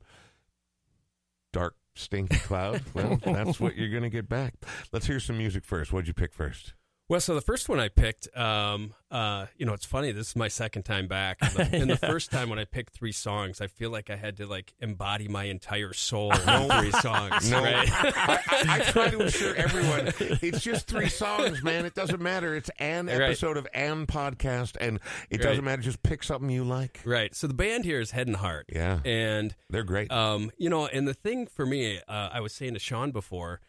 dark, 1.53 1.75
stinky 1.95 2.37
cloud, 2.39 2.81
well, 2.93 3.17
that's 3.25 3.59
what 3.59 3.75
you're 3.75 3.89
going 3.89 4.03
to 4.03 4.09
get 4.09 4.27
back. 4.29 4.53
Let's 4.91 5.05
hear 5.07 5.19
some 5.19 5.37
music 5.37 5.63
first. 5.65 5.91
What'd 5.93 6.07
you 6.07 6.13
pick 6.13 6.33
first? 6.33 6.73
Well, 7.11 7.19
so 7.19 7.35
the 7.35 7.41
first 7.41 7.67
one 7.67 7.77
I 7.77 7.89
picked, 7.89 8.33
um, 8.37 8.93
uh, 9.11 9.47
you 9.57 9.65
know, 9.65 9.73
it's 9.73 9.83
funny. 9.83 10.13
This 10.13 10.29
is 10.29 10.35
my 10.37 10.47
second 10.47 10.83
time 10.83 11.09
back, 11.09 11.39
and 11.41 11.51
the, 11.51 11.69
and 11.73 11.89
the 11.89 11.97
first 11.97 12.31
time 12.31 12.49
when 12.49 12.57
I 12.57 12.63
picked 12.63 12.93
three 12.93 13.11
songs, 13.11 13.59
I 13.59 13.67
feel 13.67 13.89
like 13.89 14.09
I 14.09 14.15
had 14.15 14.37
to 14.37 14.45
like 14.45 14.73
embody 14.79 15.27
my 15.27 15.43
entire 15.43 15.91
soul 15.91 16.31
in 16.47 16.69
three 16.69 16.91
songs. 16.91 17.51
No, 17.51 17.61
right? 17.61 17.89
I, 17.91 18.39
I, 18.47 18.75
I 18.75 18.79
try 18.91 19.09
to 19.09 19.23
assure 19.23 19.53
everyone 19.55 20.13
it's 20.41 20.61
just 20.61 20.87
three 20.87 21.09
songs, 21.09 21.61
man. 21.61 21.85
It 21.85 21.95
doesn't 21.95 22.21
matter. 22.21 22.55
It's 22.55 22.69
an 22.79 23.07
Right. 23.07 23.19
episode 23.23 23.57
of 23.57 23.67
an 23.73 24.07
podcast, 24.07 24.77
and 24.79 25.01
it 25.29 25.39
Right. 25.39 25.49
doesn't 25.49 25.65
matter. 25.65 25.81
Just 25.81 26.03
pick 26.03 26.23
something 26.23 26.49
you 26.49 26.63
like. 26.63 27.01
right. 27.03 27.35
So 27.35 27.45
the 27.45 27.53
band 27.53 27.83
here 27.83 27.99
is 27.99 28.11
Head 28.11 28.27
and 28.27 28.37
Heart, 28.37 28.67
Yeah, 28.73 29.01
and 29.03 29.53
they're 29.69 29.83
great. 29.83 30.09
Um, 30.13 30.49
you 30.57 30.69
know, 30.69 30.85
and 30.87 31.05
the 31.05 31.13
thing 31.13 31.45
for 31.47 31.65
me, 31.65 31.97
uh, 32.07 32.29
I 32.31 32.39
was 32.39 32.53
saying 32.53 32.75
to 32.75 32.79
Sean 32.79 33.11
before, 33.11 33.59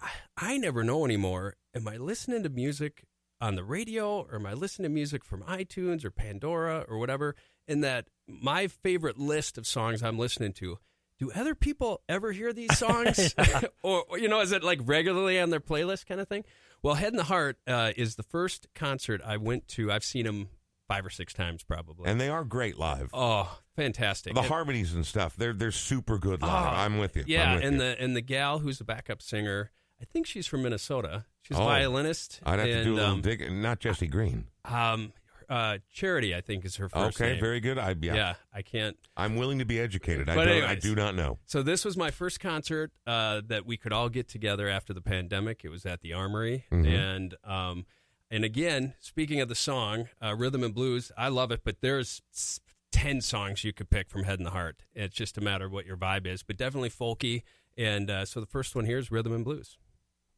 I, 0.00 0.08
I 0.36 0.56
never 0.58 0.82
know 0.84 1.04
anymore. 1.04 1.54
Am 1.74 1.86
I 1.88 1.96
listening 1.96 2.42
to 2.42 2.48
music 2.48 3.04
on 3.40 3.54
the 3.54 3.64
radio 3.64 4.20
or 4.30 4.36
am 4.36 4.46
I 4.46 4.52
listening 4.54 4.84
to 4.90 4.94
music 4.94 5.24
from 5.24 5.42
iTunes 5.42 6.04
or 6.04 6.10
Pandora 6.10 6.84
or 6.88 6.98
whatever? 6.98 7.34
And 7.68 7.82
that 7.84 8.06
my 8.26 8.66
favorite 8.66 9.18
list 9.18 9.56
of 9.58 9.66
songs 9.66 10.02
I'm 10.02 10.18
listening 10.18 10.52
to, 10.54 10.78
do 11.18 11.30
other 11.32 11.54
people 11.54 12.00
ever 12.08 12.32
hear 12.32 12.52
these 12.52 12.76
songs? 12.78 13.34
or, 13.82 14.04
or, 14.08 14.18
you 14.18 14.28
know, 14.28 14.40
is 14.40 14.52
it 14.52 14.62
like 14.64 14.80
regularly 14.84 15.38
on 15.38 15.50
their 15.50 15.60
playlist 15.60 16.06
kind 16.06 16.20
of 16.20 16.28
thing? 16.28 16.44
Well, 16.82 16.94
Head 16.94 17.12
and 17.12 17.18
the 17.18 17.24
Heart 17.24 17.58
uh, 17.66 17.92
is 17.96 18.14
the 18.16 18.22
first 18.22 18.66
concert 18.74 19.20
I 19.24 19.36
went 19.36 19.68
to. 19.68 19.92
I've 19.92 20.04
seen 20.04 20.24
them 20.24 20.48
five 20.88 21.04
or 21.06 21.10
six 21.10 21.32
times 21.32 21.62
probably. 21.62 22.10
and 22.10 22.20
they 22.20 22.28
are 22.28 22.42
great 22.42 22.76
live. 22.78 23.10
oh, 23.12 23.58
fantastic. 23.76 24.34
the 24.34 24.40
And- 24.40 24.48
harmonies 24.48 24.92
and 24.94 25.06
stuff, 25.06 25.36
they're 25.36 25.52
they're 25.52 25.70
super 25.70 26.18
good 26.18 26.42
live. 26.42 26.66
Oh, 26.66 26.76
I'm 26.76 26.98
with 26.98 27.16
you. 27.16 27.24
Yeah, 27.28 27.54
with 27.54 27.64
and 27.64 27.72
you. 27.74 27.78
the 27.80 28.00
and 28.02 28.16
the 28.16 28.20
gal 28.22 28.58
who's 28.58 28.78
the 28.78 28.84
backup 28.84 29.22
singer, 29.22 29.70
I 30.00 30.04
think 30.04 30.26
she's 30.26 30.46
from 30.46 30.62
Minnesota. 30.62 31.26
She's 31.42 31.56
a 31.56 31.60
Oh. 31.60 31.64
violinist. 31.64 32.40
I'd 32.44 32.58
have 32.58 32.68
and, 32.68 32.78
to 32.78 32.84
do 32.84 32.92
a 32.92 32.96
little 32.96 33.10
um, 33.12 33.20
digging. 33.22 33.60
Not 33.60 33.80
Jesse 33.80 34.06
Green. 34.06 34.46
um, 34.64 35.12
uh, 35.48 35.78
Charity, 35.92 36.32
I 36.34 36.40
think, 36.40 36.64
is 36.64 36.76
her 36.76 36.88
first 36.88 37.20
Okay, 37.20 37.32
name. 37.32 37.40
very 37.40 37.58
good. 37.60 37.76
I 37.76 37.96
yeah. 38.00 38.14
yeah, 38.14 38.34
I 38.54 38.62
can't. 38.62 38.96
I'm 39.16 39.34
willing 39.36 39.58
to 39.58 39.64
be 39.64 39.80
educated. 39.80 40.28
I 40.30 40.36
But 40.36 40.44
don't. 40.44 40.54
I 40.54 40.58
anyways. 40.58 40.82
do 40.82 40.94
not 40.94 41.14
know. 41.16 41.38
So 41.46 41.62
this 41.62 41.84
was 41.84 41.96
my 41.96 42.10
first 42.12 42.38
concert 42.38 42.92
uh, 43.06 43.42
that 43.48 43.66
we 43.66 43.76
could 43.76 43.92
all 43.92 44.08
get 44.08 44.28
together 44.28 44.68
after 44.68 44.92
the 44.94 45.00
pandemic. 45.02 45.64
It 45.64 45.68
was 45.70 45.84
at 45.84 46.02
the 46.02 46.12
Armory, 46.12 46.66
Mhm. 46.70 46.86
and 46.86 47.34
um, 47.42 47.84
and 48.30 48.44
again, 48.44 48.94
speaking 49.00 49.40
of 49.40 49.48
the 49.48 49.56
song, 49.56 50.08
uh, 50.22 50.36
rhythm 50.36 50.62
and 50.62 50.72
blues, 50.72 51.10
I 51.18 51.26
love 51.28 51.50
it. 51.50 51.62
But 51.64 51.80
there's 51.80 52.22
s- 52.32 52.60
ten 52.92 53.20
songs 53.20 53.64
you 53.64 53.72
could 53.72 53.90
pick 53.90 54.08
from 54.08 54.22
Head 54.22 54.38
and 54.38 54.46
the 54.46 54.52
Heart. 54.52 54.84
It's 54.94 55.16
just 55.16 55.36
a 55.36 55.40
matter 55.40 55.64
of 55.66 55.72
what 55.72 55.84
your 55.84 55.96
vibe 55.96 56.26
is, 56.28 56.44
but 56.44 56.56
definitely 56.56 56.90
folky. 56.90 57.42
And 57.76 58.08
uh, 58.08 58.24
so 58.24 58.38
the 58.38 58.46
first 58.46 58.76
one 58.76 58.84
here 58.84 58.98
is 58.98 59.10
rhythm 59.10 59.32
and 59.32 59.44
blues. 59.44 59.78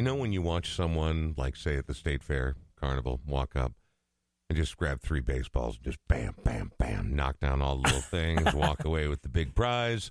You 0.00 0.04
know 0.06 0.14
when 0.14 0.32
you 0.32 0.40
watch 0.40 0.72
someone, 0.74 1.34
like 1.36 1.56
say 1.56 1.76
at 1.76 1.86
the 1.86 1.92
state 1.92 2.22
fair, 2.22 2.54
carnival, 2.74 3.20
walk 3.26 3.54
up 3.54 3.72
and 4.48 4.56
just 4.56 4.74
grab 4.78 5.02
three 5.02 5.20
baseballs, 5.20 5.76
and 5.76 5.84
just 5.84 5.98
bam, 6.08 6.34
bam, 6.42 6.72
bam, 6.78 7.14
knock 7.14 7.38
down 7.38 7.60
all 7.60 7.76
the 7.76 7.82
little 7.82 8.00
things, 8.00 8.54
walk 8.54 8.82
away 8.86 9.08
with 9.08 9.20
the 9.20 9.28
big 9.28 9.54
prize. 9.54 10.10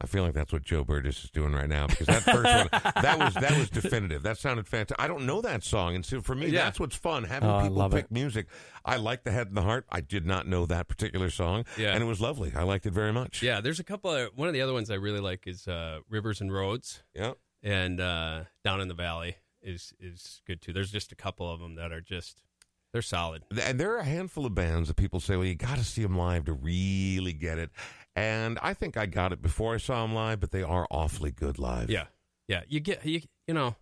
I 0.00 0.08
feel 0.08 0.24
like 0.24 0.34
that's 0.34 0.52
what 0.52 0.64
Joe 0.64 0.82
Burgess 0.82 1.22
is 1.22 1.30
doing 1.30 1.52
right 1.52 1.68
now 1.68 1.86
because 1.86 2.08
that 2.08 2.24
first 2.24 2.42
one, 2.44 2.68
that 3.04 3.18
was 3.20 3.34
that 3.34 3.56
was 3.56 3.70
definitive. 3.70 4.24
That 4.24 4.36
sounded 4.36 4.66
fantastic. 4.66 4.96
I 5.00 5.06
don't 5.06 5.24
know 5.26 5.40
that 5.42 5.62
song, 5.62 5.94
and 5.94 6.04
so 6.04 6.20
for 6.20 6.34
me, 6.34 6.48
Yeah. 6.48 6.64
that's 6.64 6.80
what's 6.80 6.96
fun 6.96 7.22
having 7.22 7.48
Oh, 7.48 7.62
people 7.62 7.88
pick 7.88 8.06
it. 8.06 8.10
music. 8.10 8.48
I 8.84 8.96
like 8.96 9.22
the 9.22 9.30
head 9.30 9.46
and 9.46 9.56
the 9.56 9.62
heart. 9.62 9.86
I 9.90 10.00
did 10.00 10.26
not 10.26 10.48
know 10.48 10.66
that 10.66 10.88
particular 10.88 11.30
song, 11.30 11.66
Yeah. 11.78 11.92
and 11.94 12.02
it 12.02 12.06
was 12.06 12.20
lovely. 12.20 12.52
I 12.56 12.64
liked 12.64 12.84
it 12.84 12.92
very 12.92 13.12
much. 13.12 13.42
Yeah, 13.44 13.60
there's 13.60 13.78
a 13.78 13.84
couple 13.84 14.10
of 14.12 14.30
one 14.34 14.48
of 14.48 14.54
the 14.54 14.60
other 14.62 14.72
ones 14.72 14.90
I 14.90 14.96
really 14.96 15.20
like 15.20 15.46
is 15.46 15.68
uh, 15.68 16.00
Rivers 16.08 16.40
and 16.40 16.52
Roads, 16.52 17.04
yeah. 17.14 17.34
And 17.62 18.00
uh, 18.00 18.44
Down 18.64 18.80
in 18.80 18.88
the 18.88 18.94
Valley 18.94 19.36
is 19.62 19.92
is 20.00 20.40
good 20.46 20.60
too. 20.60 20.72
There's 20.72 20.90
just 20.90 21.12
a 21.12 21.16
couple 21.16 21.50
of 21.50 21.60
them 21.60 21.74
that 21.76 21.92
are 21.92 22.00
just 22.00 22.42
they're 22.92 23.02
solid. 23.02 23.44
And 23.62 23.78
there 23.78 23.92
are 23.94 23.98
a 23.98 24.04
handful 24.04 24.46
of 24.46 24.54
bands 24.54 24.88
that 24.88 24.94
people 24.94 25.20
say, 25.20 25.36
well, 25.36 25.46
you 25.46 25.54
got 25.54 25.78
to 25.78 25.84
see 25.84 26.02
them 26.02 26.16
live 26.18 26.46
to 26.46 26.52
really 26.52 27.32
get 27.32 27.58
it. 27.58 27.70
And 28.16 28.58
I 28.62 28.74
think 28.74 28.96
I 28.96 29.06
got 29.06 29.32
it 29.32 29.40
before 29.40 29.74
I 29.74 29.78
saw 29.78 30.02
them 30.02 30.14
live, 30.14 30.40
but 30.40 30.50
they 30.50 30.62
are 30.62 30.86
awfully 30.90 31.30
good 31.30 31.58
live. 31.58 31.88
Yeah, 31.88 32.06
yeah. 32.48 32.62
You 32.68 32.80
get 32.80 33.04
you 33.06 33.22
you 33.46 33.54
know 33.54 33.76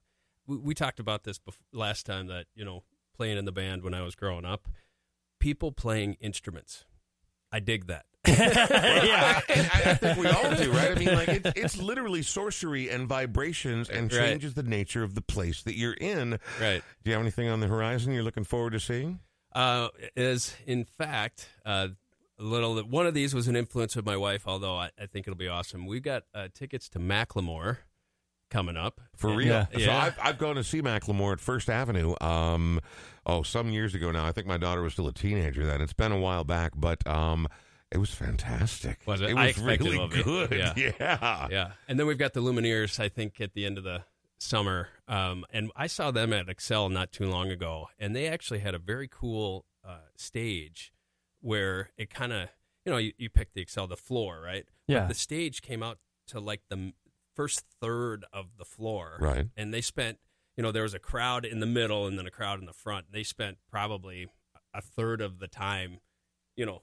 we, 0.47 0.57
we 0.57 0.75
talked 0.75 1.01
about 1.01 1.25
this 1.25 1.39
bef- 1.39 1.57
last 1.73 2.05
time 2.05 2.27
that 2.27 2.47
you 2.55 2.65
know 2.65 2.85
playing 3.17 3.39
in 3.39 3.45
the 3.47 3.53
band 3.53 3.83
when 3.83 3.95
I 3.95 4.03
was 4.03 4.15
growing 4.15 4.45
up, 4.45 4.69
people 5.41 5.73
playing 5.73 6.17
instruments. 6.21 6.85
I 7.51 7.61
dig 7.61 7.87
that. 7.87 8.05
Yeah. 8.29 9.41
I, 9.49 9.81
I, 9.87 9.95
think 9.95 10.19
we 10.19 10.27
all 10.27 10.55
do, 10.55 10.71
right? 10.73 10.91
I 10.91 10.95
mean, 10.95 11.15
like, 11.15 11.29
it's, 11.29 11.51
it's 11.57 11.77
literally 11.83 12.23
sorcery 12.23 12.89
and 12.91 13.07
vibrations 13.09 13.89
and 13.89 14.13
Right. 14.13 14.27
changes 14.27 14.55
the 14.55 14.63
nature 14.63 15.03
of 15.03 15.15
the 15.15 15.21
place 15.23 15.63
that 15.63 15.77
you're 15.77 15.95
in. 15.95 16.39
right. 16.61 16.83
Do 17.05 17.11
you 17.11 17.13
have 17.13 17.23
anything 17.23 17.49
on 17.49 17.61
the 17.61 17.67
horizon 17.69 18.13
you're 18.13 18.23
looking 18.23 18.45
forward 18.45 18.71
to 18.73 18.81
seeing? 18.81 19.21
Uh, 19.55 19.89
is 20.15 20.55
in 20.67 20.85
fact 20.85 21.49
uh, 21.65 21.89
a 22.39 22.43
little. 22.43 22.79
One 22.81 23.07
of 23.07 23.15
these 23.15 23.35
was 23.35 23.49
an 23.49 23.57
influence 23.57 23.97
of 23.97 24.05
my 24.05 24.17
wife, 24.17 24.43
although 24.47 24.77
I, 24.77 24.91
I 25.01 25.07
think 25.07 25.27
it'll 25.27 25.39
be 25.39 25.49
awesome. 25.49 25.87
We've 25.87 26.03
got 26.03 26.25
uh, 26.35 26.49
tickets 26.55 26.89
to 26.91 26.99
Macklemore 26.99 27.79
coming 28.51 28.77
up 28.77 29.01
For 29.17 29.31
real. 29.35 29.49
Yeah. 29.49 29.67
So 29.73 29.79
Yeah. 29.79 29.99
I've, 29.99 30.19
I've 30.23 30.39
gone 30.39 30.57
to 30.57 30.65
see 30.65 30.81
Macklemore 30.81 31.33
at 31.33 31.41
First 31.41 31.69
Avenue. 31.69 32.15
Um, 32.21 32.81
oh, 33.27 33.43
some 33.43 33.71
years 33.71 33.95
ago 33.95 34.11
now. 34.11 34.25
I 34.27 34.33
think 34.33 34.47
my 34.47 34.57
daughter 34.57 34.83
was 34.83 34.95
still 34.95 35.09
a 35.09 35.13
teenager 35.13 35.67
then. 35.67 35.81
It's 35.81 35.93
been 35.93 36.13
a 36.13 36.19
while 36.21 36.45
back, 36.45 36.73
but 36.77 37.07
um, 37.07 37.47
it 37.91 37.99
was 37.99 38.11
fantastic. 38.11 39.01
Was 39.07 39.21
it? 39.21 39.31
It 39.31 39.37
I 39.37 39.47
was 39.47 39.51
expected 39.51 39.93
really 39.93 40.05
it 40.05 40.25
good. 40.25 40.53
Yeah. 40.53 40.73
yeah. 41.01 41.49
yeah. 41.51 41.71
And 41.89 41.99
then 41.99 42.07
we've 42.07 42.19
got 42.19 42.35
the 42.35 42.41
Lumineers. 42.41 43.01
I 43.01 43.09
think 43.09 43.41
at 43.41 43.55
the 43.55 43.65
end 43.65 43.79
of 43.79 43.85
the 43.85 44.05
summer, 44.39 44.89
um, 45.09 45.45
and 45.51 45.71
I 45.75 45.87
saw 45.87 46.11
them 46.11 46.33
at 46.33 46.47
Xcel 46.47 46.91
not 46.91 47.13
too 47.13 47.27
long 47.27 47.51
ago, 47.51 47.89
and 47.99 48.15
they 48.15 48.27
actually 48.29 48.61
had 48.61 48.75
a 48.75 48.79
very 48.79 49.09
cool 49.09 49.65
uh, 49.87 49.99
stage 50.17 50.93
where 51.41 51.91
it 51.97 52.11
kind 52.11 52.33
of 52.33 52.49
you 52.85 52.93
know 52.93 52.99
you, 52.99 53.13
you 53.17 53.31
pick 53.31 53.55
the 53.55 53.65
Xcel 53.65 53.89
the 53.89 53.97
floor 53.97 54.41
right. 54.45 54.67
Yeah. 54.87 55.01
But 55.01 55.09
the 55.09 55.15
stage 55.15 55.63
came 55.63 55.83
out 55.83 55.99
to 56.29 56.41
like 56.41 56.63
the 56.69 56.93
first 57.35 57.65
third 57.81 58.25
of 58.33 58.57
the 58.59 58.65
floor. 58.65 59.17
Right. 59.21 59.47
and 59.57 59.73
they 59.73 59.81
spent 59.81 60.19
you 60.57 60.63
know 60.63 60.73
there 60.73 60.83
was 60.83 60.95
a 60.95 60.99
crowd 60.99 61.45
in 61.45 61.61
the 61.61 61.67
middle 61.67 62.07
and 62.07 62.19
then 62.19 62.27
a 62.27 62.31
crowd 62.31 62.59
in 62.59 62.67
the 62.67 62.73
front 62.73 63.07
they 63.13 63.23
spent 63.23 63.59
probably 63.71 64.27
a 64.75 64.83
third 64.83 65.21
of 65.21 65.39
the 65.39 65.47
time 65.49 66.01
you 66.57 66.67
know 66.67 66.83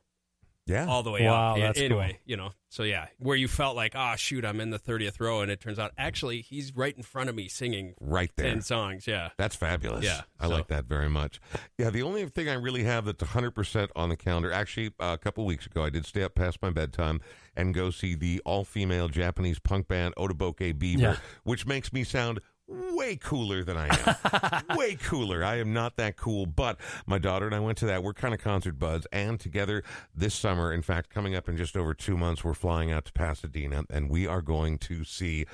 Yeah. 0.68 0.88
all 0.88 1.04
the 1.04 1.12
way 1.12 1.24
Wow, 1.26 1.52
up 1.54 1.58
that's 1.60 1.80
anyway 1.80 2.14
cool. 2.14 2.20
you 2.26 2.38
know 2.38 2.50
so 2.70 2.82
yeah 2.84 3.06
where 3.20 3.36
you 3.38 3.48
felt 3.48 3.76
like 3.76 3.94
oh 3.96 4.16
shoot 4.18 4.44
i'm 4.44 4.60
in 4.60 4.72
the 4.72 4.80
30th 4.80 5.20
row 5.20 5.42
and 5.42 5.52
it 5.52 5.62
turns 5.62 5.78
out 5.78 5.92
actually 5.98 6.42
he's 6.42 6.76
right 6.76 6.96
in 6.98 7.04
front 7.04 7.30
of 7.30 7.36
me 7.36 7.48
singing 7.48 7.94
right 8.02 8.32
there. 8.36 8.50
10 8.50 8.62
songs 8.64 9.06
yeah 9.08 9.30
That's 9.38 9.56
fabulous. 9.56 10.04
Yeah, 10.04 10.22
I 10.40 10.48
so- 10.48 10.54
like 10.54 10.68
that 10.70 10.86
very 10.86 11.10
much. 11.10 11.40
Yeah, 11.78 11.90
the 11.92 12.02
only 12.02 12.26
thing 12.30 12.50
I 12.50 12.54
really 12.54 12.84
have 12.84 13.06
that's 13.06 13.22
100% 13.24 13.90
on 13.96 14.10
the 14.10 14.16
calendar, 14.18 14.52
actually, 14.52 14.88
uh, 15.00 15.12
a 15.14 15.18
couple 15.18 15.46
weeks 15.46 15.66
ago, 15.66 15.84
I 15.84 15.90
did 15.90 16.06
stay 16.06 16.24
up 16.24 16.34
past 16.36 16.62
my 16.62 16.70
bedtime 16.70 17.22
and 17.56 17.74
go 17.74 17.90
see 17.92 18.16
the 18.16 18.42
all 18.46 18.64
female 18.66 19.08
Japanese 19.08 19.60
punk 19.60 19.88
band 19.88 20.16
Otoboke 20.18 20.78
Beaver, 20.80 21.02
Yeah. 21.02 21.16
which 21.44 21.66
makes 21.66 21.92
me 21.94 22.04
sound 22.04 22.40
way 22.68 23.16
cooler 23.16 23.64
than 23.64 23.78
I 23.78 23.88
am. 23.88 24.64
way 24.78 24.96
cooler. 24.96 25.44
I 25.44 25.60
am 25.60 25.74
not 25.74 25.98
that 25.98 26.18
cool, 26.18 26.46
but 26.46 26.78
my 27.06 27.18
daughter 27.18 27.46
and 27.46 27.56
I 27.56 27.60
went 27.60 27.78
to 27.80 27.86
that. 27.88 28.04
We're 28.04 28.14
kind 28.14 28.34
of 28.34 28.40
concert 28.40 28.80
buds, 28.80 29.08
and 29.12 29.40
together 29.40 29.84
this 30.14 30.34
summer, 30.34 30.74
in 30.74 30.82
fact, 30.82 31.10
coming 31.10 31.36
up 31.36 31.48
in 31.48 31.58
just 31.58 31.78
over 31.78 31.94
two 31.94 32.18
months, 32.18 32.44
we're 32.44 32.54
flying 32.54 32.92
out 32.92 33.06
to 33.06 33.14
Pasadena, 33.14 33.84
and 33.90 34.10
we 34.10 34.28
are 34.28 34.42
going 34.42 34.78
to 34.80 35.04
see 35.04 35.46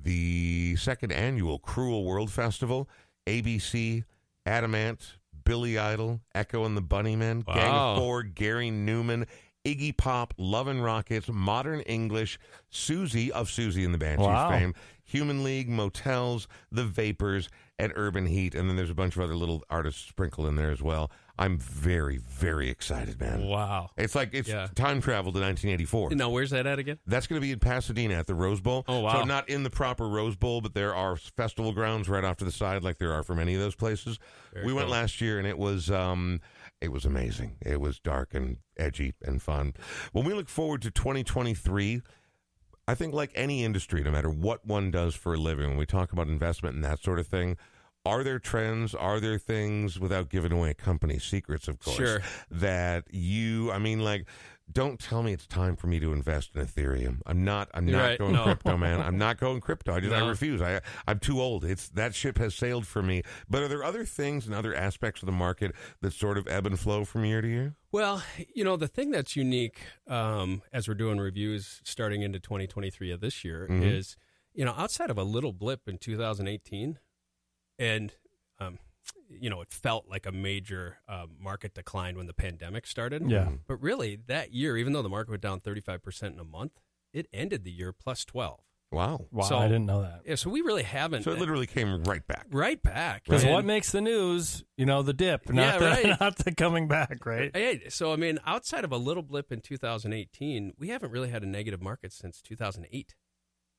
the 0.00 0.76
second 0.76 1.12
annual 1.12 1.58
Cruel 1.58 2.04
World 2.04 2.30
Festival, 2.30 2.88
ABC, 3.26 4.04
Adam 4.46 4.74
Ant, 4.74 5.16
Billy 5.44 5.78
Idol, 5.78 6.20
Echo 6.34 6.64
and 6.64 6.76
the 6.76 6.82
Bunnymen, 6.82 7.44
Gang 7.44 7.74
of 7.74 7.98
Four, 7.98 8.22
Gary 8.22 8.70
Numan, 8.70 9.26
Iggy 9.68 9.96
Pop, 9.96 10.32
Love 10.38 10.66
and 10.68 10.82
Rockets, 10.82 11.28
Modern 11.30 11.80
English, 11.80 12.38
Siouxsie 12.72 13.30
of 13.30 13.48
Siouxsie 13.48 13.84
and 13.84 13.92
the 13.92 13.98
Banshees 13.98 14.26
Wow. 14.26 14.50
fame, 14.50 14.74
Human 15.04 15.42
League, 15.44 15.68
Motels, 15.68 16.48
The 16.72 16.84
Vapors, 16.84 17.48
and 17.78 17.92
Urban 17.94 18.26
Heat. 18.26 18.54
And 18.54 18.68
then 18.68 18.76
there's 18.76 18.90
a 18.90 18.94
bunch 18.94 19.16
of 19.16 19.22
other 19.22 19.34
little 19.36 19.62
artists 19.70 20.06
sprinkled 20.08 20.46
in 20.48 20.56
there 20.56 20.70
as 20.70 20.82
well. 20.82 21.10
I'm 21.40 21.56
very, 21.58 22.16
very 22.16 22.68
excited, 22.68 23.20
man. 23.20 23.46
wow 23.46 23.90
It's 23.96 24.16
like 24.16 24.30
it's 24.32 24.48
Yeah. 24.48 24.66
time 24.74 25.00
travel 25.00 25.30
to 25.32 25.38
1984. 25.38 26.10
now 26.10 26.30
where's 26.30 26.50
that 26.50 26.66
at 26.66 26.78
again 26.80 26.98
That's 27.06 27.28
going 27.28 27.40
to 27.40 27.46
be 27.46 27.52
in 27.52 27.60
Pasadena 27.60 28.14
at 28.14 28.26
the 28.26 28.34
Rose 28.34 28.60
Bowl. 28.60 28.84
Oh, 28.88 29.00
wow. 29.00 29.20
So 29.20 29.24
not 29.24 29.48
in 29.48 29.62
the 29.62 29.70
proper 29.70 30.08
Rose 30.08 30.34
Bowl, 30.34 30.60
but 30.60 30.74
there 30.74 30.94
are 30.94 31.14
festival 31.16 31.72
grounds 31.72 32.08
right 32.08 32.24
off 32.24 32.38
to 32.38 32.44
the 32.44 32.50
side, 32.50 32.82
like 32.82 32.98
there 32.98 33.12
are 33.12 33.22
for 33.22 33.36
many 33.36 33.54
of 33.54 33.60
those 33.60 33.76
places. 33.76 34.18
Very 34.52 34.66
we 34.66 34.72
went 34.72 34.88
last 34.88 35.20
year, 35.20 35.38
and 35.38 35.46
it 35.46 35.56
was 35.58 35.90
um, 35.92 36.40
it 36.80 36.92
was 36.92 37.04
amazing. 37.04 37.56
It 37.60 37.80
was 37.80 37.98
dark 37.98 38.34
and 38.34 38.58
edgy 38.76 39.14
and 39.22 39.40
fun. 39.42 39.74
When 40.12 40.24
we 40.24 40.34
look 40.34 40.48
forward 40.48 40.82
to 40.82 40.90
2023. 40.90 42.02
I 42.86 42.94
think, 42.94 43.12
like 43.12 43.32
any 43.34 43.64
industry, 43.64 44.02
no 44.02 44.10
matter 44.10 44.30
what 44.30 44.64
one 44.66 44.90
does 44.90 45.14
for 45.14 45.34
a 45.34 45.36
living, 45.36 45.68
when 45.68 45.76
we 45.76 45.84
talk 45.84 46.10
about 46.10 46.26
investment 46.26 46.74
and 46.74 46.82
that 46.84 47.02
sort 47.02 47.18
of 47.18 47.26
thing, 47.26 47.58
are 48.06 48.24
there 48.24 48.38
trends? 48.38 48.94
Are 48.94 49.20
there 49.20 49.36
things, 49.38 50.00
without 50.00 50.30
giving 50.30 50.52
away 50.52 50.72
company 50.72 51.18
secrets, 51.18 51.68
of 51.68 51.78
course, 51.80 51.98
Sure. 51.98 52.22
that 52.50 53.04
you, 53.12 53.70
I 53.70 53.78
mean, 53.78 54.00
like, 54.00 54.26
don't 54.70 55.00
tell 55.00 55.22
me 55.22 55.32
it's 55.32 55.46
time 55.46 55.76
for 55.76 55.86
me 55.86 55.98
to 56.00 56.12
invest 56.12 56.54
in 56.54 56.64
Ethereum. 56.64 57.20
I'm 57.26 57.44
not. 57.44 57.68
I'm 57.74 57.86
not 57.86 57.98
Right. 58.02 58.18
going 58.18 58.32
No. 58.32 58.44
crypto, 58.44 58.76
man. 58.76 59.00
I'm 59.00 59.16
not 59.18 59.38
going 59.38 59.60
crypto. 59.62 59.94
I 59.94 60.00
just 60.00 60.12
I 60.14 60.26
refuse. 60.28 60.60
I 60.60 60.80
I'm 61.06 61.18
too 61.18 61.40
old. 61.40 61.64
It's 61.64 61.88
that 61.90 62.14
ship 62.14 62.38
has 62.38 62.54
sailed 62.54 62.86
for 62.86 63.02
me. 63.02 63.22
But 63.48 63.62
are 63.62 63.68
there 63.68 63.82
other 63.82 64.04
things 64.04 64.46
and 64.46 64.54
other 64.54 64.74
aspects 64.74 65.22
of 65.22 65.26
the 65.26 65.32
market 65.32 65.74
that 66.02 66.12
sort 66.12 66.36
of 66.38 66.46
ebb 66.48 66.66
and 66.66 66.78
flow 66.78 67.04
from 67.04 67.24
year 67.24 67.40
to 67.40 67.48
year? 67.48 67.74
Well, 67.90 68.22
you 68.54 68.64
know, 68.64 68.76
the 68.76 68.88
thing 68.88 69.10
that's 69.10 69.34
unique 69.36 69.78
um, 70.06 70.62
as 70.72 70.86
we're 70.86 70.94
doing 70.94 71.18
reviews 71.18 71.80
starting 71.84 72.22
into 72.22 72.38
2023 72.38 73.10
of 73.10 73.20
this 73.20 73.44
year 73.44 73.66
Mhm. 73.70 73.82
is, 73.82 74.16
you 74.52 74.64
know, 74.64 74.74
outside 74.76 75.10
of 75.10 75.16
a 75.16 75.24
little 75.24 75.52
blip 75.54 75.88
in 75.88 75.96
2018, 75.98 76.98
and, 77.78 78.14
um, 78.58 78.78
you 79.30 79.50
know, 79.50 79.60
it 79.60 79.70
felt 79.70 80.06
like 80.08 80.26
a 80.26 80.32
major 80.32 80.98
um, 81.08 81.32
market 81.38 81.74
decline 81.74 82.16
when 82.16 82.26
the 82.26 82.32
pandemic 82.34 82.86
started. 82.86 83.30
Yeah. 83.30 83.48
But 83.66 83.82
really, 83.82 84.16
that 84.26 84.52
year, 84.52 84.76
even 84.76 84.92
though 84.92 85.02
the 85.02 85.08
market 85.08 85.30
went 85.30 85.42
down 85.42 85.60
35% 85.60 86.22
in 86.32 86.38
a 86.38 86.44
month, 86.44 86.72
it 87.12 87.26
ended 87.32 87.64
the 87.64 87.70
year 87.70 87.92
plus 87.92 88.24
12. 88.24 88.60
Wow. 88.90 89.26
Wow, 89.30 89.42
So- 89.44 89.58
I 89.58 89.66
didn't 89.68 89.84
know 89.84 90.00
that. 90.00 90.22
Yeah, 90.24 90.36
so 90.36 90.48
we 90.48 90.62
really 90.62 90.82
haven't. 90.82 91.22
So 91.24 91.30
it 91.32 91.38
literally 91.38 91.66
came 91.66 92.02
right 92.04 92.26
back. 92.26 92.46
right 92.50 92.82
back. 92.82 93.24
Because 93.24 93.44
And- 93.44 93.52
what 93.52 93.66
makes 93.66 93.92
the 93.92 94.00
news? 94.00 94.64
You 94.78 94.86
know, 94.86 95.02
the 95.02 95.12
dip, 95.12 95.46
not 95.50 95.62
Yeah, 95.62 95.78
the 95.78 95.84
right. 96.08 96.20
not 96.20 96.36
the 96.38 96.54
coming 96.54 96.88
back, 96.88 97.26
right? 97.26 97.50
Hey, 97.54 97.90
so 97.90 98.14
I 98.14 98.16
mean, 98.16 98.38
outside 98.46 98.84
of 98.84 98.92
a 98.92 98.96
little 98.96 99.22
blip 99.22 99.52
in 99.52 99.60
2018, 99.60 100.72
we 100.78 100.88
haven't 100.88 101.10
really 101.10 101.28
had 101.28 101.42
a 101.42 101.46
negative 101.46 101.82
market 101.82 102.14
since 102.14 102.40
2008. 102.40 103.14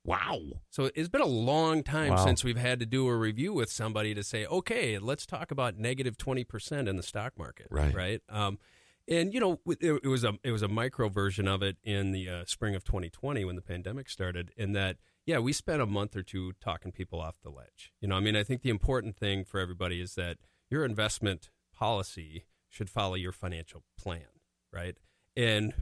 Wow. 0.05 0.39
So 0.69 0.89
it's 0.95 1.09
been 1.09 1.21
a 1.21 1.25
long 1.25 1.83
time 1.83 2.11
Wow. 2.11 2.25
since 2.25 2.43
we've 2.43 2.57
had 2.57 2.79
to 2.79 2.85
do 2.85 3.07
a 3.07 3.15
review 3.15 3.53
with 3.53 3.69
somebody 3.69 4.13
to 4.15 4.23
say, 4.23 4.45
okay, 4.45 4.97
let's 4.97 5.25
talk 5.25 5.51
about 5.51 5.77
negative 5.77 6.17
20% 6.17 6.87
in 6.87 6.95
the 6.95 7.03
stock 7.03 7.33
market. 7.37 7.67
Right. 7.69 7.93
Right. 7.93 8.21
Um, 8.29 8.59
and 9.07 9.33
you 9.33 9.39
know, 9.39 9.59
it, 9.67 9.99
it 10.03 10.07
was 10.07 10.23
a 10.23 10.33
it 10.43 10.51
was 10.51 10.61
a 10.61 10.67
micro 10.67 11.09
version 11.09 11.47
of 11.47 11.63
it 11.63 11.77
in 11.83 12.11
the 12.11 12.29
uh, 12.29 12.43
spring 12.45 12.75
of 12.75 12.83
2020 12.83 13.43
when 13.43 13.55
the 13.55 13.61
pandemic 13.61 14.07
started. 14.07 14.51
In 14.55 14.73
that, 14.73 14.97
yeah, 15.25 15.39
we 15.39 15.51
spent 15.51 15.81
a 15.81 15.87
month 15.87 16.15
or 16.15 16.21
two 16.21 16.53
talking 16.61 16.91
people 16.91 17.19
off 17.19 17.35
the 17.43 17.49
ledge. 17.49 17.91
You 18.01 18.07
know, 18.07 18.15
I 18.15 18.19
mean, 18.19 18.35
I 18.35 18.43
think 18.43 18.61
the 18.61 18.69
important 18.69 19.17
thing 19.17 19.45
for 19.45 19.59
everybody 19.59 19.99
is 19.99 20.13
that 20.13 20.37
your 20.69 20.85
investment 20.85 21.49
policy 21.73 22.45
should 22.67 22.87
follow 22.89 23.15
your 23.15 23.31
financial 23.31 23.83
plan, 23.97 24.27
right? 24.71 24.95
And 25.35 25.73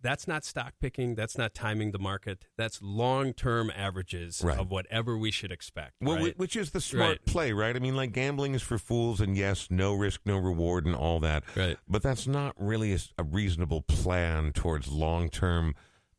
that's 0.00 0.28
not 0.28 0.44
stock 0.44 0.74
picking. 0.80 1.14
That's 1.14 1.36
not 1.36 1.54
timing 1.54 1.90
the 1.90 1.98
market. 1.98 2.46
That's 2.56 2.80
long 2.82 3.32
term 3.32 3.70
averages 3.74 4.40
Right. 4.44 4.58
of 4.58 4.70
whatever 4.70 5.16
we 5.18 5.30
should 5.30 5.50
expect. 5.52 5.94
Well, 6.00 6.16
right? 6.16 6.38
which 6.38 6.54
is 6.56 6.70
the 6.70 6.80
smart 6.80 7.08
Right. 7.10 7.24
play, 7.26 7.52
right? 7.52 7.74
I 7.74 7.78
mean, 7.78 7.96
like 7.96 8.12
gambling 8.12 8.54
is 8.54 8.62
for 8.62 8.78
fools, 8.78 9.20
and 9.20 9.36
yes, 9.36 9.68
no 9.70 9.94
risk, 9.94 10.20
no 10.24 10.38
reward, 10.38 10.86
and 10.86 10.94
all 10.94 11.18
that. 11.20 11.42
Right. 11.56 11.76
But 11.88 12.02
that's 12.02 12.26
not 12.26 12.54
really 12.58 12.96
a 13.18 13.22
reasonable 13.24 13.82
plan 13.82 14.52
towards 14.52 14.88
long 14.88 15.30
term 15.30 15.74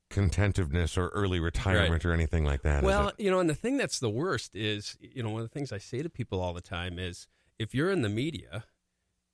contentiveness 0.10 0.98
or 0.98 1.10
early 1.10 1.40
retirement 1.40 2.04
or 2.04 2.12
anything 2.14 2.44
like 2.44 2.64
that. 2.64 2.84
Well, 2.84 3.12
you 3.18 3.30
know, 3.30 3.40
and 3.40 3.50
the 3.50 3.56
thing 3.56 3.78
that's 3.78 4.00
the 4.00 4.10
worst 4.10 4.56
is, 4.56 4.98
you 5.00 5.22
know, 5.22 5.30
one 5.30 5.42
of 5.42 5.48
the 5.50 5.54
things 5.54 5.72
I 5.72 5.78
say 5.78 6.02
to 6.02 6.10
people 6.10 6.42
all 6.42 6.54
the 6.54 6.62
time 6.62 6.98
is 6.98 7.28
if 7.60 7.76
you're 7.76 7.92
in 7.92 8.02
the 8.02 8.10
media, 8.10 8.66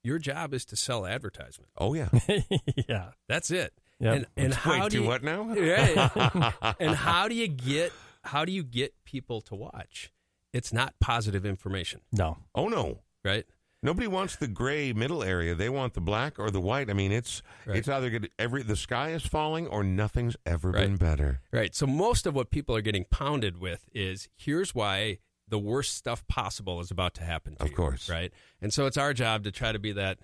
your 0.04 0.20
job 0.20 0.54
is 0.54 0.66
to 0.66 0.76
sell 0.76 1.06
advertisement. 1.06 1.72
oh 1.78 1.94
yeah. 1.94 2.10
yeah. 2.90 3.12
That's 3.28 3.52
it. 3.52 3.74
Yep. 4.00 4.16
And 4.16 4.26
and 4.36 4.48
Wait, 4.50 4.54
how 4.56 4.84
do 4.84 4.90
do 4.98 5.02
you, 5.04 5.08
what 5.08 5.24
now? 5.24 5.54
Yeah. 5.56 6.52
and 6.80 6.96
how 6.96 7.28
do 7.28 7.36
you 7.36 7.48
get 7.48 7.92
how 8.24 8.44
do 8.46 8.52
you 8.52 8.64
get 8.64 8.94
people 9.06 9.42
to 9.42 9.56
watch? 9.56 10.12
It's 10.54 10.72
not 10.74 10.94
positive 11.00 11.46
information, 11.46 12.02
No. 12.12 12.38
oh 12.54 12.68
no. 12.70 13.00
right? 13.24 13.46
Nobody 13.84 14.08
wants 14.08 14.36
the 14.38 14.48
gray 14.48 14.94
middle 14.94 15.22
area. 15.24 15.54
They 15.54 15.70
want 15.70 15.94
the 15.94 16.02
black 16.02 16.40
or 16.40 16.50
the 16.50 16.60
white. 16.62 16.90
I 16.90 16.94
mean, 16.94 17.12
it's 17.12 17.44
Right. 17.68 17.78
it's 17.78 17.88
either 17.88 18.10
good, 18.10 18.32
every 18.40 18.64
the 18.64 18.76
sky 18.76 19.10
is 19.12 19.24
falling 19.26 19.68
or 19.68 19.84
nothing's 19.84 20.36
ever 20.46 20.72
Right. 20.72 20.88
been 20.88 20.96
better. 20.96 21.42
Right. 21.52 21.76
So 21.76 21.86
most 21.86 22.26
of 22.26 22.34
what 22.34 22.50
people 22.50 22.76
are 22.76 22.82
getting 22.82 23.06
pounded 23.12 23.60
with 23.60 23.88
is 23.94 24.28
here's 24.36 24.74
why 24.74 25.20
the 25.48 25.60
worst 25.60 25.94
stuff 25.94 26.26
possible 26.28 26.80
is 26.80 26.90
about 26.90 27.14
to 27.16 27.24
happen 27.24 27.56
to 27.58 27.64
Of 27.64 27.70
you, 27.70 27.76
course. 27.76 28.10
Right. 28.10 28.34
And 28.60 28.74
so 28.74 28.88
it's 28.88 28.98
our 28.98 29.14
job 29.14 29.44
to 29.44 29.52
try 29.52 29.72
to 29.72 29.78
be 29.80 29.92
that, 29.92 30.18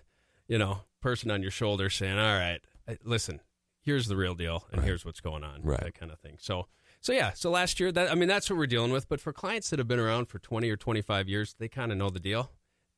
you 0.47 0.57
know, 0.57 0.79
person 1.01 1.29
on 1.29 1.43
your 1.43 1.51
shoulder 1.51 1.89
saying, 1.91 2.17
All 2.17 2.37
right, 2.39 2.61
uh, 2.87 2.95
listen, 3.03 3.41
here's 3.81 4.07
the 4.07 4.15
real 4.15 4.33
deal 4.35 4.65
and 4.71 4.79
Right. 4.79 4.87
here's 4.87 5.03
what's 5.05 5.21
going 5.21 5.43
on. 5.43 5.61
Right. 5.63 5.79
That 5.79 5.93
kind 5.95 6.11
of 6.11 6.19
thing. 6.19 6.37
So 6.39 6.67
so 6.99 7.13
yeah, 7.13 7.33
so 7.33 7.49
last 7.49 7.79
year 7.79 7.91
that 7.91 8.11
I 8.11 8.15
mean 8.15 8.27
that's 8.27 8.49
what 8.49 8.57
we're 8.57 8.67
dealing 8.67 8.91
with. 8.91 9.09
But 9.09 9.19
for 9.21 9.33
clients 9.33 9.69
that 9.71 9.79
have 9.79 9.87
been 9.87 9.99
around 9.99 10.25
for 10.27 10.39
twenty 10.39 10.69
or 10.69 10.77
twenty 10.77 11.01
five 11.01 11.27
years, 11.27 11.55
they 11.57 11.67
kind 11.67 11.91
of 11.91 11.97
know 11.97 12.09
the 12.09 12.19
deal. 12.19 12.51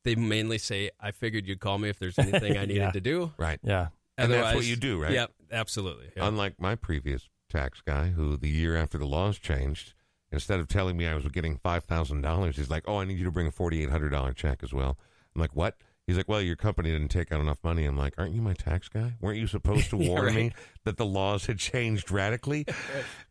They 0.04 0.14
mainly 0.14 0.58
say, 0.58 0.90
I 1.00 1.12
figured 1.12 1.46
you'd 1.46 1.60
call 1.60 1.78
me 1.78 1.88
if 1.88 1.98
there's 1.98 2.18
anything 2.18 2.58
I 2.58 2.64
needed 2.66 2.76
Yeah. 2.76 2.90
to 2.90 3.00
do. 3.00 3.32
Right. 3.38 3.58
Yeah. 3.62 3.88
And 4.18 4.30
that's 4.30 4.54
what 4.54 4.64
you 4.66 4.76
do, 4.76 5.00
right? 5.02 5.10
Yep, 5.12 5.32
absolutely. 5.50 6.10
Yeah. 6.16 6.28
Unlike 6.28 6.60
my 6.60 6.74
previous 6.76 7.28
tax 7.50 7.80
guy, 7.80 8.08
who 8.10 8.36
the 8.36 8.48
year 8.50 8.76
after 8.76 8.98
the 8.98 9.06
laws 9.06 9.38
changed, 9.38 9.94
instead 10.30 10.60
of 10.60 10.68
telling 10.68 10.96
me 10.96 11.06
I 11.08 11.14
was 11.14 11.26
getting 11.28 11.56
five 11.56 11.84
thousand 11.84 12.20
dollars, 12.20 12.56
he's 12.56 12.68
like, 12.70 12.84
"Oh, 12.86 12.98
I 12.98 13.04
need 13.06 13.18
you 13.18 13.24
to 13.24 13.30
bring 13.32 13.46
a 13.46 13.50
forty 13.50 13.82
eight 13.82 13.90
hundred 13.90 14.10
dollar 14.10 14.32
check 14.32 14.62
as 14.62 14.72
well." 14.74 14.98
I'm 15.34 15.40
like, 15.40 15.56
"What?" 15.56 15.78
He's 16.06 16.16
like, 16.16 16.28
"Well, 16.28 16.42
your 16.42 16.56
company 16.56 16.90
didn't 16.92 17.08
take 17.08 17.32
out 17.32 17.40
enough 17.40 17.58
money." 17.64 17.84
I'm 17.86 17.96
like, 17.96 18.14
"Aren't 18.18 18.34
you 18.34 18.42
my 18.42 18.52
tax 18.52 18.88
guy? 18.88 19.14
Weren't 19.20 19.38
you 19.38 19.46
supposed 19.46 19.88
to 19.90 19.96
Yeah, 20.00 20.08
warn 20.10 20.34
me 20.34 20.52
that 20.84 20.96
the 20.98 21.06
laws 21.06 21.46
had 21.46 21.58
changed 21.58 22.10
radically?" 22.10 22.66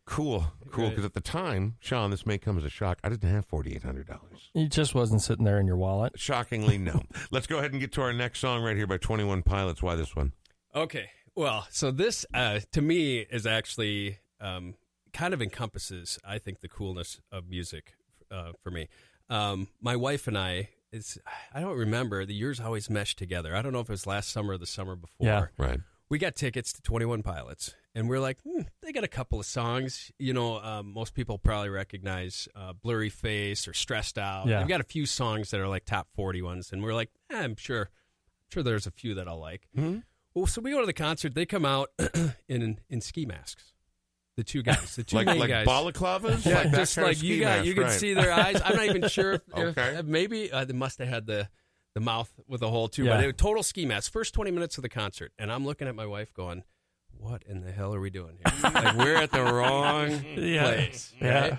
Cool, 0.06 0.44
cool. 0.70 0.84
Right. 0.84 0.90
Because 0.90 1.06
at 1.06 1.14
the 1.14 1.22
time, 1.22 1.76
Sean, 1.80 2.10
this 2.10 2.26
may 2.26 2.36
come 2.36 2.58
as 2.58 2.64
a 2.64 2.68
shock. 2.68 2.98
I 3.02 3.08
didn't 3.08 3.30
have 3.30 3.46
forty 3.46 3.74
eight 3.74 3.82
hundred 3.84 4.06
dollars. 4.06 4.50
It 4.54 4.70
just 4.70 4.94
wasn't 4.94 5.22
sitting 5.22 5.46
there 5.46 5.58
in 5.58 5.66
your 5.66 5.78
wallet. 5.78 6.12
Shockingly, 6.20 6.76
no. 6.76 7.02
Let's 7.30 7.46
go 7.46 7.56
ahead 7.56 7.72
and 7.72 7.80
get 7.80 7.92
to 7.92 8.02
our 8.02 8.12
next 8.12 8.40
song 8.40 8.62
right 8.62 8.76
here 8.76 8.86
by 8.86 8.98
Twenty 8.98 9.24
One 9.24 9.42
Pilots. 9.42 9.82
Why 9.82 9.94
this 9.96 10.14
one? 10.14 10.32
Okay. 10.74 11.08
Well, 11.34 11.66
so 11.70 11.90
this 11.90 12.26
uh, 12.34 12.60
to 12.72 12.82
me 12.82 13.20
is 13.20 13.46
actually 13.46 14.18
um, 14.42 14.74
kind 15.14 15.32
of 15.32 15.40
encompasses, 15.40 16.18
I 16.22 16.36
think, 16.38 16.60
the 16.60 16.68
coolness 16.68 17.18
of 17.32 17.48
music 17.48 17.94
uh, 18.30 18.52
for 18.62 18.70
me. 18.70 18.88
Um, 19.30 19.68
my 19.80 19.96
wife 19.96 20.28
and 20.28 20.36
I, 20.36 20.68
it's 20.94 21.18
I 21.52 21.60
don't 21.60 21.76
remember 21.76 22.24
the 22.24 22.34
years 22.34 22.60
always 22.60 22.88
mesh 22.88 23.16
together. 23.16 23.54
I 23.54 23.62
don't 23.62 23.72
know 23.72 23.80
if 23.80 23.88
it 23.88 23.92
was 23.92 24.06
last 24.06 24.30
summer 24.30 24.54
or 24.54 24.58
the 24.58 24.66
summer 24.66 24.96
before. 24.96 25.26
Yeah. 25.26 25.46
Right. 25.58 25.80
We 26.08 26.18
got 26.18 26.36
tickets 26.36 26.72
to 26.74 26.82
Twenty 26.82 27.06
One 27.06 27.22
Pilots, 27.22 27.74
and 27.94 28.08
we're 28.08 28.20
like, 28.20 28.38
hmm, 28.42 28.60
they 28.82 28.92
got 28.92 29.04
a 29.04 29.08
couple 29.08 29.40
of 29.40 29.46
songs. 29.46 30.12
You 30.18 30.32
know, 30.32 30.60
um, 30.60 30.92
most 30.92 31.14
people 31.14 31.38
probably 31.38 31.70
recognize 31.70 32.46
uh, 32.54 32.72
"Blurryface" 32.72 33.66
or 33.66 33.72
"Stressed 33.72 34.18
Out." 34.18 34.46
Yeah. 34.46 34.60
They've 34.60 34.68
got 34.68 34.80
a 34.80 34.84
few 34.84 35.06
songs 35.06 35.50
that 35.50 35.60
are 35.60 35.68
like 35.68 35.84
top 35.84 36.08
forty 36.14 36.42
ones, 36.42 36.72
and 36.72 36.82
we're 36.82 36.94
like, 36.94 37.10
eh, 37.30 37.42
I'm 37.42 37.56
sure, 37.56 37.80
I'm 37.82 38.50
sure, 38.52 38.62
there's 38.62 38.86
a 38.86 38.90
few 38.92 39.14
that 39.14 39.26
I'll 39.26 39.40
like. 39.40 39.66
Hmm? 39.74 39.98
Well, 40.34 40.46
so 40.46 40.60
we 40.60 40.70
go 40.70 40.80
to 40.80 40.86
the 40.86 40.92
concert. 40.92 41.34
They 41.34 41.46
come 41.46 41.64
out 41.64 41.90
in 42.48 42.78
in 42.88 43.00
ski 43.00 43.26
masks. 43.26 43.72
The 44.36 44.44
two 44.44 44.62
guys, 44.62 44.96
the 44.96 45.04
two 45.04 45.16
Like 45.16 45.26
main 45.26 45.38
like 45.38 45.48
guys. 45.48 45.66
balaclavas. 45.66 46.44
yeah, 46.44 46.54
like 46.56 46.70
that 46.72 46.76
just 46.76 46.96
like 46.96 47.22
you 47.22 47.34
ski 47.36 47.40
got, 47.40 47.58
mask, 47.58 47.66
you 47.66 47.74
can 47.74 47.82
right. 47.84 47.92
see 47.92 48.14
their 48.14 48.32
eyes. 48.32 48.60
I'm 48.64 48.74
not 48.76 48.86
even 48.86 49.08
sure. 49.08 49.34
If, 49.34 49.42
if- 49.56 49.78
Okay. 49.78 50.02
maybe 50.04 50.50
uh, 50.50 50.64
they 50.64 50.72
must 50.72 50.98
have 50.98 51.06
had 51.08 51.26
the 51.26 51.48
the 51.94 52.00
mouth 52.00 52.32
with 52.48 52.60
a 52.62 52.68
hole 52.68 52.88
too. 52.88 53.04
Yeah. 53.04 53.12
But 53.14 53.20
they 53.20 53.26
were 53.26 53.32
total 53.32 53.62
ski 53.62 53.86
mask. 53.86 54.10
First 54.12 54.34
20 54.34 54.50
minutes 54.50 54.76
of 54.76 54.82
the 54.82 54.88
concert, 54.88 55.30
and 55.38 55.52
I'm 55.52 55.64
looking 55.64 55.86
at 55.86 55.94
my 55.94 56.06
wife 56.06 56.34
going, 56.34 56.64
"What 57.16 57.44
in 57.46 57.60
the 57.60 57.70
hell 57.70 57.94
are 57.94 58.00
we 58.00 58.10
doing 58.10 58.38
here? 58.44 58.70
like 58.72 58.96
we're 58.96 59.14
at 59.14 59.30
the 59.30 59.44
wrong 59.44 60.24
Yeah. 60.36 60.64
place." 60.64 61.12
Yeah. 61.20 61.58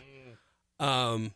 Right? 0.79 1.13
Um, 1.13 1.31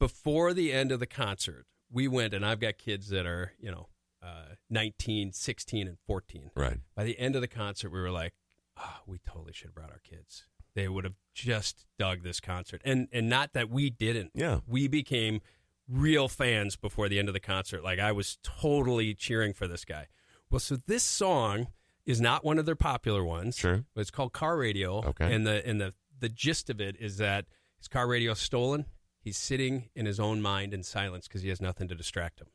before 0.00 0.54
the 0.54 0.72
end 0.72 0.90
of 0.92 1.00
the 1.00 1.06
concert, 1.06 1.66
we 1.92 2.08
went, 2.08 2.32
and 2.34 2.44
I've 2.46 2.60
got 2.60 2.78
kids 2.78 3.10
that 3.10 3.26
are 3.26 3.52
you 3.60 3.70
know 3.70 3.88
uh, 4.22 4.54
19, 4.70 5.32
16, 5.32 5.86
and 5.86 5.98
14 6.06 6.50
Right. 6.54 6.78
by 6.96 7.04
the 7.04 7.18
end 7.18 7.34
of 7.36 7.42
the 7.42 7.48
concert, 7.48 7.90
we 7.90 8.00
were 8.00 8.10
like, 8.10 8.32
oh, 8.78 9.00
we 9.06 9.18
totally 9.28 9.52
should 9.52 9.66
have 9.68 9.74
brought 9.74 9.90
our 9.90 10.00
kids. 10.02 10.44
They 10.74 10.88
would 10.88 11.04
have 11.04 11.14
just 11.34 11.86
dug 11.98 12.22
this 12.22 12.40
concert. 12.40 12.82
And 12.84 13.08
and 13.12 13.28
not 13.28 13.52
that 13.52 13.70
we 13.70 13.90
didn't. 13.90 14.32
Yeah. 14.34 14.60
We 14.66 14.88
became 14.88 15.40
real 15.88 16.28
fans 16.28 16.76
before 16.76 17.08
the 17.08 17.18
end 17.18 17.28
of 17.28 17.34
the 17.34 17.40
concert. 17.40 17.84
Like 17.84 17.98
I 17.98 18.12
was 18.12 18.38
totally 18.42 19.14
cheering 19.14 19.52
for 19.52 19.68
this 19.68 19.84
guy. 19.84 20.08
Well, 20.50 20.60
so 20.60 20.76
this 20.86 21.02
song 21.02 21.68
is 22.06 22.20
not 22.20 22.44
one 22.44 22.58
of 22.58 22.66
their 22.66 22.76
popular 22.76 23.24
ones. 23.24 23.56
Sure. 23.56 23.84
But 23.94 24.02
it's 24.02 24.10
called 24.10 24.32
Car 24.32 24.56
Radio. 24.56 25.02
Okay. 25.04 25.32
And 25.32 25.46
the 25.46 25.66
and 25.66 25.80
the 25.80 25.94
the 26.18 26.28
gist 26.28 26.70
of 26.70 26.80
it 26.80 26.96
is 26.98 27.18
that 27.18 27.46
his 27.78 27.88
car 27.88 28.06
radio 28.06 28.34
stolen. 28.34 28.86
He's 29.20 29.38
sitting 29.38 29.88
in 29.94 30.04
his 30.04 30.20
own 30.20 30.42
mind 30.42 30.74
in 30.74 30.82
silence 30.82 31.26
because 31.26 31.42
he 31.42 31.48
has 31.48 31.60
nothing 31.60 31.88
to 31.88 31.94
distract 31.94 32.40
him. 32.40 32.48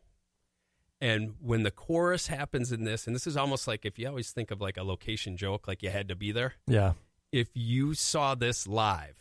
And 1.02 1.36
when 1.42 1.64
the 1.64 1.72
chorus 1.72 2.28
happens 2.28 2.72
in 2.72 2.84
this, 2.84 3.08
and 3.08 3.16
this 3.16 3.26
is 3.26 3.38
almost 3.38 3.68
like 3.68 3.86
if 3.86 3.98
you 3.98 4.08
always 4.08 4.32
think 4.32 4.52
of 4.52 4.62
like 4.62 4.78
a 4.78 4.84
location 4.84 5.38
joke, 5.38 5.68
like 5.68 5.82
you 5.82 5.90
had 5.90 6.10
to 6.10 6.16
be 6.16 6.32
there. 6.32 6.56
Yeah. 6.68 6.94
If 7.32 7.50
you 7.54 7.94
saw 7.94 8.36
this 8.36 8.68
live 8.68 9.18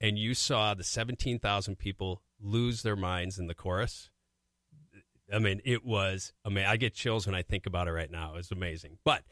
and 0.00 0.18
you 0.18 0.34
saw 0.34 0.74
the 0.74 0.84
17,000 0.84 1.76
people 1.76 2.22
lose 2.40 2.82
their 2.82 2.96
minds 2.96 3.38
in 3.38 3.46
the 3.46 3.54
chorus, 3.54 4.10
I 5.32 5.38
mean, 5.38 5.60
it 5.64 5.84
was 5.84 6.32
amazing. 6.44 6.68
I 6.68 6.76
get 6.76 6.94
chills 6.94 7.26
when 7.26 7.34
I 7.34 7.42
think 7.42 7.66
about 7.66 7.88
it 7.88 7.92
right 7.92 8.10
now. 8.10 8.34
It's 8.36 8.50
amazing. 8.50 8.98
But 9.04 9.22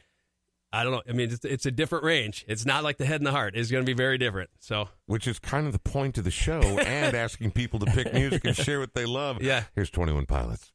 I 0.71 0.83
don't 0.83 0.91
know. 0.93 1.01
I 1.07 1.11
mean, 1.13 1.31
it's, 1.31 1.45
it's 1.45 1.65
a 1.67 1.71
different 1.71 2.03
range. 2.03 2.45
It's 2.47 2.65
not 2.65 2.83
like 2.83 2.97
the 2.97 3.05
head 3.05 3.21
and 3.21 3.27
the 3.27 3.31
heart. 3.31 3.55
It's 3.55 3.69
going 3.69 3.83
to 3.83 3.85
be 3.85 3.95
very 3.95 4.17
different. 4.17 4.49
So, 4.59 4.89
which 5.05 5.27
is 5.27 5.37
kind 5.37 5.67
of 5.67 5.73
the 5.73 5.79
point 5.79 6.17
of 6.17 6.23
the 6.23 6.31
show 6.31 6.61
and 6.61 7.15
asking 7.15 7.51
people 7.51 7.79
to 7.79 7.85
pick 7.85 8.11
music 8.11 8.43
and 8.43 8.55
share 8.55 8.79
what 8.79 8.95
they 8.95 9.05
love. 9.05 9.41
Yeah. 9.41 9.65
Here's 9.75 9.91
21 9.91 10.25
Pilots. 10.25 10.71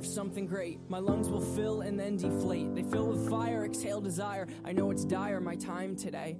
Of 0.00 0.06
something 0.06 0.46
great. 0.46 0.80
My 0.88 0.98
lungs 0.98 1.28
will 1.28 1.42
fill 1.42 1.82
and 1.82 2.00
then 2.00 2.16
deflate. 2.16 2.74
They 2.74 2.82
fill 2.82 3.08
with 3.08 3.28
fire, 3.28 3.66
exhale 3.66 4.00
desire. 4.00 4.48
I 4.64 4.72
know 4.72 4.90
it's 4.90 5.04
dire, 5.04 5.42
my 5.42 5.56
time 5.56 5.94
today. 5.94 6.38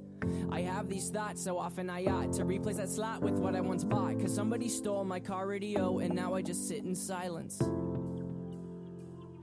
I 0.50 0.62
have 0.62 0.88
these 0.88 1.10
thoughts 1.10 1.44
so 1.44 1.58
often 1.58 1.90
I 1.90 2.06
ought 2.06 2.32
to 2.34 2.44
replace 2.44 2.78
that 2.78 2.88
slot 2.88 3.20
with 3.20 3.34
what 3.34 3.54
I 3.54 3.60
once 3.60 3.84
bought. 3.84 4.18
Cause 4.18 4.34
somebody 4.34 4.66
stole 4.66 5.04
my 5.04 5.20
car 5.20 5.46
radio 5.46 5.98
and 5.98 6.14
now 6.14 6.32
I 6.32 6.40
just 6.40 6.68
sit 6.68 6.84
in 6.84 6.94
silence. 6.94 7.60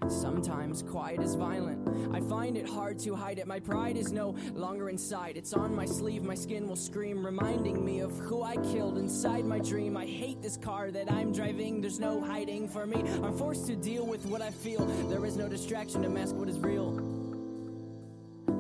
Sometimes 0.10 0.84
quiet 0.84 1.22
is 1.22 1.36
violent. 1.36 2.16
I 2.16 2.22
find 2.22 2.56
it 2.58 2.68
hard 2.68 2.98
to 3.00 3.16
hide 3.16 3.40
it. 3.40 3.48
My 3.48 3.60
pride 3.60 3.98
is 3.98 4.12
no 4.12 4.36
longer 4.54 4.90
inside. 4.90 5.36
It's 5.36 5.54
on 5.54 5.76
my 5.76 5.86
sleeve. 5.86 6.24
My 6.24 6.36
skin 6.36 6.68
will 6.68 6.78
scream, 6.78 7.26
reminding 7.26 7.84
me 7.84 8.00
of 8.00 8.18
who 8.20 8.42
I 8.42 8.56
killed 8.56 8.98
inside 8.98 9.46
my 9.46 9.60
dream. 9.60 9.98
I 9.98 10.06
hate 10.06 10.42
this 10.42 10.56
car 10.56 10.92
that 10.92 11.12
I'm 11.12 11.34
driving. 11.34 11.82
There's 11.82 12.00
no 12.00 12.22
hiding 12.22 12.70
for 12.70 12.86
me. 12.86 13.02
I'm 13.22 13.38
forced 13.38 13.68
to 13.68 13.76
deal 13.76 14.06
with 14.06 14.26
what 14.26 14.42
I 14.42 14.52
feel. 14.52 14.86
There 15.10 15.26
is 15.26 15.36
no 15.36 15.50
distraction 15.50 16.02
to 16.04 16.10
mask 16.10 16.36
what 16.36 16.48
is 16.48 16.60
real. 16.60 16.98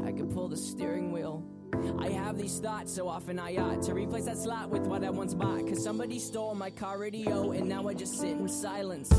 I 0.05 0.11
could 0.11 0.33
pull 0.33 0.49
the 0.49 0.57
steering 0.57 1.11
wheel. 1.11 1.43
I 1.99 2.09
have 2.09 2.37
these 2.37 2.59
thoughts 2.59 2.93
so 2.93 3.07
often 3.07 3.39
I 3.39 3.55
ought 3.57 3.83
to 3.83 3.93
replace 3.93 4.25
that 4.25 4.37
slot 4.37 4.69
with 4.69 4.83
what 4.83 5.03
I 5.03 5.09
once 5.09 5.33
bought. 5.33 5.67
Cause 5.67 5.83
somebody 5.83 6.19
stole 6.19 6.55
my 6.55 6.69
car 6.69 6.99
radio 6.99 7.51
and 7.51 7.67
now 7.67 7.87
I 7.87 7.93
just 7.93 8.19
sit 8.19 8.31
in 8.31 8.49
silence. 8.49 9.09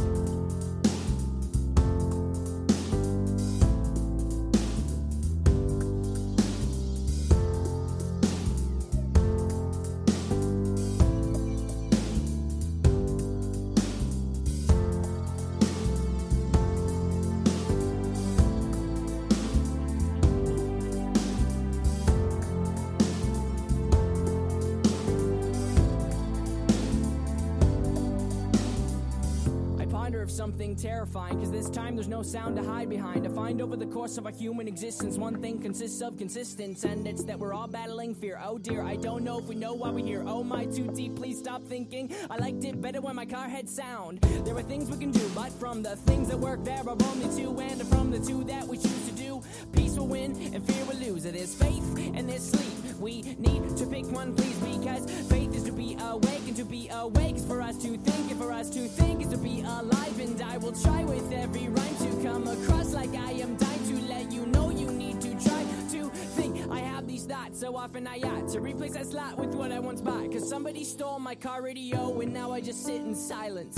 This 31.68 31.76
time 31.76 31.96
there's 31.96 32.09
no 32.09 32.22
sound 32.22 32.57
to 32.57 32.62
hide 32.62 32.88
behind. 32.88 33.26
I 33.26 33.31
find 33.31 33.61
over 33.61 33.76
the 33.76 33.87
course 33.87 34.16
of 34.16 34.24
our 34.24 34.33
human 34.33 34.66
existence, 34.66 35.18
one 35.18 35.40
thing 35.40 35.61
consists 35.61 36.00
of 36.00 36.16
consistence, 36.16 36.85
and 36.85 37.07
it's 37.07 37.24
that 37.24 37.38
we're 37.38 37.52
all 37.52 37.66
battling 37.66 38.14
fear. 38.14 38.40
Oh 38.42 38.59
dear, 38.59 38.83
I 38.83 38.96
don't 38.96 39.22
know 39.22 39.38
if 39.38 39.44
we 39.44 39.54
know 39.54 39.74
why 39.74 39.90
we're 39.90 40.04
here. 40.04 40.24
Oh 40.26 40.42
my, 40.42 40.64
too 40.64 40.90
deep, 40.94 41.16
please 41.16 41.38
stop 41.38 41.62
thinking. 41.64 42.11
I 42.31 42.37
liked 42.37 42.64
it 42.64 42.81
better 42.81 43.00
when 43.00 43.16
my 43.16 43.26
car 43.26 43.48
had 43.48 43.68
sound. 43.68 44.20
There 44.44 44.57
are 44.57 44.62
things 44.62 44.90
we 44.90 44.96
can 44.96 45.11
do, 45.11 45.28
but 45.35 45.52
from 45.52 45.83
the 45.83 45.96
things 45.96 46.28
that 46.28 46.38
work, 46.38 46.64
there 46.64 46.83
are 46.87 46.96
only 47.04 47.37
two, 47.37 47.59
and 47.61 47.87
from 47.88 48.11
the 48.11 48.20
two 48.20 48.44
that 48.44 48.66
we 48.66 48.78
choose 48.78 49.07
to 49.07 49.12
do, 49.12 49.42
peace 49.72 49.96
will 49.96 50.09
win 50.09 50.33
and 50.54 50.66
fear 50.66 50.85
will 50.87 50.96
lose. 50.96 51.26
It 51.26 51.35
is 51.35 51.54
faith 51.54 51.85
and 52.14 52.28
there's 52.28 52.50
sleep. 52.50 52.96
We 52.98 53.22
need 53.38 53.76
to 53.76 53.87
pick 53.87 54.07
one, 54.07 54.35
please, 54.35 54.59
because 54.59 55.04
faith 55.28 55.54
awake, 56.01 56.47
and 56.47 56.57
to 56.57 56.65
be 56.65 56.89
awake 56.93 57.37
is 57.37 57.45
for 57.45 57.61
us 57.61 57.77
to 57.79 57.97
think, 57.97 58.31
and 58.31 58.41
for 58.41 58.53
us 58.53 58.71
to 58.71 58.89
think 58.89 59.23
is 59.23 59.29
to 59.29 59.39
be 59.39 59.61
alive. 59.61 60.19
And 60.21 60.41
I 60.43 60.59
will 60.59 60.73
try 60.73 61.05
with 61.05 61.33
every 61.33 61.69
rhyme 61.69 61.97
to 61.97 62.23
come 62.23 62.47
across 62.49 62.95
like 62.95 63.15
I 63.15 63.33
am 63.33 63.57
dying 63.57 63.85
to 63.89 64.09
let 64.09 64.33
you 64.33 64.47
know 64.47 64.71
you 64.71 64.91
need 64.91 65.21
to 65.21 65.31
try 65.33 65.63
to 65.63 65.79
think. 66.11 66.71
I 66.71 66.81
have 66.81 67.07
these 67.07 67.25
thoughts 67.25 67.59
so 67.61 67.77
often 67.77 68.07
I 68.07 68.19
ought 68.19 68.49
to 68.53 68.61
replace 68.61 68.93
that 68.93 69.07
slot 69.07 69.39
with 69.39 69.55
what 69.55 69.73
I 69.73 69.79
once 69.79 70.01
bought. 70.01 70.31
Cause 70.33 70.49
somebody 70.49 70.85
stole 70.85 71.19
my 71.19 71.35
car 71.35 71.63
radio, 71.63 72.21
and 72.21 72.33
now 72.33 72.53
I 72.53 72.61
just 72.61 72.85
sit 72.85 73.01
in 73.01 73.15
silence. 73.15 73.77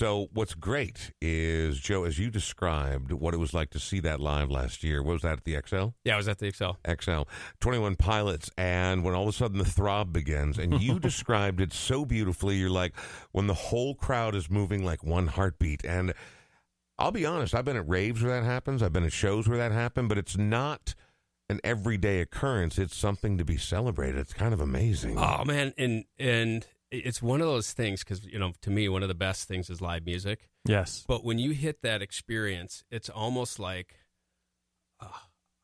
So 0.00 0.28
what's 0.32 0.54
great 0.54 1.12
is 1.20 1.78
Joe, 1.78 2.04
as 2.04 2.18
you 2.18 2.30
described 2.30 3.12
what 3.12 3.34
it 3.34 3.36
was 3.36 3.52
like 3.52 3.68
to 3.72 3.78
see 3.78 4.00
that 4.00 4.18
live 4.18 4.50
last 4.50 4.82
year. 4.82 5.02
What 5.02 5.12
was 5.12 5.20
that 5.20 5.34
at 5.34 5.44
the 5.44 5.52
Xcel? 5.52 5.92
Yeah, 6.04 6.14
I 6.14 6.16
was 6.16 6.26
at 6.26 6.38
the 6.38 6.50
Xcel. 6.50 6.76
Xcel, 6.86 7.26
21 7.60 7.96
pilots, 7.96 8.50
and 8.56 9.04
when 9.04 9.12
all 9.12 9.24
of 9.24 9.28
a 9.28 9.32
sudden 9.32 9.58
the 9.58 9.64
throb 9.66 10.10
begins, 10.10 10.58
and 10.58 10.80
you 10.80 10.98
described 11.00 11.60
it 11.60 11.74
so 11.74 12.06
beautifully, 12.06 12.56
you're 12.56 12.70
like, 12.70 12.96
when 13.32 13.46
the 13.46 13.52
whole 13.52 13.94
crowd 13.94 14.34
is 14.34 14.48
moving 14.48 14.82
like 14.82 15.04
one 15.04 15.26
heartbeat. 15.26 15.84
And 15.84 16.14
I'll 16.98 17.12
be 17.12 17.26
honest, 17.26 17.54
I've 17.54 17.66
been 17.66 17.76
at 17.76 17.86
raves 17.86 18.22
where 18.22 18.40
that 18.40 18.46
happens, 18.46 18.82
I've 18.82 18.94
been 18.94 19.04
at 19.04 19.12
shows 19.12 19.50
where 19.50 19.58
that 19.58 19.70
happened, 19.70 20.08
but 20.08 20.16
it's 20.16 20.38
not 20.38 20.94
an 21.50 21.60
everyday 21.62 22.22
occurrence. 22.22 22.78
It's 22.78 22.96
something 22.96 23.36
to 23.36 23.44
be 23.44 23.58
celebrated. 23.58 24.18
It's 24.18 24.32
kind 24.32 24.54
of 24.54 24.62
amazing. 24.62 25.18
Oh 25.18 25.44
man, 25.44 25.74
and 25.76 26.06
and 26.18 26.66
it's 26.90 27.22
one 27.22 27.40
of 27.40 27.46
those 27.46 27.72
things 27.72 28.02
because 28.02 28.24
you 28.24 28.38
know 28.38 28.52
to 28.62 28.70
me 28.70 28.88
one 28.88 29.02
of 29.02 29.08
the 29.08 29.14
best 29.14 29.46
things 29.48 29.70
is 29.70 29.80
live 29.80 30.04
music. 30.06 30.48
Yes. 30.66 31.04
But 31.06 31.24
when 31.24 31.38
you 31.38 31.52
hit 31.52 31.82
that 31.82 32.02
experience, 32.02 32.84
it's 32.90 33.08
almost 33.08 33.58
like 33.58 33.94
uh, 35.00 35.06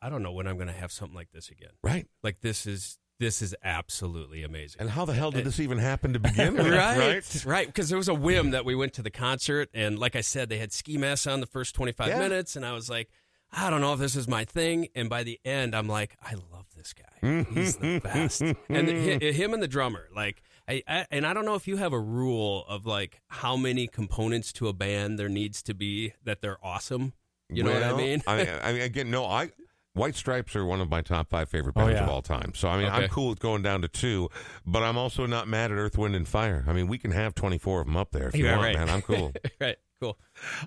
I 0.01 0.09
don't 0.09 0.23
know 0.23 0.33
when 0.33 0.47
I'm 0.47 0.57
going 0.57 0.69
to 0.69 0.73
have 0.75 0.93
something 0.93 1.17
like 1.17 1.31
this 1.33 1.49
again. 1.51 1.71
Right. 1.83 2.07
Like 2.23 2.41
this 2.41 2.67
is 2.67 2.99
this 3.19 3.41
is 3.41 3.55
absolutely 3.65 4.43
amazing. 4.43 4.81
And 4.83 4.91
how 4.91 5.07
the 5.07 5.15
hell 5.15 5.31
did 5.31 5.45
this 5.45 5.59
even 5.59 5.79
happen 5.79 6.13
to 6.13 6.19
begin 6.19 6.55
with? 6.55 6.67
right, 6.73 7.45
right, 7.47 7.67
because 7.67 7.89
there 7.89 7.97
was 7.97 8.09
a 8.09 8.15
whim 8.15 8.51
that 8.51 8.67
we 8.67 8.75
went 8.75 8.93
to 8.95 9.03
the 9.03 9.11
concert, 9.11 9.71
and 9.73 9.99
like 9.99 10.15
I 10.17 10.21
said, 10.21 10.51
they 10.51 10.59
had 10.59 10.71
ski 10.71 10.99
masks 10.99 11.27
on 11.27 11.41
the 11.41 11.47
first 11.47 11.75
25 11.75 12.09
Yeah. 12.09 12.19
minutes, 12.19 12.57
and 12.57 12.67
I 12.67 12.73
was 12.73 12.91
like, 12.91 13.09
I 13.53 13.71
don't 13.71 13.81
know 13.81 13.93
if 13.95 13.99
this 13.99 14.17
is 14.17 14.29
my 14.29 14.45
thing. 14.45 14.89
And 14.95 15.09
by 15.09 15.23
the 15.23 15.41
end, 15.45 15.75
I'm 15.75 15.89
like, 15.89 16.17
I 16.23 16.35
love 16.35 16.67
this 16.77 16.93
guy. 16.93 17.45
He's 17.55 17.77
the 17.77 18.01
best. 18.01 18.41
And 18.43 18.57
the, 18.89 19.33
him 19.33 19.55
and 19.55 19.63
the 19.63 19.69
drummer, 19.69 20.09
like, 20.15 20.43
I, 20.69 20.83
I 20.89 21.07
and 21.11 21.25
I 21.27 21.33
don't 21.33 21.45
know 21.45 21.55
if 21.55 21.69
you 21.69 21.77
have 21.77 21.93
a 21.93 22.01
rule 22.01 22.65
of 22.69 22.87
like 22.87 23.21
how 23.29 23.57
many 23.57 23.87
components 23.87 24.53
to 24.55 24.69
a 24.69 24.73
band 24.73 25.19
there 25.19 25.29
needs 25.29 25.63
to 25.65 25.75
be 25.75 26.13
that 26.25 26.41
they're 26.43 26.59
awesome. 26.63 27.13
You 27.49 27.63
know 27.63 27.73
what 27.73 27.83
I 27.85 27.97
mean? 27.97 28.23
I, 28.27 28.49
I 28.65 28.73
mean, 28.73 28.83
again, 28.83 29.11
no, 29.11 29.25
I. 29.25 29.51
White 29.95 30.15
Stripes 30.15 30.55
are 30.55 30.65
one 30.67 30.83
of 30.83 30.91
my 30.91 31.01
top 31.01 31.31
five 31.31 31.49
favorite 31.49 31.73
Oh, 31.75 31.81
bands 31.81 31.95
yeah. 31.95 32.03
of 32.03 32.11
all 32.11 32.21
time. 32.21 32.53
So 32.55 32.69
I 32.69 32.77
mean, 32.77 32.89
I'm 32.93 33.09
cool 33.09 33.31
with 33.31 33.39
going 33.41 33.63
down 33.63 33.81
to 33.81 33.89
two, 33.89 34.29
but 34.67 34.83
I'm 34.83 34.99
also 34.99 35.25
not 35.25 35.49
mad 35.49 35.73
at 35.73 35.79
Earth, 35.79 35.97
Wind, 35.97 36.15
and 36.15 36.29
Fire. 36.29 36.67
I 36.69 36.75
mean, 36.75 36.87
we 36.87 36.99
can 36.99 37.13
have 37.13 37.35
24 37.35 37.81
of 37.81 37.87
them 37.87 37.97
up 37.97 38.11
there 38.11 38.29
if 38.29 38.37
you 38.37 38.45
Yeah, 38.45 38.59
want, 38.59 38.63
right. 38.65 38.77
man. 38.77 38.91
I'm 38.91 39.01
cool. 39.01 39.33
right, 39.61 39.77
cool. 40.01 40.19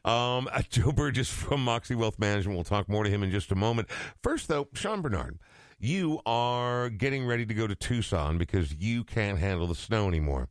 um, 0.06 0.50
Joe 0.70 0.92
Burgess 0.92 1.30
from 1.30 1.64
Moxie 1.64 1.96
Wealth 1.96 2.20
Management. 2.20 2.56
We'll 2.58 2.64
talk 2.64 2.90
more 2.90 3.04
to 3.04 3.10
him 3.10 3.24
in 3.24 3.32
just 3.32 3.52
a 3.52 3.56
moment. 3.56 3.90
First, 4.24 4.48
though, 4.48 4.68
Sean 4.74 5.02
Bernard, 5.02 5.40
you 5.80 6.20
are 6.26 6.90
getting 6.90 7.26
ready 7.26 7.46
to 7.46 7.54
go 7.54 7.68
to 7.68 7.76
Tucson 7.76 8.38
because 8.38 8.74
you 8.76 9.04
can't 9.04 9.40
handle 9.40 9.68
the 9.68 9.76
snow 9.76 10.08
anymore. 10.08 10.50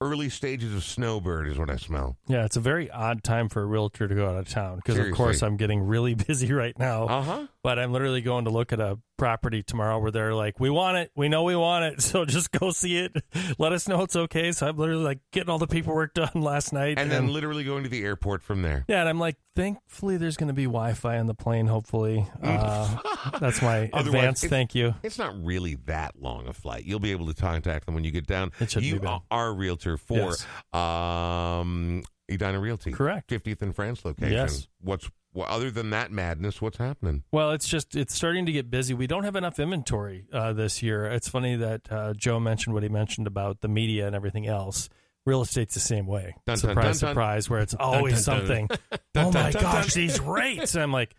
Early 0.00 0.28
stages 0.28 0.72
of 0.72 0.84
snowbird 0.84 1.48
is 1.48 1.58
what 1.58 1.70
I 1.70 1.76
smell. 1.76 2.16
Yeah, 2.28 2.44
it's 2.44 2.54
a 2.54 2.60
very 2.60 2.88
odd 2.88 3.24
time 3.24 3.48
for 3.48 3.62
a 3.62 3.66
realtor 3.66 4.06
to 4.06 4.14
go 4.14 4.28
out 4.28 4.36
of 4.36 4.48
town 4.48 4.76
because, 4.76 4.96
of 4.96 5.10
course, 5.12 5.42
I'm 5.42 5.56
getting 5.56 5.80
really 5.80 6.14
busy 6.28 6.52
right 6.52 6.78
now. 6.78 7.06
Uh 7.08 7.22
huh. 7.22 7.46
But 7.68 7.78
I'm 7.78 7.92
literally 7.92 8.22
going 8.22 8.46
to 8.46 8.50
look 8.50 8.72
at 8.72 8.80
a 8.80 8.98
property 9.18 9.62
tomorrow 9.62 9.98
where 9.98 10.10
they're 10.10 10.32
like, 10.34 10.58
"We 10.58 10.70
want 10.70 10.96
it. 10.96 11.10
We 11.14 11.28
know 11.28 11.42
we 11.42 11.54
want 11.54 11.84
it. 11.84 12.00
So 12.08 12.24
just 12.24 12.50
go 12.50 12.70
see 12.70 12.96
it. 12.96 13.14
Let 13.58 13.74
us 13.74 13.86
know 13.86 14.00
it's 14.04 14.16
okay." 14.16 14.52
So 14.52 14.66
I'm 14.66 14.78
literally 14.78 15.04
like 15.04 15.18
getting 15.32 15.50
all 15.50 15.58
the 15.58 15.66
paperwork 15.66 16.14
done 16.14 16.30
last 16.34 16.72
night, 16.72 16.98
And 16.98 17.10
then 17.10 17.28
literally 17.28 17.64
going 17.64 17.82
to 17.82 17.90
the 17.90 18.02
airport 18.04 18.42
from 18.42 18.62
there. 18.62 18.86
yeah, 18.88 19.00
and 19.00 19.08
I'm 19.10 19.18
like, 19.20 19.36
thankfully 19.54 20.16
there's 20.16 20.38
going 20.38 20.48
to 20.48 20.54
be 20.54 20.64
Wi-Fi 20.64 21.18
on 21.18 21.26
the 21.26 21.34
plane. 21.34 21.66
Hopefully, 21.66 22.26
uh, 22.42 22.96
that's 23.38 23.60
my 23.60 23.90
advance. 23.92 24.42
Thank 24.42 24.74
you. 24.74 24.94
It's 25.02 25.18
not 25.18 25.34
really 25.44 25.74
that 25.84 26.14
long 26.18 26.48
a 26.48 26.54
flight. 26.54 26.84
You'll 26.86 27.00
be 27.00 27.10
able 27.12 27.26
to 27.26 27.34
contact 27.34 27.84
them 27.84 27.94
when 27.94 28.04
you 28.04 28.12
get 28.12 28.26
down. 28.26 28.50
It 28.60 28.70
shouldn't 28.70 28.86
you 28.86 28.94
be 28.98 29.06
bad. 29.06 29.20
are 29.30 29.48
a 29.48 29.52
realtor 29.52 29.98
for 29.98 30.34
Yes. 30.38 30.46
um, 30.72 32.02
Edina 32.30 32.60
Realty. 32.60 32.92
Correct. 32.92 33.30
50th 33.30 33.62
and 33.62 33.74
France 33.74 34.04
location. 34.04 34.32
Yes. 34.32 34.68
What's 34.80 35.10
well, 35.34 35.46
other 35.48 35.70
than 35.70 35.90
that 35.90 36.10
madness? 36.10 36.60
What's 36.62 36.78
happening? 36.78 37.22
Well, 37.32 37.52
it's 37.52 37.68
just 37.68 37.94
it's 37.94 38.14
starting 38.14 38.46
to 38.46 38.52
get 38.52 38.70
busy. 38.70 38.94
We 38.94 39.06
don't 39.06 39.24
have 39.24 39.36
enough 39.36 39.58
inventory 39.58 40.26
uh, 40.32 40.52
this 40.54 40.82
year. 40.82 41.04
It's 41.06 41.28
funny 41.28 41.56
that 41.56 41.82
uh, 41.92 42.14
Joe 42.14 42.40
mentioned 42.40 42.74
what 42.74 42.82
he 42.82 42.88
mentioned 42.88 43.26
about 43.26 43.60
the 43.60 43.68
media 43.68 44.06
and 44.06 44.16
everything 44.16 44.46
else. 44.46 44.88
Real 45.26 45.42
estate's 45.42 45.74
the 45.74 45.80
same 45.80 46.06
way. 46.06 46.34
Dun, 46.46 46.54
dun, 46.54 46.56
surprise, 46.56 46.74
dun, 46.76 46.84
dun. 46.84 46.94
surprise, 46.94 47.50
where 47.50 47.60
it's 47.60 47.74
always 47.74 48.24
dun, 48.24 48.38
dun. 48.38 48.46
something. 48.46 48.66
Dun, 49.12 49.26
oh 49.26 49.32
dun, 49.32 49.42
my 49.42 49.50
dun, 49.50 49.62
gosh, 49.62 49.92
dun. 49.94 50.02
these 50.02 50.20
rates! 50.20 50.74
And 50.74 50.82
I'm 50.82 50.92
like, 50.92 51.14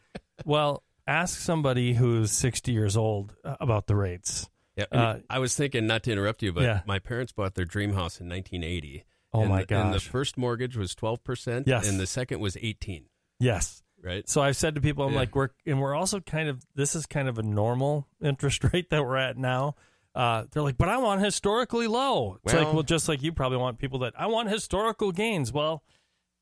well, 0.45 0.81
ask 1.05 1.39
somebody 1.39 1.93
who's 1.93 2.31
60 2.31 2.71
years 2.71 2.97
old 2.97 3.35
uh, 3.45 3.55
about 3.59 3.85
the 3.87 3.95
rates. 3.95 4.49
Yeah, 4.75 4.85
and 4.91 5.01
Uh, 5.01 5.17
I 5.29 5.37
was 5.39 5.55
thinking 5.55 5.85
not 5.85 6.03
to 6.03 6.11
interrupt 6.11 6.41
you, 6.41 6.51
but 6.53 6.63
Yeah. 6.63 6.81
my 6.87 6.97
parents 6.97 7.31
bought 7.33 7.53
their 7.53 7.65
dream 7.65 7.93
house 7.93 8.19
in 8.19 8.27
1980. 8.29 9.03
Oh 9.33 9.41
and 9.41 9.49
my 9.49 9.63
the, 9.63 9.75
And 9.77 9.93
the 9.93 9.99
first 9.99 10.37
mortgage 10.37 10.75
was 10.75 10.95
12 10.95 11.23
percent. 11.23 11.67
Yes. 11.67 11.87
and 11.87 11.99
the 11.99 12.07
second 12.07 12.39
was 12.39 12.57
18. 12.59 13.05
Yes. 13.39 13.83
Right. 14.01 14.27
So 14.29 14.41
I've 14.41 14.55
said 14.55 14.75
to 14.75 14.81
people, 14.81 15.05
I'm 15.05 15.11
Yeah. 15.13 15.19
like, 15.19 15.35
we're 15.35 15.49
and 15.65 15.79
we're 15.81 15.93
also 15.95 16.19
kind 16.19 16.47
of 16.49 16.63
this 16.75 16.95
is 16.95 17.05
kind 17.05 17.27
of 17.27 17.37
a 17.37 17.43
normal 17.43 18.07
interest 18.23 18.63
rate 18.73 18.89
that 18.91 19.03
we're 19.03 19.17
at 19.17 19.37
now. 19.37 19.75
Uh, 20.15 20.45
they're 20.51 20.63
like, 20.63 20.77
but 20.77 20.89
I 20.89 20.97
want 20.97 21.21
historically 21.21 21.87
low. 21.87 22.39
It's 22.43 22.53
like, 22.53 22.65
Well- 22.65 22.73
well, 22.75 22.83
just 22.83 23.07
like 23.07 23.21
you 23.21 23.31
probably 23.31 23.57
want 23.57 23.77
people 23.77 23.99
that 23.99 24.13
I 24.17 24.25
want 24.27 24.49
historical 24.49 25.11
gains. 25.11 25.53
Well, 25.53 25.83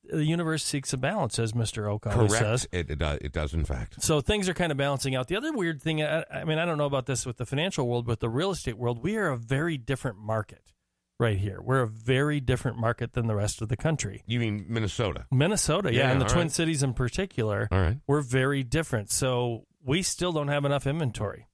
the 0.09 0.23
universe 0.23 0.63
seeks 0.63 0.93
a 0.93 0.97
balance, 0.97 1.38
as 1.38 1.51
Oake 1.53 2.07
always 2.07 2.31
Correct. 2.31 2.31
says. 2.45 2.67
It, 2.71 2.89
it, 2.91 2.99
does, 2.99 3.17
it 3.21 3.33
does, 3.33 3.53
in 3.53 3.65
fact. 3.65 4.01
So 4.01 4.21
things 4.21 4.47
are 4.47 4.53
kind 4.53 4.71
of 4.71 4.77
balancing 4.77 5.15
out. 5.15 5.27
The 5.27 5.35
other 5.35 5.51
weird 5.51 5.81
thing, 5.81 6.01
I, 6.01 6.23
I 6.33 6.43
mean, 6.45 6.59
I 6.59 6.65
don't 6.65 6.77
know 6.77 6.85
about 6.85 7.07
this 7.07 7.25
with 7.25 7.35
the 7.35 7.45
financial 7.45 7.85
world, 7.88 8.05
but 8.05 8.21
the 8.21 8.29
real 8.29 8.51
estate 8.51 8.77
world, 8.77 9.03
we 9.03 9.17
are 9.17 9.27
a 9.29 9.38
very 9.38 9.77
different 9.77 10.17
market 10.17 10.71
right 11.20 11.38
here. 11.38 11.59
We're 11.61 11.82
a 11.82 11.88
very 11.88 12.39
different 12.39 12.78
market 12.78 13.13
than 13.13 13.28
the 13.28 13.36
rest 13.36 13.61
of 13.61 13.70
the 13.70 13.78
country. 13.78 14.24
You 14.28 14.39
mean 14.39 14.65
Minnesota? 14.68 15.26
Minnesota, 15.32 15.93
yeah, 15.93 16.01
Yeah, 16.01 16.11
and 16.11 16.22
the 16.22 16.26
Twin 16.26 16.43
right. 16.47 16.51
Cities 16.51 16.84
in 16.84 16.93
particular, 16.93 17.68
All 17.72 17.80
right. 17.80 17.97
we're 18.07 18.22
very 18.22 18.63
different. 18.63 19.09
So 19.11 19.65
we 19.84 20.01
still 20.03 20.32
don't 20.32 20.49
have 20.49 20.65
enough 20.65 20.86
inventory. 20.86 21.47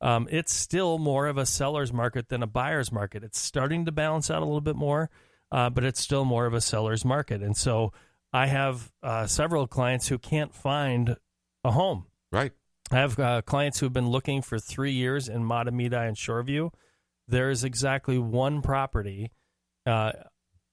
Um, 0.00 0.28
it's 0.30 0.54
still 0.54 0.98
more 0.98 1.26
of 1.26 1.36
a 1.36 1.44
seller's 1.44 1.92
market 1.92 2.28
than 2.30 2.42
a 2.42 2.46
buyer's 2.46 2.90
market. 2.90 3.22
It's 3.22 3.38
starting 3.38 3.84
to 3.84 3.92
balance 3.92 4.30
out 4.30 4.40
a 4.40 4.46
little 4.46 4.62
bit 4.62 4.76
more, 4.76 5.10
uh, 5.52 5.68
but 5.68 5.84
it's 5.84 6.00
still 6.00 6.24
more 6.24 6.46
of 6.46 6.54
a 6.54 6.60
seller's 6.62 7.04
market. 7.04 7.42
And 7.42 7.54
so 7.54 7.92
I 8.32 8.46
have 8.46 8.90
uh, 9.02 9.26
several 9.26 9.66
clients 9.66 10.08
who 10.08 10.16
can't 10.16 10.54
find 10.54 11.16
a 11.64 11.70
home. 11.72 12.06
Right. 12.32 12.52
I 12.90 12.96
have 12.96 13.18
uh, 13.18 13.42
clients 13.42 13.78
who 13.80 13.86
have 13.86 13.92
been 13.92 14.08
looking 14.08 14.40
for 14.40 14.58
three 14.58 14.92
years 14.92 15.28
in 15.28 15.44
Mahtomedi 15.44 16.08
and 16.08 16.16
Shoreview. 16.16 16.72
There 17.30 17.50
is 17.50 17.64
exactly 17.64 18.18
one 18.18 18.62
property 18.62 19.30
uh, 19.86 20.12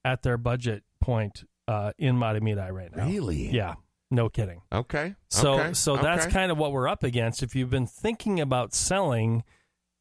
at 0.04 0.24
their 0.24 0.38
budget 0.38 0.84
point 1.02 1.44
uh, 1.68 1.94
in 1.98 2.16
Mahtomedi 2.16 2.72
right 2.72 2.96
now. 2.96 3.08
Really? 3.08 3.50
Yeah, 3.50 3.76
no 4.10 4.30
kidding. 4.30 4.62
Okay. 4.72 5.16
So 5.30 5.60
okay. 5.60 5.74
so 5.74 5.98
that's 5.98 6.26
okay. 6.26 6.34
kind 6.34 6.52
of 6.52 6.58
what 6.58 6.72
we're 6.72 6.88
up 6.88 7.04
against. 7.04 7.44
If 7.44 7.56
you've 7.56 7.70
been 7.70 7.88
thinking 7.88 8.40
about 8.40 8.74
selling, 8.74 9.44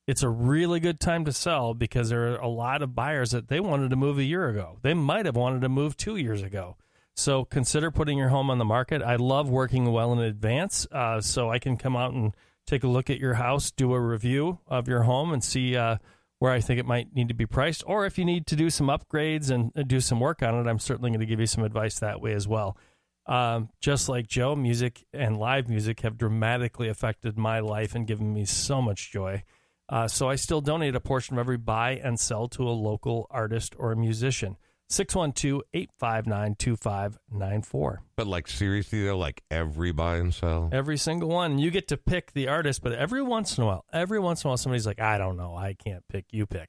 it's 0.06 0.22
a 0.22 0.28
really 0.28 0.80
good 0.80 1.00
time 1.00 1.24
to 1.24 1.32
sell 1.32 1.74
because 1.74 2.08
there 2.10 2.32
are 2.32 2.36
a 2.36 2.48
lot 2.48 2.82
of 2.82 2.94
buyers 2.94 3.32
that 3.32 3.48
they 3.48 3.60
wanted 3.60 3.90
to 3.90 3.96
move 3.96 4.18
a 4.18 4.24
year 4.24 4.48
ago. 4.48 4.78
They 4.82 4.94
might 4.94 5.26
have 5.26 5.36
wanted 5.36 5.62
to 5.62 5.68
move 5.68 5.96
two 5.96 6.16
years 6.16 6.42
ago. 6.42 6.76
So 7.16 7.44
consider 7.44 7.90
putting 7.90 8.18
your 8.18 8.28
home 8.28 8.50
on 8.50 8.58
the 8.58 8.64
market. 8.64 9.02
I 9.02 9.16
love 9.16 9.48
working 9.48 9.90
well 9.90 10.12
in 10.12 10.18
advance, 10.18 10.86
uh, 10.92 11.20
so 11.20 11.50
I 11.50 11.58
can 11.58 11.76
come 11.78 11.96
out 11.96 12.12
and 12.12 12.36
take 12.66 12.84
a 12.84 12.88
look 12.88 13.08
at 13.08 13.18
your 13.18 13.34
house, 13.34 13.70
do 13.70 13.94
a 13.94 14.00
review 14.00 14.58
of 14.66 14.86
your 14.86 15.02
home, 15.02 15.32
and 15.32 15.42
see 15.42 15.76
uh, 15.76 15.96
where 16.38 16.52
I 16.52 16.60
think 16.60 16.78
it 16.78 16.86
might 16.86 17.14
need 17.14 17.28
to 17.28 17.34
be 17.34 17.46
priced. 17.46 17.82
Or 17.86 18.06
if 18.06 18.18
you 18.18 18.24
need 18.24 18.46
to 18.48 18.56
do 18.56 18.70
some 18.70 18.88
upgrades 18.88 19.50
and 19.50 19.72
uh, 19.76 19.82
do 19.82 20.00
some 20.00 20.20
work 20.20 20.42
on 20.42 20.54
it, 20.54 20.68
I'm 20.68 20.78
certainly 20.78 21.10
going 21.10 21.20
to 21.20 21.26
give 21.26 21.40
you 21.40 21.46
some 21.46 21.64
advice 21.64 21.98
that 21.98 22.20
way 22.20 22.32
as 22.32 22.46
well. 22.46 22.76
Um, 23.26 23.70
just 23.80 24.08
like 24.08 24.28
Joe, 24.28 24.54
music 24.54 25.04
and 25.12 25.36
live 25.36 25.68
music 25.68 26.00
have 26.00 26.16
dramatically 26.16 26.88
affected 26.88 27.36
my 27.36 27.58
life 27.58 27.94
and 27.94 28.06
given 28.06 28.32
me 28.32 28.44
so 28.44 28.80
much 28.80 29.10
joy. 29.10 29.42
Uh, 29.88 30.08
so 30.08 30.28
I 30.28 30.36
still 30.36 30.60
donate 30.60 30.94
a 30.94 31.00
portion 31.00 31.36
of 31.36 31.40
every 31.40 31.56
buy 31.56 32.00
and 32.02 32.18
sell 32.20 32.48
to 32.48 32.68
a 32.68 32.70
local 32.70 33.26
artist 33.30 33.74
or 33.78 33.92
a 33.92 33.96
musician. 33.96 34.56
612 34.88 35.62
859 35.74 36.54
2594. 36.56 38.02
But 38.16 38.26
like 38.26 38.48
seriously 38.48 39.04
though, 39.04 39.18
like 39.18 39.42
every 39.50 39.92
buy 39.92 40.16
and 40.16 40.32
sell. 40.32 40.68
Every 40.72 40.96
single 40.96 41.28
one. 41.28 41.58
You 41.58 41.70
get 41.70 41.88
to 41.88 41.96
pick 41.96 42.32
the 42.32 42.48
artist, 42.48 42.82
but 42.82 42.92
every 42.92 43.22
once 43.22 43.58
in 43.58 43.64
a 43.64 43.66
while, 43.66 43.84
every 43.92 44.20
once 44.20 44.44
in 44.44 44.48
a 44.48 44.50
while, 44.50 44.56
somebody's 44.56 44.86
like, 44.86 45.00
I 45.00 45.18
don't 45.18 45.36
know. 45.36 45.56
I 45.56 45.74
can't 45.74 46.04
pick. 46.08 46.26
You 46.30 46.46
pick. 46.46 46.68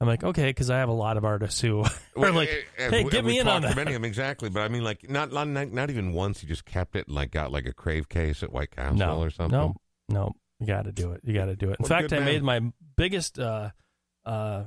I'm 0.00 0.08
like, 0.08 0.24
okay, 0.24 0.46
because 0.46 0.68
I 0.68 0.78
have 0.78 0.88
a 0.88 0.92
lot 0.92 1.16
of 1.16 1.24
artists 1.24 1.60
who 1.60 1.84
are 2.16 2.32
like, 2.32 2.48
eh, 2.48 2.86
eh, 2.86 2.90
hey, 2.90 3.04
get 3.04 3.24
me 3.24 3.38
in 3.38 3.46
on 3.46 3.62
that. 3.62 3.76
many 3.76 3.90
of 3.90 3.94
them, 3.94 4.04
exactly. 4.04 4.50
But 4.50 4.62
I 4.62 4.68
mean, 4.68 4.82
like, 4.82 5.08
not, 5.08 5.30
not 5.32 5.46
not 5.46 5.90
even 5.90 6.12
once. 6.12 6.42
You 6.42 6.48
just 6.48 6.64
kept 6.64 6.96
it, 6.96 7.06
and, 7.06 7.14
like, 7.14 7.30
got 7.30 7.52
like 7.52 7.66
a 7.66 7.72
crave 7.72 8.08
case 8.08 8.42
at 8.42 8.52
White 8.52 8.72
Castle 8.72 8.96
no, 8.96 9.22
or 9.22 9.30
something. 9.30 9.56
No, 9.56 9.76
no, 10.08 10.32
you 10.58 10.66
got 10.66 10.86
to 10.86 10.92
do 10.92 11.12
it. 11.12 11.20
You 11.22 11.34
got 11.34 11.44
to 11.44 11.54
do 11.54 11.66
it. 11.70 11.76
In 11.78 11.84
Well, 11.84 11.88
fact, 11.88 12.12
I 12.12 12.18
made 12.18 12.42
my 12.42 12.72
biggest. 12.96 13.38
Uh, 13.38 13.70
uh, 14.24 14.64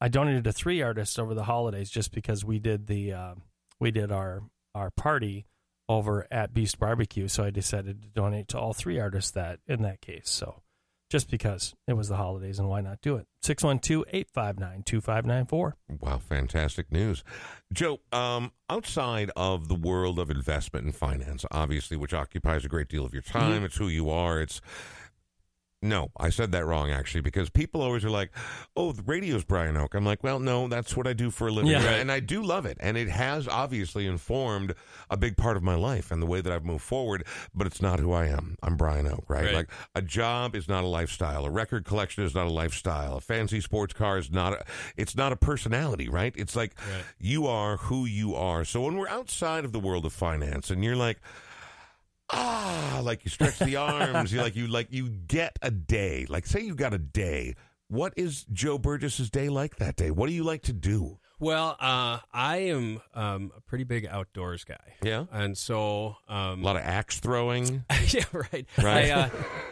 I 0.00 0.08
donated 0.08 0.44
to 0.44 0.52
three 0.52 0.82
artists 0.82 1.18
over 1.18 1.34
the 1.34 1.44
holidays 1.44 1.90
just 1.90 2.12
because 2.12 2.44
we 2.44 2.58
did 2.58 2.86
the 2.86 3.12
uh, 3.12 3.34
we 3.80 3.90
did 3.90 4.12
our 4.12 4.42
our 4.74 4.90
party 4.90 5.46
over 5.88 6.26
at 6.30 6.52
Beast 6.52 6.78
Barbecue. 6.78 7.28
So 7.28 7.44
I 7.44 7.50
decided 7.50 8.02
to 8.02 8.08
donate 8.08 8.48
to 8.48 8.58
all 8.58 8.72
three 8.74 8.98
artists 9.00 9.30
that 9.32 9.60
in 9.66 9.82
that 9.82 10.00
case. 10.00 10.28
So 10.28 10.62
just 11.08 11.30
because 11.30 11.72
it 11.86 11.92
was 11.92 12.08
the 12.08 12.16
holidays 12.16 12.58
and 12.58 12.68
why 12.68 12.80
not 12.80 13.00
do 13.00 13.14
it? 13.16 13.26
612-859-2594. 13.44 15.72
Wow, 16.00 16.18
fantastic 16.18 16.90
news, 16.90 17.22
Joe. 17.72 18.00
Um, 18.12 18.52
outside 18.68 19.30
of 19.36 19.68
the 19.68 19.74
world 19.74 20.18
of 20.18 20.30
investment 20.30 20.84
and 20.84 20.94
finance, 20.94 21.44
obviously, 21.50 21.96
which 21.96 22.14
occupies 22.14 22.64
a 22.64 22.68
great 22.68 22.88
deal 22.88 23.04
of 23.04 23.12
your 23.12 23.22
time, 23.22 23.52
Mm-hmm. 23.56 23.64
it's 23.66 23.76
who 23.76 23.88
you 23.88 24.10
are. 24.10 24.40
It's 24.40 24.60
no, 25.82 26.10
I 26.16 26.30
said 26.30 26.52
that 26.52 26.64
wrong 26.64 26.90
actually 26.90 27.20
because 27.20 27.50
people 27.50 27.82
always 27.82 28.04
are 28.04 28.10
like, 28.10 28.30
"Oh, 28.76 28.92
the 28.92 29.02
radio's 29.02 29.44
Brian 29.44 29.76
Oake." 29.76 29.94
I'm 29.94 30.04
like, 30.06 30.24
"Well, 30.24 30.38
no, 30.40 30.68
that's 30.68 30.96
what 30.96 31.06
I 31.06 31.12
do 31.12 31.30
for 31.30 31.48
a 31.48 31.50
living, 31.52 31.70
Yeah. 31.70 31.82
And 31.82 32.10
I 32.10 32.18
do 32.20 32.42
love 32.42 32.64
it, 32.66 32.76
and 32.80 32.96
it 32.96 33.08
has 33.08 33.46
obviously 33.46 34.06
informed 34.06 34.74
a 35.10 35.16
big 35.16 35.36
part 35.36 35.56
of 35.56 35.62
my 35.62 35.74
life 35.74 36.10
and 36.10 36.20
the 36.20 36.26
way 36.26 36.40
that 36.40 36.52
I've 36.52 36.64
moved 36.64 36.82
forward. 36.82 37.24
But 37.54 37.66
it's 37.66 37.80
not 37.82 38.00
who 38.00 38.12
I 38.12 38.26
am. 38.26 38.56
I'm 38.62 38.76
Brian 38.76 39.06
Oake, 39.06 39.24
right? 39.28 39.44
Right. 39.44 39.54
Like 39.54 39.68
a 39.94 40.02
job 40.02 40.56
is 40.56 40.66
not 40.66 40.82
a 40.82 40.86
lifestyle, 40.88 41.44
a 41.44 41.50
record 41.50 41.84
collection 41.84 42.24
is 42.24 42.34
not 42.34 42.46
a 42.46 42.50
lifestyle, 42.52 43.16
a 43.18 43.20
fancy 43.20 43.60
sports 43.60 43.92
car 43.92 44.18
is 44.18 44.30
not. 44.30 44.54
A, 44.54 44.64
it's 44.96 45.14
not 45.14 45.30
a 45.30 45.36
personality, 45.36 46.08
right? 46.08 46.32
It's 46.36 46.56
like 46.56 46.74
Right. 46.80 47.04
you 47.20 47.46
are 47.46 47.76
who 47.76 48.06
you 48.06 48.34
are. 48.34 48.64
So 48.64 48.80
when 48.80 48.96
we're 48.96 49.08
outside 49.08 49.64
of 49.64 49.72
the 49.72 49.80
world 49.80 50.06
of 50.06 50.12
finance, 50.12 50.70
and 50.70 50.82
you're 50.82 50.96
like 50.96 51.20
ah, 52.30 53.00
like 53.02 53.24
you 53.24 53.30
stretch 53.30 53.58
the 53.58 53.76
arms, 53.76 54.32
you 54.32 54.40
like 54.40 54.56
you 54.56 54.66
like 54.66 54.88
you 54.90 55.08
get 55.08 55.58
a 55.62 55.70
day. 55.70 56.26
Like 56.28 56.46
say 56.46 56.60
you 56.60 56.74
got 56.74 56.94
a 56.94 56.98
day. 56.98 57.54
What 57.88 58.14
is 58.16 58.44
Joe 58.52 58.78
Burgess's 58.78 59.30
day 59.30 59.48
like 59.48 59.76
that 59.76 59.96
day? 59.96 60.10
What 60.10 60.28
do 60.28 60.32
you 60.32 60.42
like 60.42 60.62
to 60.62 60.72
do? 60.72 61.18
Well, 61.38 61.76
uh, 61.78 62.20
I 62.32 62.56
am 62.58 63.02
um, 63.14 63.52
a 63.56 63.60
pretty 63.60 63.84
big 63.84 64.06
outdoors 64.06 64.64
guy. 64.64 64.94
Yeah. 65.02 65.26
And 65.30 65.56
so, 65.56 66.16
A 66.28 66.34
um, 66.34 66.62
lot 66.62 66.76
of 66.76 66.82
axe 66.82 67.20
throwing. 67.20 67.84
yeah, 68.08 68.24
right. 68.32 68.66
Right. 68.78 69.10
I, 69.10 69.10
uh, 69.10 69.28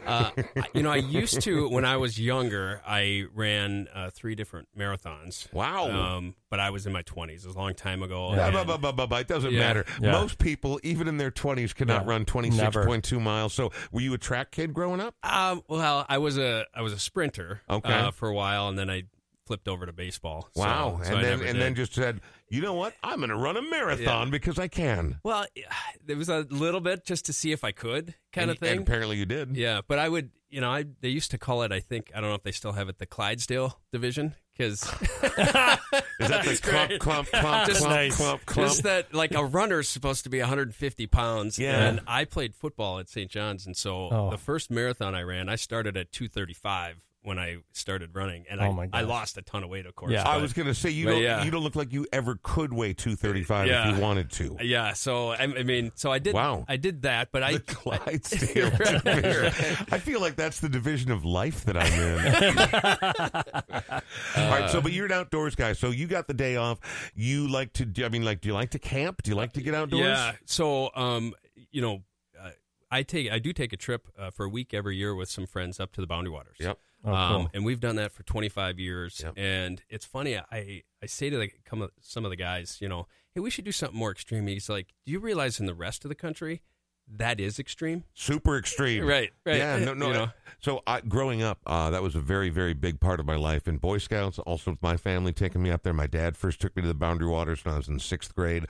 uh, 0.06 0.30
you 0.74 0.82
know, 0.82 0.90
I 0.90 0.96
used 0.96 1.40
to 1.42 1.68
when 1.70 1.84
I 1.86 1.96
was 1.96 2.20
younger. 2.20 2.82
I 2.86 3.24
ran 3.32 3.88
uh, 3.94 4.10
three 4.10 4.34
different 4.34 4.68
marathons. 4.78 5.50
Wow. 5.54 5.90
Um, 5.90 6.34
but 6.50 6.60
I 6.60 6.70
was 6.70 6.86
in 6.86 6.92
my 6.92 7.02
twenties. 7.02 7.44
It 7.44 7.48
was 7.48 7.56
a 7.56 7.58
long 7.58 7.74
time 7.74 8.02
ago. 8.02 8.32
Blah, 8.34 8.46
and-. 8.46 9.12
It 9.12 9.28
doesn't 9.28 9.52
Yeah. 9.52 9.58
matter. 9.58 9.84
Yeah. 10.00 10.12
Most 10.12 10.38
people, 10.38 10.78
even 10.82 11.08
in 11.08 11.16
their 11.16 11.30
20s, 11.30 11.74
cannot 11.74 12.04
Yeah. 12.04 12.10
run 12.10 12.24
26.2 12.26 13.20
miles. 13.20 13.54
So, 13.54 13.72
were 13.90 14.02
you 14.02 14.12
a 14.14 14.18
track 14.18 14.50
kid 14.50 14.74
growing 14.74 15.00
up? 15.00 15.14
Um, 15.22 15.62
well, 15.68 16.04
I 16.08 16.18
was 16.18 16.36
a 16.38 16.66
I 16.74 16.82
was 16.82 16.92
a 16.92 16.98
sprinter. 16.98 17.62
Okay. 17.70 17.92
Uh, 17.92 18.10
for 18.10 18.28
a 18.28 18.34
while, 18.34 18.68
and 18.68 18.78
then 18.78 18.90
I 18.90 19.04
flipped 19.46 19.68
over 19.68 19.86
to 19.86 19.92
baseball. 19.92 20.48
Wow. 20.54 21.00
so 21.02 21.10
I 21.10 21.14
and 21.14 21.24
then 21.24 21.30
never 21.38 21.44
and 21.44 21.60
then 21.60 21.74
just 21.74 21.94
said, 21.94 22.20
you 22.48 22.60
know 22.62 22.74
what? 22.74 22.94
I'm 23.02 23.18
going 23.18 23.30
to 23.30 23.36
run 23.36 23.56
a 23.56 23.62
marathon 23.62 24.30
because 24.30 24.58
I 24.58 24.68
can. 24.68 25.18
Well, 25.22 25.46
it 26.06 26.16
was 26.16 26.28
a 26.28 26.46
little 26.50 26.80
bit 26.80 27.04
just 27.04 27.26
to 27.26 27.32
see 27.32 27.52
if 27.52 27.64
I 27.64 27.72
could, 27.72 28.14
kind 28.32 28.50
and, 28.50 28.50
of 28.52 28.58
thing. 28.58 28.78
And 28.78 28.80
apparently 28.88 29.16
you 29.16 29.26
did. 29.26 29.56
Yeah, 29.56 29.80
but 29.86 29.98
I 29.98 30.08
would, 30.08 30.30
you 30.50 30.60
know, 30.60 30.70
I 30.70 30.84
they 31.00 31.08
used 31.08 31.30
to 31.32 31.38
call 31.38 31.62
it. 31.62 31.72
I 31.72 31.80
think 31.80 32.10
I 32.14 32.20
don't 32.20 32.30
know 32.30 32.36
if 32.36 32.42
they 32.42 32.52
still 32.52 32.72
have 32.72 32.88
it, 32.88 32.98
the 32.98 33.06
Clydesdale 33.06 33.78
division, 33.92 34.34
because 34.56 34.82
Is 36.20 36.28
that 36.28 36.44
the 36.44 36.60
clump, 36.62 37.00
clump, 37.00 37.28
clump, 37.28 37.66
Just 37.66 37.80
clump, 37.80 37.94
nice. 37.94 38.16
clump, 38.16 38.46
clump? 38.46 38.68
just 38.70 38.82
that 38.84 39.12
like 39.12 39.34
a 39.34 39.44
runner's 39.44 39.88
supposed 39.88 40.24
to 40.24 40.30
be 40.30 40.38
150 40.38 41.06
pounds. 41.08 41.58
Yeah. 41.58 41.88
and 41.88 42.00
I 42.06 42.24
played 42.24 42.54
football 42.54 42.98
at 43.00 43.08
St. 43.08 43.30
John's, 43.30 43.66
and 43.66 43.76
so 43.76 44.08
Oh. 44.12 44.30
the 44.30 44.38
first 44.38 44.70
marathon 44.70 45.14
I 45.14 45.22
ran, 45.22 45.48
I 45.48 45.56
started 45.56 45.96
at 45.96 46.12
235 46.12 47.00
when 47.24 47.38
I 47.38 47.56
started 47.72 48.14
running, 48.14 48.44
and 48.50 48.60
Oh 48.60 48.64
I, 48.64 48.70
my 48.72 48.82
I 48.92 49.00
gosh. 49.00 49.08
lost 49.08 49.38
a 49.38 49.42
ton 49.42 49.64
of 49.64 49.70
weight, 49.70 49.86
of 49.86 49.94
course. 49.96 50.12
Yeah. 50.12 50.28
I 50.28 50.36
was 50.36 50.52
going 50.52 50.66
to 50.68 50.74
say 50.74 50.90
you 50.90 51.06
don't 51.06 51.22
yeah. 51.22 51.42
you 51.42 51.50
don't 51.50 51.62
look 51.62 51.74
like 51.74 51.90
you 51.90 52.06
ever 52.12 52.38
could 52.42 52.72
weigh 52.72 52.92
235 52.92 53.66
Yeah. 53.66 53.88
if 53.88 53.96
you 53.96 54.02
wanted 54.02 54.30
to. 54.32 54.58
yeah. 54.62 54.92
So 54.92 55.30
I, 55.30 55.44
I 55.44 55.62
mean, 55.62 55.90
so 55.94 56.12
I 56.12 56.18
did. 56.18 56.34
Wow. 56.34 56.66
I 56.68 56.76
did 56.76 57.02
that, 57.02 57.30
but 57.32 57.42
I. 57.42 57.54
the 57.54 57.60
Clydesdale 57.66 58.70
division. 59.04 59.86
I 59.90 59.98
feel 59.98 60.20
like 60.20 60.36
that's 60.36 60.60
the 60.60 60.68
division 60.68 61.10
of 61.10 61.24
life 61.24 61.64
that 61.64 61.76
I'm 61.78 61.92
in. 62.00 63.34
All 64.36 64.50
right, 64.50 64.70
so 64.70 64.80
but 64.80 64.92
you're 64.92 65.06
an 65.06 65.12
outdoors 65.12 65.54
guy, 65.54 65.72
so 65.72 65.90
you 65.90 66.06
got 66.06 66.26
the 66.28 66.34
day 66.34 66.56
off. 66.56 66.78
You 67.14 67.48
like 67.48 67.72
to? 67.74 68.04
I 68.04 68.08
mean, 68.10 68.24
like, 68.24 68.40
do 68.42 68.48
you 68.48 68.54
like 68.54 68.70
to 68.70 68.78
camp? 68.78 69.22
Do 69.22 69.30
you 69.30 69.36
like 69.36 69.52
to 69.54 69.62
get 69.62 69.74
outdoors? 69.74 70.02
Yeah. 70.04 70.32
So, 70.44 70.90
um, 70.94 71.34
you 71.70 71.80
know, 71.80 72.02
uh, 72.40 72.50
I 72.90 73.02
take 73.02 73.30
I 73.30 73.38
do 73.38 73.52
take 73.52 73.72
a 73.72 73.76
trip 73.76 74.08
uh, 74.18 74.30
for 74.30 74.44
a 74.44 74.48
week 74.48 74.74
every 74.74 74.96
year 74.96 75.14
with 75.14 75.30
some 75.30 75.46
friends 75.46 75.80
up 75.80 75.92
to 75.92 76.00
the 76.00 76.06
Boundary 76.06 76.32
Waters. 76.32 76.56
Yep. 76.60 76.78
Oh, 77.04 77.12
um, 77.14 77.48
and 77.52 77.64
we've 77.64 77.80
done 77.80 77.96
that 77.96 78.12
for 78.12 78.22
25 78.22 78.78
years. 78.78 79.20
Yep. 79.22 79.34
And 79.36 79.82
it's 79.88 80.04
funny. 80.06 80.38
I 80.38 80.82
I 81.02 81.06
say 81.06 81.30
to 81.30 81.36
the, 81.36 81.50
come, 81.64 81.88
some 82.00 82.24
of 82.24 82.30
the 82.30 82.36
guys, 82.36 82.78
you 82.80 82.88
know, 82.88 83.06
hey, 83.34 83.40
we 83.40 83.50
should 83.50 83.64
do 83.64 83.72
something 83.72 83.98
more 83.98 84.10
extreme. 84.10 84.46
He's 84.46 84.68
like, 84.68 84.88
do 85.04 85.12
you 85.12 85.18
realize 85.18 85.60
in 85.60 85.66
the 85.66 85.74
rest 85.74 86.04
of 86.04 86.08
the 86.08 86.14
country 86.14 86.62
that 87.16 87.40
is 87.40 87.58
extreme? 87.58 88.04
Super 88.14 88.56
extreme. 88.56 89.04
Right. 89.06 89.30
Right. 89.44 89.58
Yeah, 89.58 89.78
no, 89.78 89.92
no. 89.92 90.06
You 90.06 90.12
know, 90.14 90.28
So 90.60 90.82
I, 90.86 91.02
growing 91.02 91.42
up, 91.42 91.58
uh, 91.66 91.90
that 91.90 92.02
was 92.02 92.14
a 92.14 92.20
very, 92.20 92.48
very 92.48 92.72
big 92.72 93.00
part 93.00 93.20
of 93.20 93.26
my 93.26 93.36
life. 93.36 93.68
In 93.68 93.76
Boy 93.76 93.98
Scouts, 93.98 94.38
also 94.38 94.70
with 94.70 94.82
my 94.82 94.96
family 94.96 95.32
taking 95.32 95.62
me 95.62 95.70
up 95.70 95.82
there. 95.82 95.92
My 95.92 96.06
dad 96.06 96.36
first 96.36 96.60
took 96.60 96.74
me 96.74 96.82
to 96.82 96.88
the 96.88 96.94
Boundary 96.94 97.28
Waters 97.28 97.64
when 97.64 97.74
I 97.74 97.76
was 97.76 97.88
in 97.88 97.98
sixth 97.98 98.34
grade, 98.34 98.64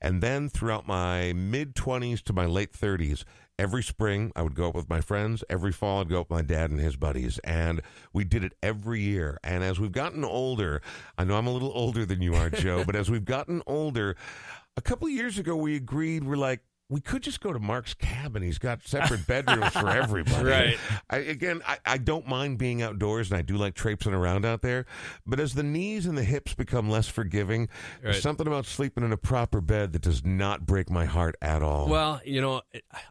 and 0.00 0.22
then 0.22 0.48
throughout 0.48 0.86
my 0.86 1.32
mid 1.32 1.74
twenties 1.74 2.22
to 2.22 2.32
my 2.32 2.46
late 2.46 2.72
thirties, 2.72 3.24
every 3.60 3.82
spring 3.82 4.32
I 4.34 4.40
would 4.40 4.54
go 4.54 4.68
up 4.68 4.74
with 4.74 4.88
my 4.88 5.02
friends. 5.02 5.44
Every 5.50 5.70
fall 5.70 6.00
I'd 6.00 6.08
go 6.08 6.22
up 6.22 6.30
with 6.30 6.38
my 6.38 6.42
dad 6.42 6.70
and 6.70 6.80
his 6.80 6.96
buddies, 6.96 7.38
and 7.44 7.82
we 8.10 8.24
did 8.24 8.42
it 8.42 8.54
every 8.62 9.02
year. 9.02 9.38
And 9.44 9.62
as 9.62 9.78
we've 9.78 9.92
gotten 9.92 10.24
older, 10.24 10.80
I 11.18 11.24
know 11.24 11.36
I'm 11.36 11.46
a 11.46 11.52
little 11.52 11.70
older 11.74 12.06
than 12.06 12.22
you 12.22 12.34
are, 12.34 12.48
Joe, 12.50 12.84
but 12.84 12.96
as 12.96 13.10
we've 13.10 13.24
gotten 13.24 13.62
older, 13.66 14.16
a 14.78 14.80
couple 14.80 15.08
of 15.08 15.12
years 15.12 15.38
ago 15.38 15.54
we 15.54 15.76
agreed 15.76 16.24
we're 16.24 16.36
like. 16.36 16.60
We 16.90 17.00
could 17.00 17.22
just 17.22 17.40
go 17.40 17.52
to 17.52 17.58
Mark's 17.60 17.94
cabin. 17.94 18.42
He's 18.42 18.58
got 18.58 18.82
separate 18.86 19.26
bedrooms 19.26 19.72
for 19.72 19.88
everybody. 20.02 20.44
Right. 20.50 20.78
I, 21.08 21.18
again, 21.18 21.62
I, 21.66 21.78
I 21.86 21.96
don't 21.98 22.26
mind 22.26 22.58
being 22.58 22.82
outdoors, 22.82 23.30
and 23.30 23.38
I 23.38 23.42
do 23.42 23.56
like 23.56 23.74
traipsing 23.74 24.12
around 24.12 24.44
out 24.44 24.60
there. 24.60 24.86
But 25.24 25.38
as 25.40 25.54
the 25.54 25.62
knees 25.62 26.04
and 26.06 26.18
the 26.18 26.24
hips 26.24 26.52
become 26.52 26.90
less 26.90 27.06
forgiving, 27.06 27.68
there's 28.02 28.20
something 28.20 28.46
about 28.46 28.66
sleeping 28.66 29.04
in 29.04 29.12
a 29.12 29.16
proper 29.16 29.60
bed 29.60 29.92
that 29.92 30.02
does 30.02 30.24
not 30.24 30.66
break 30.66 30.90
my 30.90 31.04
heart 31.04 31.36
at 31.40 31.62
all. 31.62 31.88
well, 31.88 32.20
you 32.24 32.40
know, 32.40 32.60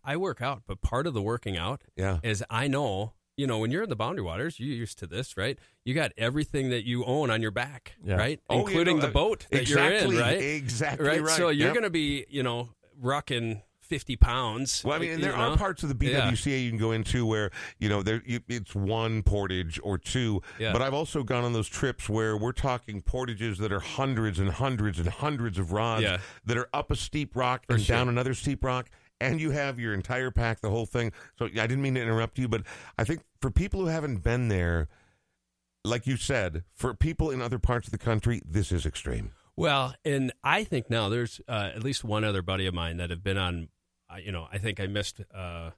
I 0.03 0.17
work 0.17 0.41
out, 0.41 0.63
but 0.67 0.81
part 0.81 1.07
of 1.07 1.13
the 1.13 1.21
working 1.21 1.55
out 1.57 1.81
yeah, 1.95 2.19
is 2.21 2.43
I 2.49 2.67
know, 2.67 3.13
you 3.37 3.47
know, 3.47 3.59
when 3.59 3.71
you're 3.71 3.83
in 3.83 3.89
the 3.89 3.95
boundary 3.95 4.25
waters, 4.25 4.59
you're 4.59 4.75
used 4.75 4.99
to 4.99 5.07
this, 5.07 5.37
right? 5.37 5.57
You 5.85 5.93
got 5.93 6.11
everything 6.17 6.69
that 6.71 6.85
you 6.85 7.05
own 7.05 7.29
on 7.29 7.41
your 7.41 7.51
back, 7.51 7.93
Yeah. 8.03 8.15
right? 8.17 8.41
Oh, 8.49 8.59
Including 8.59 8.97
no, 8.97 9.03
the 9.03 9.07
uh, 9.07 9.11
boat 9.11 9.47
that 9.51 9.61
exactly, 9.61 10.15
you're 10.17 10.25
in, 10.25 10.27
right? 10.33 10.37
Exactly 10.41 11.07
right. 11.07 11.21
right. 11.21 11.37
So 11.37 11.47
you're 11.47 11.67
Yep. 11.67 11.73
going 11.75 11.83
to 11.85 11.89
be, 11.89 12.25
you 12.29 12.43
know, 12.43 12.69
rocking 13.01 13.61
50 13.89 14.15
pounds. 14.17 14.83
Well, 14.85 14.95
I 14.95 14.99
mean, 14.99 15.11
and 15.11 15.23
there 15.23 15.31
know? 15.35 15.51
are 15.51 15.57
parts 15.57 15.83
of 15.83 15.89
the 15.97 16.05
Yeah. 16.07 16.29
BWCA 16.31 16.63
you 16.63 16.69
can 16.69 16.77
go 16.79 16.91
into 16.91 17.25
where 17.25 17.51
you 17.79 17.89
know 17.89 18.01
there 18.03 18.21
you, 18.25 18.39
it's 18.47 18.73
one 18.75 19.23
portage 19.23 19.79
or 19.83 19.97
two. 19.97 20.41
Yeah. 20.59 20.71
But 20.71 20.81
I've 20.81 20.93
also 20.93 21.23
gone 21.23 21.43
on 21.43 21.53
those 21.53 21.67
trips 21.67 22.07
where 22.07 22.37
we're 22.37 22.51
talking 22.53 23.01
portages 23.01 23.57
that 23.57 23.73
are 23.73 23.79
hundreds 23.79 24.39
and 24.39 24.49
hundreds 24.51 24.99
and 24.99 25.09
hundreds 25.09 25.57
of 25.57 25.71
rods 25.71 26.03
Yeah. 26.03 26.19
that 26.45 26.57
are 26.57 26.69
up 26.71 26.91
a 26.91 26.95
steep 26.95 27.35
rock 27.35 27.65
For 27.67 27.73
and 27.73 27.83
sure. 27.83 27.95
down 27.97 28.07
another 28.09 28.33
steep 28.33 28.63
rock. 28.63 28.89
And 29.21 29.41
you 29.41 29.51
have 29.51 29.79
your 29.79 29.93
entire 29.93 30.31
pack, 30.31 30.61
the 30.61 30.69
whole 30.69 30.85
thing. 30.85 31.11
So 31.37 31.45
I 31.47 31.49
didn't 31.67 31.81
mean 31.81 31.95
to 31.95 32.01
interrupt 32.01 32.39
you, 32.39 32.47
but 32.47 32.61
I 32.97 33.03
think 33.03 33.21
for 33.41 33.51
people 33.51 33.81
who 33.81 33.87
haven't 33.87 34.23
been 34.23 34.47
there, 34.47 34.87
like 35.83 36.07
you 36.07 36.15
said, 36.15 36.63
for 36.73 36.93
people 36.93 37.29
in 37.31 37.41
other 37.41 37.59
parts 37.59 37.87
of 37.87 37.91
the 37.91 37.97
country, 37.97 38.41
this 38.45 38.71
is 38.71 38.85
extreme. 38.85 39.31
Well, 39.57 39.93
and 40.05 40.31
I 40.41 40.63
think 40.63 40.89
now 40.89 41.09
there's 41.09 41.41
uh, 41.49 41.71
at 41.75 41.83
least 41.83 42.05
one 42.05 42.23
other 42.23 42.41
buddy 42.41 42.65
of 42.65 42.73
mine 42.73 42.95
that 42.97 43.09
have 43.09 43.21
been 43.23 43.37
on. 43.37 43.67
Uh, 44.11 44.17
you 44.17 44.31
know, 44.31 44.47
I 44.51 44.57
think 44.57 44.79
I 44.79 44.87
missed 44.87 45.21
uh, 45.33 45.37
uh, 45.37 45.71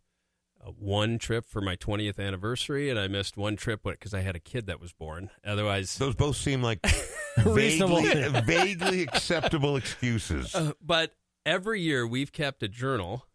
one 0.77 1.17
trip 1.17 1.45
for 1.45 1.61
my 1.61 1.75
20th 1.75 2.19
anniversary, 2.19 2.89
and 2.89 2.97
I 2.99 3.07
missed 3.07 3.35
one 3.37 3.55
trip 3.55 3.81
because 3.83 4.13
I 4.13 4.21
had 4.21 4.35
a 4.35 4.39
kid 4.39 4.67
that 4.67 4.79
was 4.79 4.93
born. 4.93 5.29
Otherwise, 5.45 5.97
Those 5.97 6.15
both 6.15 6.37
seem 6.37 6.61
like 6.61 6.79
Reasonable. 7.45 8.01
vaguely, 8.01 8.41
vaguely 8.41 9.01
acceptable 9.03 9.75
excuses. 9.75 10.53
Uh, 10.55 10.73
but 10.81 11.13
every 11.45 11.81
year 11.81 12.05
we've 12.07 12.31
kept 12.31 12.61
a 12.63 12.67
journal, 12.67 13.25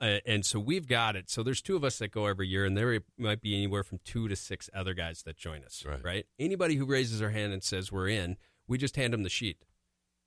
uh, 0.00 0.18
and 0.26 0.44
so 0.44 0.58
we've 0.60 0.86
got 0.86 1.16
it. 1.16 1.30
So 1.30 1.42
there's 1.42 1.62
two 1.62 1.74
of 1.76 1.82
us 1.84 1.98
that 1.98 2.08
go 2.12 2.26
every 2.26 2.46
year, 2.48 2.64
and 2.64 2.76
there 2.76 3.00
might 3.18 3.40
be 3.40 3.54
anywhere 3.56 3.82
from 3.82 3.98
two 4.04 4.28
to 4.28 4.36
six 4.36 4.68
other 4.74 4.94
guys 4.94 5.22
that 5.22 5.36
join 5.36 5.64
us. 5.64 5.84
Right. 6.04 6.26
Anybody 6.38 6.76
who 6.76 6.84
raises 6.84 7.18
their 7.20 7.30
hand 7.30 7.52
and 7.52 7.62
says 7.62 7.90
we're 7.90 8.08
in, 8.08 8.36
we 8.68 8.76
just 8.78 8.96
hand 8.96 9.12
them 9.12 9.22
the 9.22 9.30
sheet. 9.30 9.64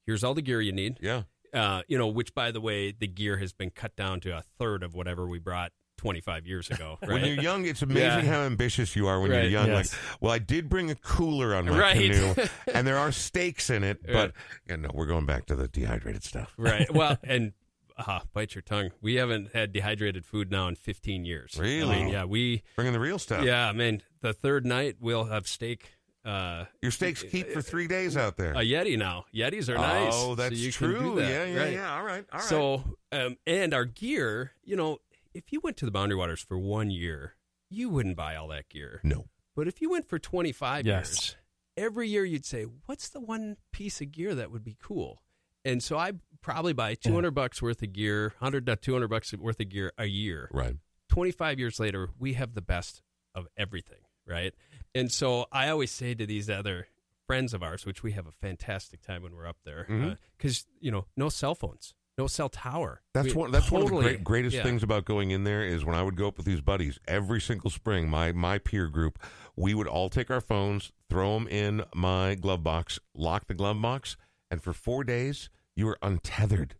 Here's 0.05 0.23
all 0.23 0.33
the 0.33 0.41
gear 0.41 0.61
you 0.61 0.71
need. 0.71 0.97
yeah. 1.01 1.23
Uh, 1.57 1.81
you 1.87 1.97
know, 1.97 2.07
which 2.07 2.33
by 2.33 2.51
the 2.51 2.61
way, 2.61 2.91
the 2.91 3.07
gear 3.07 3.37
has 3.37 3.51
been 3.53 3.69
cut 3.71 3.95
down 3.95 4.19
to 4.21 4.31
a 4.37 4.41
third 4.59 4.83
of 4.83 4.93
whatever 4.93 5.27
we 5.27 5.39
brought 5.39 5.71
25 5.97 6.45
years 6.45 6.69
ago. 6.69 6.97
Right. 7.01 7.09
When 7.13 7.25
you're 7.25 7.41
young, 7.43 7.65
it's 7.65 7.81
amazing 7.81 8.25
Yeah. 8.25 8.31
how 8.33 8.41
ambitious 8.41 8.95
you 8.95 9.07
are 9.07 9.19
when 9.19 9.31
you're 9.31 9.43
young. 9.43 9.67
Yes. 9.67 9.93
Like, 9.93 10.21
well, 10.21 10.31
I 10.31 10.39
did 10.39 10.69
bring 10.69 10.91
a 10.91 10.95
cooler 10.95 11.55
on 11.55 11.65
my 11.65 11.79
Right. 11.79 12.11
canoe, 12.11 12.35
and 12.73 12.85
there 12.85 12.97
are 12.97 13.11
steaks 13.11 13.69
in 13.71 13.83
it, 13.83 14.01
but 14.05 14.13
Right. 14.13 14.31
yeah, 14.69 14.75
no, 14.75 14.91
we're 14.93 15.07
going 15.07 15.25
back 15.25 15.45
to 15.47 15.55
the 15.55 15.67
dehydrated 15.67 16.23
stuff. 16.23 16.53
right. 16.57 16.91
Well, 16.93 17.17
and 17.23 17.53
uh, 17.97 18.19
bite 18.31 18.53
your 18.53 18.61
tongue. 18.61 18.91
We 19.01 19.15
haven't 19.15 19.53
had 19.55 19.71
dehydrated 19.73 20.23
food 20.23 20.51
now 20.51 20.67
in 20.67 20.75
15 20.75 21.25
years. 21.25 21.55
Really? 21.59 21.95
I 21.95 21.99
mean, 22.03 22.09
yeah, 22.09 22.25
we. 22.25 22.61
Bringing 22.75 22.93
the 22.93 22.99
real 22.99 23.17
stuff. 23.17 23.43
Yeah, 23.43 23.67
I 23.67 23.71
mean, 23.73 24.03
The 24.21 24.33
third 24.33 24.65
night 24.67 24.97
we'll 24.99 25.25
have 25.25 25.47
steak. 25.47 25.93
Uh, 26.27 26.65
Your 26.81 26.91
steaks 26.91 27.23
keep 27.23 27.51
for 27.51 27.61
three 27.61 27.87
days 27.87 28.17
out 28.17 28.35
there. 28.35 28.51
a 28.51 28.57
Yeti 28.57 28.97
now. 28.97 29.25
Yetis 29.33 29.69
are 29.69 29.75
nice. 29.75 30.11
Oh, 30.13 30.35
that's 30.35 30.55
so 30.55 30.61
you 30.61 30.71
true. 30.71 30.95
Can 30.95 31.03
do 31.03 31.15
that, 31.21 31.29
yeah, 31.29 31.45
yeah, 31.45 31.59
right? 31.63 31.73
yeah. 31.73 31.95
All 31.97 32.03
right, 32.03 32.25
all 32.33 32.39
right. 32.39 32.47
So, 32.49 32.83
um, 33.13 33.37
and 33.47 33.73
our 33.73 33.85
gear, 33.85 34.51
you 34.63 34.75
know, 34.75 34.97
if 35.33 35.53
you 35.53 35.61
went 35.63 35.77
to 35.77 35.85
the 35.85 35.91
Boundary 35.91 36.17
Waters 36.17 36.41
for 36.41 36.57
one 36.57 36.89
year, 36.91 37.35
you 37.69 37.89
wouldn't 37.89 38.17
buy 38.17 38.35
all 38.35 38.49
that 38.49 38.67
gear. 38.69 38.99
no, 39.03 39.27
But 39.55 39.67
if 39.69 39.81
you 39.81 39.89
went 39.89 40.05
for 40.07 40.19
25 40.19 40.85
Yes. 40.85 41.09
years, 41.09 41.35
every 41.77 42.09
year 42.09 42.25
you'd 42.25 42.45
say, 42.45 42.63
what's 42.87 43.07
the 43.07 43.19
one 43.21 43.55
piece 43.71 44.01
of 44.01 44.11
gear 44.11 44.35
that 44.35 44.51
would 44.51 44.63
be 44.65 44.75
cool? 44.81 45.21
And 45.63 45.81
so 45.83 45.97
I 45.97 46.13
probably 46.41 46.73
buy 46.73 46.95
200 46.95 47.31
bucks 47.31 47.61
worth 47.61 47.81
of 47.81 47.93
gear, 47.93 48.33
100 48.39 48.65
to 48.65 48.75
200 48.75 49.07
bucks 49.09 49.33
worth 49.33 49.59
of 49.59 49.69
gear 49.69 49.91
a 49.97 50.05
year. 50.05 50.49
right. 50.51 50.75
25 51.09 51.57
years 51.57 51.79
later, 51.79 52.09
we 52.19 52.33
have 52.33 52.53
the 52.53 52.61
best 52.61 53.01
of 53.33 53.47
everything, 53.57 53.99
right? 54.25 54.53
And 54.97 55.11
so 55.11 55.45
I 55.51 55.69
always 55.69 55.91
say 55.91 56.13
to 56.15 56.25
these 56.25 56.49
other 56.49 56.87
friends 57.25 57.53
of 57.53 57.61
ours, 57.61 57.85
which 57.85 58.03
we 58.03 58.13
have 58.13 58.25
a 58.25 58.31
fantastic 58.31 59.01
time 59.01 59.21
when 59.21 59.35
we're 59.35 59.47
up 59.47 59.57
there, 59.65 59.85
mm-hmm. 59.89 60.09
uh, 60.09 60.15
because, 60.37 60.65
you 60.79 60.91
know, 60.91 61.05
no 61.15 61.29
cell 61.29 61.55
phones, 61.55 61.93
no 62.17 62.27
cell 62.27 62.49
tower. 62.49 63.01
That's 63.13 63.27
We- 63.27 63.33
one. 63.33 63.51
That's 63.51 63.71
one 63.71 63.83
of 63.83 63.89
the 63.89 63.95
great, 63.95 64.23
greatest 64.23 64.55
yeah. 64.55 64.63
things 64.63 64.83
about 64.83 65.05
going 65.05 65.31
in 65.31 65.43
there 65.43 65.63
is 65.63 65.85
when 65.85 65.95
I 65.95 66.03
would 66.03 66.15
go 66.15 66.27
up 66.27 66.37
with 66.37 66.45
these 66.45 66.61
buddies 66.61 66.99
every 67.07 67.41
single 67.41 67.69
spring. 67.69 68.09
My 68.09 68.31
my 68.31 68.57
peer 68.57 68.87
group, 68.87 69.19
we 69.55 69.73
would 69.73 69.87
all 69.87 70.09
take 70.09 70.31
our 70.31 70.41
phones, 70.41 70.91
throw 71.09 71.33
them 71.37 71.47
in 71.47 71.83
my 71.93 72.35
glove 72.35 72.63
box, 72.63 72.99
lock 73.13 73.47
the 73.47 73.53
glove 73.53 73.81
box, 73.81 74.17
and 74.49 74.63
for 74.63 74.73
four 74.73 75.03
days 75.03 75.49
you 75.75 75.87
are 75.89 75.97
untethered. 76.01 76.75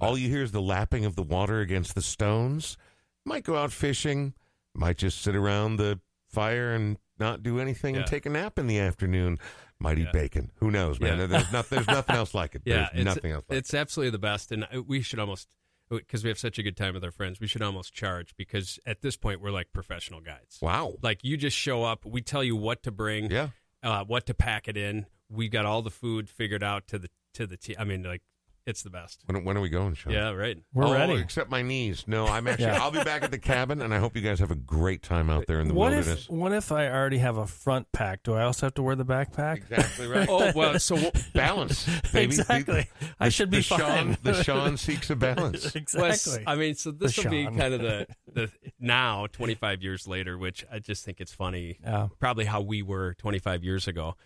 All 0.00 0.16
you 0.16 0.28
hear 0.28 0.42
is 0.42 0.52
the 0.52 0.62
lapping 0.62 1.04
of 1.04 1.16
the 1.16 1.22
water 1.22 1.60
against 1.60 1.94
the 1.94 2.02
stones. 2.02 2.76
Might 3.24 3.44
go 3.44 3.56
out 3.56 3.72
fishing, 3.72 4.34
might 4.74 4.98
just 4.98 5.20
sit 5.20 5.34
around 5.34 5.76
the 5.76 6.00
fire 6.28 6.72
and 6.72 6.96
not 7.20 7.42
do 7.42 7.60
anything 7.60 7.96
and 7.96 8.06
take 8.06 8.26
a 8.26 8.30
nap 8.30 8.58
in 8.58 8.66
the 8.66 8.78
afternoon. 8.78 9.38
Might 9.78 9.98
eat 9.98 10.06
Yeah. 10.06 10.12
bacon. 10.12 10.50
Who 10.56 10.70
knows, 10.70 11.00
man? 11.00 11.18
Yeah. 11.18 11.26
There's, 11.26 11.52
not, 11.52 11.70
there's 11.70 11.86
nothing 11.86 12.16
else 12.16 12.34
like 12.34 12.54
it. 12.54 12.62
Yeah, 12.66 12.88
there's 12.92 13.04
nothing 13.04 13.32
else 13.32 13.44
like 13.48 13.58
it's 13.58 13.72
absolutely 13.72 14.10
the 14.10 14.18
best, 14.18 14.52
and 14.52 14.66
we 14.86 15.00
should 15.00 15.18
almost 15.18 15.48
because 15.88 16.22
we 16.22 16.28
have 16.28 16.38
such 16.38 16.58
a 16.58 16.62
good 16.62 16.76
time 16.76 16.94
with 16.94 17.02
our 17.04 17.10
friends. 17.10 17.40
We 17.40 17.46
should 17.46 17.62
almost 17.62 17.92
charge 17.94 18.34
because 18.36 18.78
at 18.86 19.00
this 19.02 19.16
point 19.16 19.40
we're 19.40 19.50
like 19.50 19.72
professional 19.72 20.20
guides. 20.20 20.58
Wow. 20.60 20.94
Like 21.02 21.24
you 21.24 21.36
just 21.36 21.56
show 21.56 21.82
up, 21.82 22.04
we 22.04 22.20
tell 22.20 22.44
you 22.44 22.54
what 22.56 22.82
to 22.84 22.90
bring, 22.92 23.30
Yeah. 23.30 23.48
uh, 23.82 24.04
what 24.04 24.26
to 24.26 24.34
pack 24.34 24.68
it 24.68 24.76
in. 24.76 25.06
We 25.28 25.48
got 25.48 25.64
all 25.66 25.82
the 25.82 25.90
food 25.90 26.28
figured 26.28 26.62
out 26.62 26.86
to 26.88 26.98
the 26.98 27.08
to 27.34 27.46
the 27.46 27.56
t- 27.56 27.76
I 27.78 27.84
mean, 27.84 28.02
like 28.02 28.22
it's 28.66 28.82
the 28.82 28.90
best. 28.90 29.22
When, 29.26 29.44
when 29.44 29.56
are 29.56 29.60
we 29.60 29.68
going, 29.68 29.94
Sean? 29.94 30.12
Yeah, 30.12 30.30
right. 30.32 30.58
We're 30.72 30.86
oh, 30.86 30.92
ready. 30.92 31.14
Except 31.14 31.50
my 31.50 31.62
knees. 31.62 32.04
No, 32.06 32.26
I'm 32.26 32.46
actually. 32.48 32.66
Yeah. 32.66 32.82
I'll 32.82 32.90
be 32.90 33.02
back 33.02 33.22
at 33.22 33.30
the 33.30 33.38
cabin, 33.38 33.80
and 33.82 33.92
I 33.94 33.98
hope 33.98 34.14
you 34.16 34.22
guys 34.22 34.38
have 34.40 34.50
a 34.50 34.54
great 34.56 35.02
time 35.02 35.30
out 35.30 35.46
there 35.46 35.60
in 35.60 35.68
the 35.68 35.74
What 35.74 35.92
wilderness. 35.92 36.24
if 36.24 36.30
what 36.30 36.52
if 36.52 36.70
I 36.72 36.88
already 36.88 37.18
have 37.18 37.36
a 37.36 37.46
front 37.46 37.90
pack? 37.92 38.22
Do 38.22 38.34
I 38.34 38.44
also 38.44 38.66
have 38.66 38.74
to 38.74 38.82
wear 38.82 38.94
the 38.96 39.04
backpack? 39.04 39.56
Exactly 39.70 40.06
right. 40.08 40.28
Oh 40.28 40.52
well, 40.54 40.78
so 40.78 40.96
balance, 41.34 41.86
baby. 42.12 42.34
exactly. 42.34 42.88
I 43.18 43.26
The- 43.26 43.30
should 43.30 43.50
be 43.50 43.58
the 43.58 43.62
fine. 43.64 43.78
Sean, 43.78 44.16
the 44.22 44.42
Sean 44.42 44.76
seeks 44.76 45.10
a 45.10 45.16
balance. 45.16 45.74
exactly. 45.74 46.44
I 46.46 46.54
mean, 46.56 46.74
so 46.74 46.90
this 46.90 47.16
The 47.16 47.22
will 47.24 47.30
be 47.30 47.44
kind 47.46 47.74
of 47.74 47.80
the 47.80 48.06
the 48.32 48.50
now 48.78 49.26
25 49.32 49.82
years 49.82 50.06
later, 50.06 50.38
which 50.38 50.64
I 50.70 50.78
just 50.78 51.04
think 51.04 51.20
it's 51.20 51.32
funny. 51.32 51.78
Yeah. 51.82 52.08
Probably 52.18 52.44
how 52.44 52.60
we 52.60 52.82
were 52.82 53.14
25 53.14 53.64
years 53.64 53.88
ago. 53.88 54.16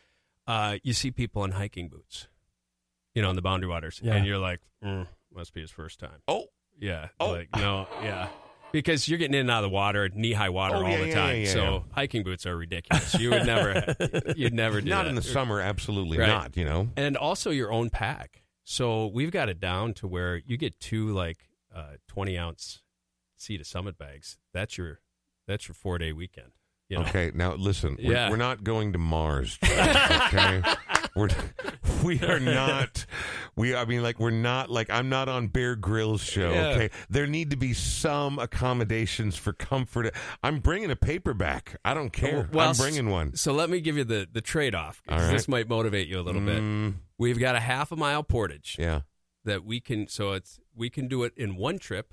Uh, 0.46 0.76
you 0.82 0.92
see 0.92 1.10
people 1.10 1.42
in 1.44 1.52
hiking 1.52 1.88
boots, 1.88 2.28
you 3.14 3.22
know, 3.22 3.30
in 3.30 3.36
the 3.36 3.42
Boundary 3.42 3.68
Waters, 3.68 4.00
Yeah. 4.02 4.14
and 4.14 4.26
you're 4.26 4.38
like, 4.38 4.60
mm, 4.84 5.06
must 5.32 5.54
be 5.54 5.60
his 5.60 5.70
first 5.70 5.98
time. 6.00 6.20
Oh, 6.28 6.46
Yeah. 6.78 7.08
Oh. 7.20 7.30
Like 7.32 7.48
no. 7.56 7.86
Yeah. 8.02 8.28
because 8.72 9.08
you're 9.08 9.18
getting 9.18 9.34
in 9.34 9.42
and 9.42 9.50
out 9.50 9.62
of 9.64 9.70
the 9.70 9.74
water, 9.74 10.08
knee 10.08 10.32
high 10.32 10.48
water 10.48 10.76
Oh, 10.76 10.84
all 10.84 10.90
yeah, 10.90 11.04
the 11.04 11.12
time. 11.12 11.36
yeah, 11.36 11.42
yeah, 11.44 11.52
so 11.52 11.62
yeah. 11.64 11.80
hiking 11.94 12.24
boots 12.24 12.44
are 12.46 12.56
ridiculous. 12.56 13.14
You 13.14 13.30
would 13.30 13.46
never, 13.46 13.94
you'd 14.36 14.52
never 14.52 14.80
do 14.80 14.86
it. 14.88 14.90
Not 14.90 15.04
that. 15.04 15.10
in 15.10 15.14
the 15.14 15.22
summer, 15.22 15.60
absolutely 15.60 16.18
Right. 16.18 16.26
not. 16.26 16.56
You 16.56 16.64
know. 16.64 16.88
and 16.96 17.16
also 17.16 17.50
your 17.50 17.70
own 17.72 17.90
pack. 17.90 18.42
So 18.64 19.06
we've 19.06 19.30
got 19.30 19.48
it 19.48 19.60
down 19.60 19.92
to 19.94 20.08
where 20.08 20.36
you 20.46 20.56
get 20.56 20.80
two 20.80 21.08
like 21.12 21.38
uh, 21.74 21.92
twenty 22.08 22.36
ounce 22.38 22.82
Sea 23.36 23.58
to 23.58 23.64
Summit 23.64 23.98
bags. 23.98 24.38
That's 24.52 24.76
your 24.78 25.00
that's 25.46 25.68
your 25.68 25.74
four 25.74 25.98
day 25.98 26.12
weekend. 26.12 26.52
You 26.88 26.98
know? 26.98 27.04
Okay, 27.04 27.30
now 27.34 27.54
listen. 27.54 27.96
We're, 28.02 28.12
Yeah. 28.12 28.30
we're 28.30 28.36
not 28.36 28.64
going 28.64 28.92
to 28.94 28.98
Mars. 28.98 29.58
Okay, 30.24 30.62
we're 31.14 31.28
we 32.04 32.20
are 32.20 32.40
not. 32.40 33.06
We 33.56 33.74
I 33.74 33.84
mean, 33.84 34.02
like 34.02 34.18
we're 34.18 34.30
not 34.30 34.70
like 34.70 34.90
I'm 34.90 35.08
not 35.08 35.28
on 35.28 35.48
Bear 35.48 35.76
Grylls 35.76 36.22
show. 36.22 36.52
Yeah. 36.52 36.68
Okay, 36.68 36.90
there 37.08 37.26
need 37.26 37.50
to 37.50 37.56
be 37.56 37.72
some 37.72 38.38
accommodations 38.38 39.36
for 39.36 39.52
comfort. 39.52 40.14
I'm 40.42 40.58
bringing 40.58 40.90
a 40.90 40.96
paperback. 40.96 41.76
I 41.84 41.94
don't 41.94 42.12
care. 42.12 42.48
Well, 42.52 42.68
I'm 42.68 42.76
bringing 42.76 43.10
one. 43.10 43.36
So 43.36 43.52
let 43.52 43.70
me 43.70 43.80
give 43.80 43.96
you 43.96 44.04
the 44.04 44.28
the 44.30 44.40
trade 44.40 44.74
off 44.74 45.02
All 45.08 45.18
right. 45.18 45.30
this 45.30 45.48
might 45.48 45.68
motivate 45.68 46.08
you 46.08 46.20
a 46.20 46.22
little 46.22 46.42
bit. 46.42 46.60
Mm, 46.60 46.94
We've 47.18 47.38
got 47.38 47.54
a 47.54 47.60
half 47.60 47.92
a 47.92 47.96
mile 47.96 48.22
portage 48.22 48.76
yeah. 48.78 49.02
that 49.44 49.64
we 49.64 49.80
can. 49.80 50.08
So 50.08 50.32
it's 50.32 50.58
we 50.74 50.90
can 50.90 51.08
do 51.08 51.22
it 51.22 51.32
in 51.36 51.56
one 51.56 51.78
trip, 51.78 52.12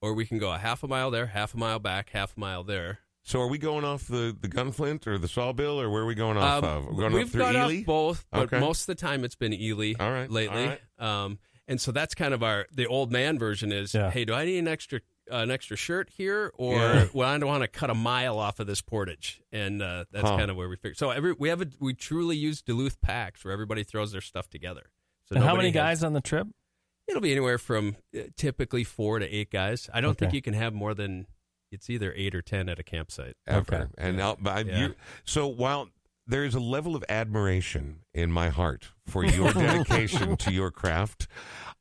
or 0.00 0.14
we 0.14 0.24
can 0.24 0.38
go 0.38 0.52
a 0.52 0.58
half 0.58 0.82
a 0.82 0.88
mile 0.88 1.10
there, 1.10 1.26
half 1.26 1.54
a 1.54 1.58
mile 1.58 1.78
back, 1.78 2.10
half 2.10 2.36
a 2.36 2.40
mile 2.40 2.64
there. 2.64 3.00
So 3.24 3.40
are 3.40 3.46
we 3.48 3.58
going 3.58 3.84
off 3.84 4.06
the 4.08 4.36
the 4.38 4.48
Gunflint 4.48 5.06
or 5.06 5.16
the 5.18 5.28
Sawbill 5.28 5.80
or 5.80 5.90
where 5.90 6.02
are 6.02 6.06
we 6.06 6.14
going 6.14 6.36
off 6.36 6.64
Um, 6.64 6.70
of? 6.70 6.84
We're 6.86 6.92
going 7.02 7.12
we've 7.12 7.26
up 7.26 7.30
through 7.32 7.40
gone 7.42 7.56
Ely. 7.56 7.78
off 7.80 7.84
both, 7.86 8.26
but 8.30 8.42
Okay. 8.44 8.58
most 8.60 8.82
of 8.82 8.86
the 8.88 8.94
time 8.96 9.24
it's 9.24 9.36
been 9.36 9.52
Ely. 9.52 9.94
All 9.98 10.10
right, 10.10 10.28
lately. 10.30 10.62
all 10.64 10.68
right. 10.68 10.80
Um, 11.24 11.38
and 11.68 11.80
so 11.80 11.92
that's 11.92 12.14
kind 12.14 12.34
of 12.34 12.42
our 12.42 12.66
the 12.72 12.86
old 12.86 13.12
man 13.12 13.38
version 13.38 13.70
is, 13.72 13.94
Yeah. 13.94 14.10
hey, 14.10 14.24
do 14.24 14.34
I 14.34 14.44
need 14.44 14.58
an 14.58 14.68
extra 14.68 15.00
uh, 15.30 15.36
an 15.36 15.52
extra 15.52 15.76
shirt 15.76 16.10
here, 16.10 16.52
or 16.58 16.74
Yeah. 16.74 17.06
well, 17.14 17.28
I 17.28 17.38
don't 17.38 17.48
want 17.48 17.62
to 17.62 17.68
cut 17.68 17.90
a 17.90 17.94
mile 17.94 18.40
off 18.40 18.58
of 18.58 18.66
this 18.66 18.80
portage, 18.82 19.40
and 19.52 19.80
uh, 19.80 20.04
that's 20.10 20.28
Huh. 20.28 20.36
kind 20.36 20.50
of 20.50 20.56
where 20.56 20.68
we 20.68 20.74
figure. 20.74 20.94
So 20.94 21.10
every 21.10 21.32
we 21.32 21.48
have 21.48 21.62
a 21.62 21.68
we 21.78 21.94
truly 21.94 22.36
use 22.36 22.60
Duluth 22.60 23.00
packs 23.00 23.44
where 23.44 23.52
everybody 23.52 23.84
throws 23.84 24.10
their 24.10 24.20
stuff 24.20 24.50
together. 24.50 24.90
So 25.26 25.36
And 25.36 25.44
how 25.44 25.50
nobody 25.50 25.68
many 25.68 25.78
has- 25.78 26.00
guys 26.00 26.04
on 26.04 26.12
the 26.12 26.20
trip? 26.20 26.48
It'll 27.06 27.20
be 27.22 27.30
anywhere 27.30 27.58
from 27.58 27.96
uh, 28.16 28.22
typically 28.36 28.82
four 28.82 29.20
to 29.20 29.26
eight 29.32 29.50
guys. 29.50 29.88
I 29.94 30.00
don't 30.00 30.18
think 30.18 30.32
you 30.34 30.42
can 30.42 30.54
have 30.54 30.74
more 30.74 30.92
than 30.92 31.26
it's 31.72 31.90
either 31.90 32.12
eight 32.16 32.34
or 32.34 32.42
ten 32.42 32.68
at 32.68 32.78
a 32.78 32.82
campsite. 32.84 33.34
ever. 33.46 33.74
Okay. 33.74 33.84
And 33.98 34.20
I'll, 34.22 34.36
but 34.40 34.50
I- 34.56 34.60
Yeah. 34.60 34.78
you- 34.88 34.94
so 35.24 35.46
while 35.48 35.88
there 36.26 36.44
is 36.44 36.54
a 36.54 36.60
level 36.60 36.94
of 36.94 37.04
admiration 37.08 38.00
in 38.14 38.30
my 38.30 38.48
heart 38.48 38.90
for 39.06 39.24
your 39.24 39.52
dedication 39.52 40.36
to 40.36 40.52
your 40.52 40.70
craft, 40.70 41.26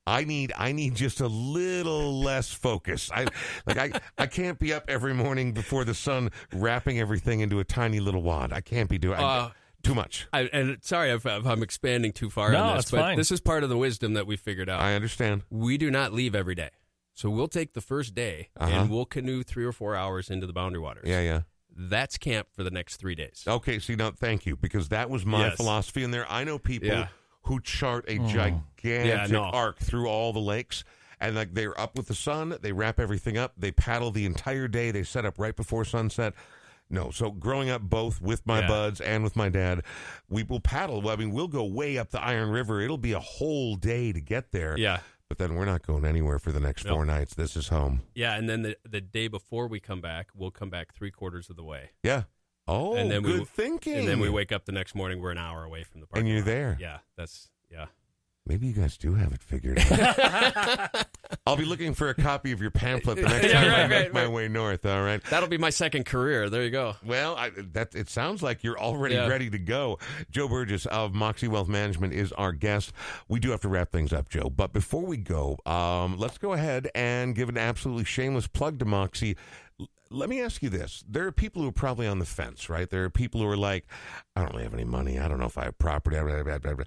I 0.07 0.23
need 0.23 0.51
I 0.57 0.71
need 0.71 0.95
just 0.95 1.21
a 1.21 1.27
little 1.27 2.19
less 2.21 2.51
focus. 2.51 3.11
I 3.13 3.27
like 3.67 3.77
I 3.77 3.91
I 4.17 4.25
can't 4.25 4.57
be 4.57 4.73
up 4.73 4.85
every 4.89 5.13
morning 5.13 5.51
before 5.53 5.83
the 5.85 5.93
sun 5.93 6.31
wrapping 6.53 6.99
everything 6.99 7.41
into 7.41 7.59
a 7.59 7.63
tiny 7.63 7.99
little 7.99 8.23
wad. 8.23 8.51
I 8.51 8.61
can't 8.61 8.89
be 8.89 8.97
doing 8.97 9.19
Uh, 9.19 9.51
too 9.83 9.93
much. 9.95 10.27
I, 10.33 10.41
and 10.53 10.77
sorry 10.83 11.11
if, 11.11 11.25
if 11.25 11.45
I'm 11.45 11.61
expanding 11.63 12.11
too 12.13 12.29
far 12.31 12.51
No, 12.51 12.63
on 12.63 12.75
this, 12.77 12.85
it's 12.85 12.91
but 12.91 12.99
fine. 13.01 13.17
this 13.17 13.31
is 13.31 13.41
part 13.41 13.63
of 13.63 13.69
the 13.69 13.77
wisdom 13.77 14.13
that 14.13 14.25
we 14.27 14.37
figured 14.37 14.69
out. 14.69 14.79
I 14.81 14.95
understand. 14.95 15.43
we 15.51 15.77
do 15.77 15.91
not 15.91 16.13
leave 16.13 16.33
every 16.35 16.55
day. 16.55 16.69
So 17.21 17.29
we'll 17.29 17.47
take 17.47 17.73
the 17.73 17.81
first 17.81 18.15
day 18.15 18.49
Uh-huh. 18.57 18.71
and 18.81 18.89
we'll 18.89 19.05
canoe 19.05 19.43
three 19.43 19.63
or 19.63 19.71
four 19.71 19.95
hours 19.95 20.31
into 20.31 20.47
the 20.47 20.53
boundary 20.53 20.81
waters. 20.81 21.07
Yeah, 21.07 21.21
yeah. 21.21 21.41
That's 21.69 22.17
camp 22.17 22.47
for 22.51 22.63
the 22.63 22.71
next 22.71 22.95
three 22.97 23.13
days. 23.13 23.43
Okay, 23.47 23.77
see 23.77 23.95
now 23.95 24.09
thank 24.09 24.47
you 24.47 24.55
because 24.55 24.89
that 24.89 25.07
was 25.07 25.23
my 25.23 25.45
Yes. 25.49 25.55
philosophy 25.57 26.03
in 26.03 26.09
there. 26.09 26.25
I 26.31 26.43
know 26.43 26.57
people 26.57 26.87
Yeah. 26.89 27.07
who 27.43 27.59
chart 27.61 28.05
a 28.07 28.17
Mm. 28.17 28.27
gigantic 28.27 29.05
Yeah, 29.07 29.27
no. 29.29 29.43
arc 29.43 29.77
through 29.77 30.07
all 30.07 30.33
the 30.33 30.39
lakes 30.39 30.83
and 31.19 31.35
like 31.35 31.53
they're 31.53 31.79
up 31.79 31.95
with 31.95 32.07
the 32.07 32.15
sun, 32.15 32.57
they 32.63 32.71
wrap 32.71 32.99
everything 32.99 33.37
up, 33.37 33.53
they 33.55 33.71
paddle 33.71 34.09
the 34.09 34.25
entire 34.25 34.67
day, 34.67 34.89
they 34.89 35.03
set 35.03 35.23
up 35.23 35.37
right 35.37 35.55
before 35.55 35.85
sunset. 35.85 36.33
No, 36.89 37.09
so 37.11 37.31
growing 37.31 37.69
up 37.69 37.83
both 37.83 38.19
with 38.19 38.45
my 38.45 38.61
Yeah. 38.61 38.67
buds 38.67 38.99
and 38.99 39.23
with 39.23 39.35
my 39.37 39.47
dad, 39.47 39.83
we 40.27 40.43
will 40.43 40.59
paddle. 40.59 41.01
Well, 41.01 41.13
I 41.13 41.15
mean, 41.15 41.31
we'll 41.31 41.47
go 41.47 41.63
way 41.63 41.97
up 41.97 42.09
the 42.09 42.21
Iron 42.21 42.49
River. 42.49 42.81
It'll 42.81 42.97
be 42.97 43.13
a 43.13 43.19
whole 43.21 43.75
day 43.77 44.11
to 44.11 44.19
get 44.19 44.51
there. 44.51 44.75
Yeah. 44.77 44.99
But 45.31 45.37
then 45.37 45.55
we're 45.55 45.63
not 45.63 45.87
going 45.87 46.03
anywhere 46.03 46.39
for 46.39 46.51
the 46.51 46.59
next 46.59 46.83
Nope. 46.83 46.93
four 46.95 47.05
nights. 47.05 47.35
This 47.35 47.55
is 47.55 47.69
home. 47.69 48.01
Yeah. 48.13 48.35
And 48.35 48.49
then 48.49 48.63
the, 48.63 48.75
the 48.83 48.99
day 48.99 49.29
before 49.29 49.65
we 49.67 49.79
come 49.79 50.01
back, 50.01 50.27
we'll 50.35 50.51
come 50.51 50.69
back 50.69 50.93
three 50.93 51.09
quarters 51.09 51.49
of 51.49 51.55
the 51.55 51.63
way. 51.63 51.91
Yeah. 52.03 52.23
Oh, 52.67 52.95
And 52.97 53.09
then 53.09 53.23
we 53.23 53.27
good 53.31 53.37
w- 53.37 53.45
thinking. 53.45 53.93
And 53.99 54.07
then 54.09 54.19
we 54.19 54.29
wake 54.29 54.51
up 54.51 54.65
the 54.65 54.73
next 54.73 54.93
morning, 54.93 55.21
we're 55.21 55.31
an 55.31 55.37
hour 55.37 55.63
away 55.63 55.83
from 55.83 56.01
the 56.01 56.05
park. 56.07 56.19
And 56.19 56.27
you're 56.27 56.41
there. 56.41 56.75
Yeah. 56.81 56.97
That's, 57.15 57.49
yeah. 57.71 57.85
Maybe 58.47 58.67
you 58.67 58.73
guys 58.73 58.97
do 58.97 59.13
have 59.13 59.31
it 59.33 59.41
figured 59.43 59.79
out. 59.79 61.07
I'll 61.47 61.55
be 61.55 61.63
looking 61.63 61.93
for 61.93 62.09
a 62.09 62.15
copy 62.15 62.51
of 62.51 62.59
your 62.59 62.71
pamphlet 62.71 63.17
the 63.17 63.21
next 63.23 63.45
Yeah, 63.47 63.61
time 63.61 63.71
I 63.73 63.87
make 63.87 63.91
right, 64.05 64.13
my 64.13 64.23
right. 64.25 64.31
way 64.31 64.47
north. 64.47 64.85
All 64.85 65.03
right. 65.03 65.23
That'll 65.25 65.47
be 65.47 65.59
my 65.59 65.69
second 65.69 66.05
career. 66.05 66.49
There 66.49 66.63
you 66.63 66.71
go. 66.71 66.95
Well, 67.05 67.35
I, 67.35 67.51
that 67.73 67.93
it 67.95 68.09
sounds 68.09 68.41
like 68.41 68.63
you're 68.63 68.79
already 68.79 69.15
Yeah. 69.15 69.27
ready 69.27 69.49
to 69.51 69.59
go. 69.59 69.99
Joe 70.31 70.47
Burgess 70.47 70.85
of 70.87 71.13
Moxie 71.13 71.47
Wealth 71.47 71.67
Management 71.69 72.13
is 72.13 72.31
our 72.33 72.51
guest. 72.51 72.91
We 73.27 73.39
do 73.39 73.51
have 73.51 73.61
to 73.61 73.69
wrap 73.69 73.91
things 73.91 74.11
up, 74.11 74.27
Joe. 74.27 74.49
But 74.49 74.73
before 74.73 75.05
we 75.05 75.17
go, 75.17 75.57
um, 75.67 76.17
let's 76.17 76.37
go 76.39 76.53
ahead 76.53 76.89
and 76.95 77.35
give 77.35 77.47
an 77.47 77.57
absolutely 77.57 78.05
shameless 78.05 78.47
plug 78.47 78.79
to 78.79 78.85
Moxie. 78.85 79.37
Let 80.13 80.29
me 80.29 80.41
ask 80.41 80.61
you 80.61 80.69
this. 80.69 81.03
There 81.07 81.25
are 81.25 81.31
people 81.31 81.61
who 81.61 81.69
are 81.69 81.73
probably 81.73 82.05
on 82.05 82.19
the 82.19 82.25
fence, 82.25 82.69
right? 82.69 82.89
There 82.89 83.03
are 83.05 83.09
people 83.09 83.41
who 83.41 83.47
are 83.47 83.55
like, 83.57 83.85
I 84.35 84.41
don't 84.41 84.51
really 84.51 84.63
have 84.63 84.73
any 84.73 84.83
money. 84.83 85.17
I 85.17 85.27
don't 85.27 85.39
know 85.39 85.45
if 85.45 85.57
I 85.57 85.63
have 85.65 85.77
property. 85.77 86.17
blah, 86.19 86.43
blah, 86.43 86.57
blah, 86.57 86.73
blah. 86.73 86.85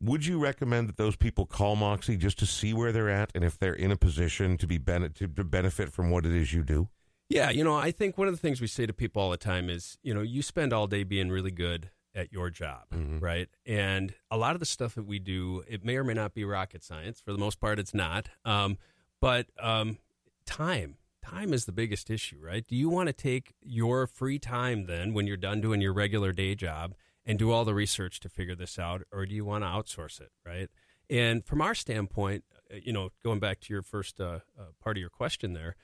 Would 0.00 0.24
you 0.26 0.38
recommend 0.38 0.88
that 0.88 0.96
those 0.96 1.14
people 1.14 1.44
call 1.46 1.76
Moxie 1.76 2.16
just 2.16 2.38
to 2.40 2.46
see 2.46 2.72
where 2.72 2.90
they're 2.90 3.10
at 3.10 3.30
and 3.34 3.44
if 3.44 3.58
they're 3.58 3.74
in 3.74 3.92
a 3.92 3.96
position 3.96 4.56
to 4.58 4.66
be 4.66 4.78
ben- 4.78 5.12
to, 5.12 5.28
to 5.28 5.44
benefit 5.44 5.92
from 5.92 6.10
what 6.10 6.24
it 6.26 6.34
is 6.34 6.52
you 6.52 6.64
do? 6.64 6.88
Yeah, 7.28 7.50
you 7.50 7.62
know, 7.62 7.74
I 7.76 7.92
think 7.92 8.18
one 8.18 8.26
of 8.28 8.34
the 8.34 8.40
things 8.40 8.60
we 8.60 8.66
say 8.66 8.84
to 8.86 8.92
people 8.92 9.22
all 9.22 9.30
the 9.30 9.36
time 9.36 9.70
is, 9.70 9.96
you 10.02 10.12
know, 10.12 10.22
you 10.22 10.42
spend 10.42 10.72
all 10.72 10.86
day 10.86 11.02
being 11.04 11.30
really 11.30 11.50
good 11.52 11.90
at 12.14 12.32
your 12.32 12.50
job, 12.50 12.84
Mhm. 12.92 13.22
right? 13.22 13.48
And 13.64 14.12
a 14.30 14.36
lot 14.36 14.54
of 14.54 14.60
the 14.60 14.66
stuff 14.66 14.94
that 14.96 15.04
we 15.06 15.18
do, 15.18 15.62
it 15.66 15.82
may 15.84 15.96
or 15.96 16.04
may 16.04 16.12
not 16.14 16.34
be 16.34 16.44
rocket 16.44 16.82
science. 16.82 17.20
For 17.20 17.32
the 17.32 17.38
most 17.38 17.58
part, 17.60 17.78
it's 17.78 17.94
not. 17.94 18.28
Um, 18.44 18.76
but 19.20 19.46
um, 19.60 19.98
time, 20.44 20.96
time 21.24 21.52
is 21.52 21.64
the 21.64 21.72
biggest 21.72 22.10
issue, 22.10 22.38
right? 22.42 22.66
Do 22.66 22.76
you 22.76 22.88
want 22.88 23.08
to 23.08 23.12
take 23.12 23.54
your 23.62 24.06
free 24.06 24.38
time 24.38 24.86
then 24.86 25.14
when 25.14 25.26
you're 25.26 25.36
done 25.36 25.60
doing 25.60 25.80
your 25.80 25.92
regular 25.92 26.32
day 26.32 26.54
job 26.54 26.94
and 27.24 27.38
do 27.38 27.50
all 27.50 27.64
the 27.64 27.74
research 27.74 28.20
to 28.20 28.28
figure 28.28 28.54
this 28.54 28.78
out, 28.78 29.02
or 29.12 29.26
do 29.26 29.34
you 29.34 29.44
want 29.44 29.64
to 29.64 29.68
outsource 29.68 30.20
it, 30.20 30.30
right? 30.44 30.68
And 31.08 31.44
from 31.44 31.60
our 31.60 31.74
standpoint, 31.74 32.44
uh, 32.72 32.78
you 32.82 32.92
know, 32.92 33.10
going 33.22 33.38
back 33.38 33.60
to 33.60 33.72
your 33.72 33.82
first 33.82 34.20
uh, 34.20 34.40
uh, 34.58 34.64
part 34.82 34.96
of 34.96 35.00
your 35.00 35.10
question 35.10 35.52
there, 35.52 35.76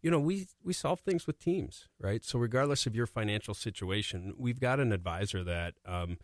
you 0.00 0.10
know, 0.10 0.18
we 0.18 0.46
we 0.62 0.72
solve 0.72 1.00
things 1.00 1.26
with 1.26 1.38
teams, 1.38 1.88
right? 2.00 2.24
So 2.24 2.38
regardless 2.38 2.86
of 2.86 2.96
your 2.96 3.06
financial 3.06 3.54
situation, 3.54 4.34
we've 4.38 4.60
got 4.60 4.80
an 4.80 4.92
advisor 4.92 5.44
that 5.44 5.74
um, 5.84 6.18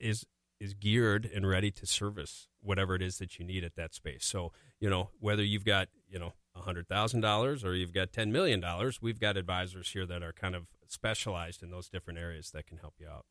is 0.00 0.26
is 0.60 0.74
geared 0.74 1.30
and 1.32 1.46
ready 1.46 1.70
to 1.70 1.86
service 1.86 2.48
whatever 2.60 2.94
it 2.94 3.02
is 3.02 3.18
that 3.18 3.38
you 3.38 3.44
need 3.44 3.62
at 3.62 3.76
that 3.76 3.94
space. 3.94 4.24
So 4.24 4.52
you 4.80 4.90
know, 4.90 5.10
whether 5.20 5.44
you've 5.44 5.64
got 5.64 5.88
you 6.14 6.20
know 6.20 6.32
hundred 6.56 6.88
thousand 6.88 7.20
dollars 7.20 7.62
or 7.64 7.74
you've 7.74 7.92
got 7.92 8.12
ten 8.12 8.32
million 8.32 8.60
dollars, 8.60 9.02
we've 9.02 9.20
got 9.20 9.36
advisors 9.36 9.90
here 9.90 10.06
that 10.06 10.22
are 10.22 10.32
kind 10.32 10.54
of 10.54 10.68
specialized 10.86 11.62
in 11.62 11.70
those 11.70 11.88
different 11.90 12.18
areas 12.18 12.52
that 12.52 12.66
can 12.66 12.78
help 12.78 12.94
you 12.98 13.08
out. 13.08 13.26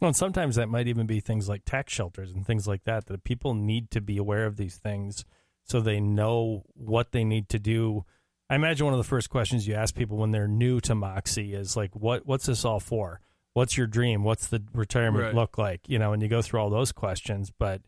Well, 0.00 0.08
and 0.08 0.16
sometimes 0.16 0.56
that 0.56 0.68
might 0.68 0.88
even 0.88 1.06
be 1.06 1.20
things 1.20 1.48
like 1.48 1.64
tax 1.64 1.92
shelters 1.92 2.30
and 2.32 2.44
things 2.46 2.66
like 2.68 2.84
that. 2.84 3.06
That 3.06 3.24
people 3.24 3.54
need 3.54 3.90
to 3.92 4.00
be 4.02 4.18
aware 4.18 4.44
of 4.44 4.56
these 4.56 4.76
things 4.76 5.24
so 5.64 5.80
they 5.80 6.00
know 6.00 6.64
what 6.74 7.12
they 7.12 7.24
need 7.24 7.48
to 7.50 7.58
do. 7.58 8.04
I 8.50 8.56
imagine 8.56 8.84
one 8.84 8.92
of 8.94 8.98
the 8.98 9.04
first 9.08 9.30
questions 9.30 9.66
you 9.66 9.74
ask 9.74 9.94
people 9.94 10.18
when 10.18 10.32
they're 10.32 10.46
new 10.48 10.80
to 10.82 10.94
Moxie 10.94 11.54
is 11.54 11.76
like, 11.76 11.96
"What 11.96 12.26
what's 12.26 12.46
this 12.46 12.64
all 12.64 12.80
for? 12.80 13.20
What's 13.54 13.78
your 13.78 13.86
dream? 13.86 14.22
What's 14.22 14.48
the 14.48 14.62
retirement 14.74 15.24
Right. 15.24 15.34
look 15.34 15.56
like?" 15.56 15.88
You 15.88 15.98
know, 15.98 16.12
and 16.12 16.20
you 16.22 16.28
go 16.28 16.42
through 16.42 16.60
all 16.60 16.68
those 16.70 16.92
questions. 16.92 17.50
But 17.56 17.80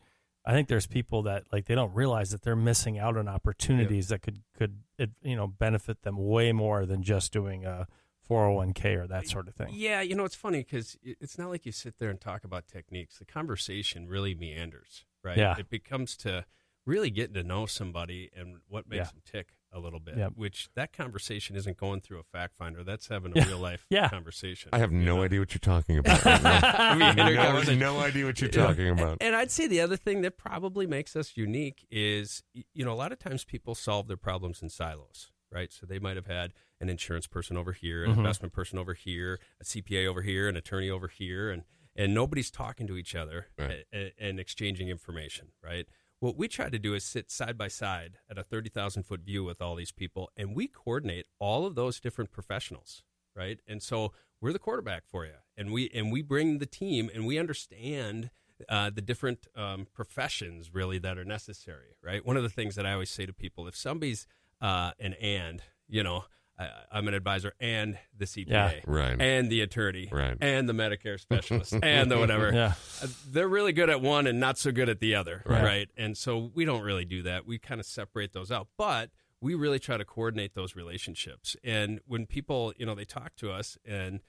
I 0.49 0.51
think 0.51 0.67
there's 0.67 0.87
people 0.87 1.21
that 1.23 1.43
like 1.51 1.65
they 1.65 1.75
don't 1.75 1.93
realize 1.93 2.31
that 2.31 2.41
they're 2.41 2.55
missing 2.55 2.97
out 2.97 3.17
on 3.17 3.27
opportunities 3.27 4.07
that 4.07 4.23
could 4.23 4.41
could 4.57 4.79
it, 4.97 5.11
you 5.21 5.35
know 5.35 5.45
benefit 5.45 6.01
them 6.01 6.17
way 6.17 6.51
more 6.51 6.87
than 6.87 7.03
just 7.03 7.31
doing 7.31 7.65
a 7.65 7.85
401k 8.27 8.97
or 8.97 9.05
that 9.05 9.27
sort 9.27 9.47
of 9.47 9.53
thing. 9.53 9.69
Yeah, 9.71 10.01
you 10.01 10.15
know, 10.15 10.25
it's 10.25 10.35
funny 10.35 10.59
because 10.59 10.97
it's 11.03 11.37
not 11.37 11.49
like 11.49 11.67
you 11.67 11.71
sit 11.71 11.99
there 11.99 12.09
and 12.09 12.19
talk 12.19 12.43
about 12.43 12.67
techniques. 12.67 13.19
The 13.19 13.25
conversation 13.25 14.07
really 14.07 14.33
meanders, 14.33 15.05
right? 15.23 15.37
Yeah. 15.37 15.55
It 15.59 15.69
becomes 15.69 16.17
to 16.17 16.45
really 16.89 17.09
getting 17.09 17.35
to 17.35 17.43
know 17.43 17.65
somebody 17.65 18.29
and 18.35 18.57
what 18.67 18.87
makes 18.89 18.97
Yeah. 19.07 19.11
them 19.11 19.21
tick 19.23 19.49
a 19.71 19.79
little 19.79 19.99
bit, 19.99 20.17
Yep. 20.17 20.33
which 20.35 20.67
that 20.73 20.91
conversation 20.91 21.55
isn't 21.55 21.77
going 21.77 22.01
through 22.01 22.19
a 22.19 22.23
fact 22.23 22.55
finder. 22.57 22.83
That's 22.83 23.07
having 23.07 23.31
a 23.33 23.35
Yeah. 23.39 23.47
real 23.47 23.59
life 23.59 23.85
Yeah. 23.89 24.09
conversation. 24.09 24.69
I 24.73 24.79
have 24.79 24.91
no 24.91 25.17
know? 25.17 25.23
idea 25.23 25.39
what 25.39 25.53
you're 25.53 25.59
talking 25.59 25.97
about. 25.99 26.25
right. 26.25 26.63
I 26.63 26.95
mean, 26.95 27.15
no, 27.15 27.35
conversation. 27.43 27.79
no 27.79 27.99
idea 27.99 28.25
what 28.25 28.41
you're 28.41 28.49
talking 28.49 28.89
about. 28.89 29.19
And 29.21 29.35
I'd 29.35 29.51
say 29.51 29.67
the 29.67 29.79
other 29.81 29.95
thing 29.95 30.21
that 30.21 30.37
probably 30.37 30.87
makes 30.87 31.15
us 31.15 31.37
unique 31.37 31.85
is, 31.91 32.43
you 32.53 32.83
know, 32.83 32.91
a 32.91 32.95
lot 32.95 33.11
of 33.11 33.19
times 33.19 33.45
people 33.45 33.75
solve 33.75 34.07
their 34.07 34.17
problems 34.17 34.61
in 34.63 34.69
silos, 34.69 35.31
right? 35.51 35.71
So 35.71 35.85
they 35.85 35.99
might 35.99 36.15
have 36.15 36.25
had 36.27 36.53
an 36.81 36.89
insurance 36.89 37.27
person 37.27 37.55
over 37.55 37.71
here, 37.73 38.03
an 38.03 38.13
Mhm. 38.15 38.17
investment 38.17 38.53
person 38.53 38.79
over 38.79 38.95
here, 38.95 39.39
a 39.61 39.63
CPA 39.65 40.07
over 40.07 40.23
here, 40.23 40.47
an 40.49 40.57
attorney 40.57 40.89
over 40.89 41.07
here, 41.07 41.51
and 41.51 41.63
and 41.95 42.13
nobody's 42.13 42.49
talking 42.49 42.87
to 42.87 42.95
each 42.95 43.13
other 43.13 43.47
Right. 43.57 43.83
a- 43.91 43.97
a- 43.97 44.13
and 44.19 44.39
exchanging 44.39 44.87
information, 44.87 45.51
right? 45.61 45.85
What 46.19 46.37
we 46.37 46.47
try 46.47 46.69
to 46.69 46.79
do 46.79 46.93
is 46.93 47.03
sit 47.03 47.31
side 47.31 47.57
by 47.57 47.67
side 47.67 48.17
at 48.29 48.37
a 48.37 48.43
30,000 48.43 49.03
foot 49.03 49.21
view 49.21 49.43
with 49.43 49.61
all 49.61 49.75
these 49.75 49.91
people, 49.91 50.29
and 50.35 50.55
we 50.55 50.67
coordinate 50.67 51.27
all 51.39 51.65
of 51.65 51.75
those 51.75 51.99
different 51.99 52.31
professionals, 52.31 53.03
right? 53.35 53.59
And 53.67 53.81
so 53.81 54.11
we're 54.41 54.53
the 54.53 54.59
quarterback 54.59 55.03
for 55.07 55.25
you, 55.25 55.35
and 55.57 55.71
we 55.71 55.89
and 55.93 56.11
we 56.11 56.21
bring 56.21 56.59
the 56.59 56.65
team, 56.65 57.09
and 57.13 57.25
we 57.25 57.37
understand 57.37 58.31
uh, 58.67 58.89
the 58.89 59.01
different 59.01 59.47
um, 59.55 59.87
professions 59.93 60.73
really 60.73 60.99
that 60.99 61.17
are 61.17 61.25
necessary, 61.25 61.95
right? 62.03 62.25
One 62.25 62.37
of 62.37 62.43
the 62.43 62.49
things 62.49 62.75
that 62.75 62.85
I 62.85 62.93
always 62.93 63.09
say 63.09 63.25
to 63.25 63.33
people, 63.33 63.67
if 63.67 63.75
somebody's 63.75 64.27
uh, 64.61 64.91
an 64.99 65.13
and, 65.13 65.61
you 65.87 66.03
know, 66.03 66.25
I, 66.59 66.69
I'm 66.91 67.07
an 67.07 67.13
advisor 67.13 67.53
and 67.59 67.97
the 68.17 68.25
CPA, 68.25 68.47
Yeah. 68.49 68.79
Right. 68.85 69.21
and 69.21 69.49
the 69.49 69.61
attorney, 69.61 70.09
Right. 70.11 70.37
and 70.41 70.67
the 70.67 70.73
Medicare 70.73 71.19
specialist, 71.19 71.73
and 71.81 72.11
the 72.11 72.17
whatever. 72.19 72.51
Yeah. 72.53 72.73
Uh, 73.01 73.07
They're 73.31 73.47
really 73.47 73.71
good 73.71 73.89
at 73.89 74.01
one 74.01 74.27
and 74.27 74.39
not 74.39 74.57
so 74.57 74.71
good 74.71 74.89
at 74.89 74.99
the 74.99 75.15
other, 75.15 75.41
Right. 75.45 75.63
right? 75.63 75.89
And 75.97 76.17
so 76.17 76.51
we 76.53 76.65
don't 76.65 76.81
really 76.83 77.05
do 77.05 77.21
that. 77.23 77.45
We 77.45 77.57
kind 77.59 77.79
of 77.79 77.85
separate 77.85 78.33
those 78.33 78.51
out, 78.51 78.67
but 78.77 79.09
we 79.41 79.55
really 79.55 79.79
try 79.79 79.95
to 79.95 80.03
coordinate 80.03 80.53
those 80.53 80.75
relationships. 80.75 81.55
And 81.63 82.01
when 82.05 82.25
people, 82.25 82.73
you 82.77 82.85
know, 82.85 82.93
they 82.95 83.05
talk 83.05 83.35
to 83.37 83.51
us 83.51 83.77
and 83.85 84.19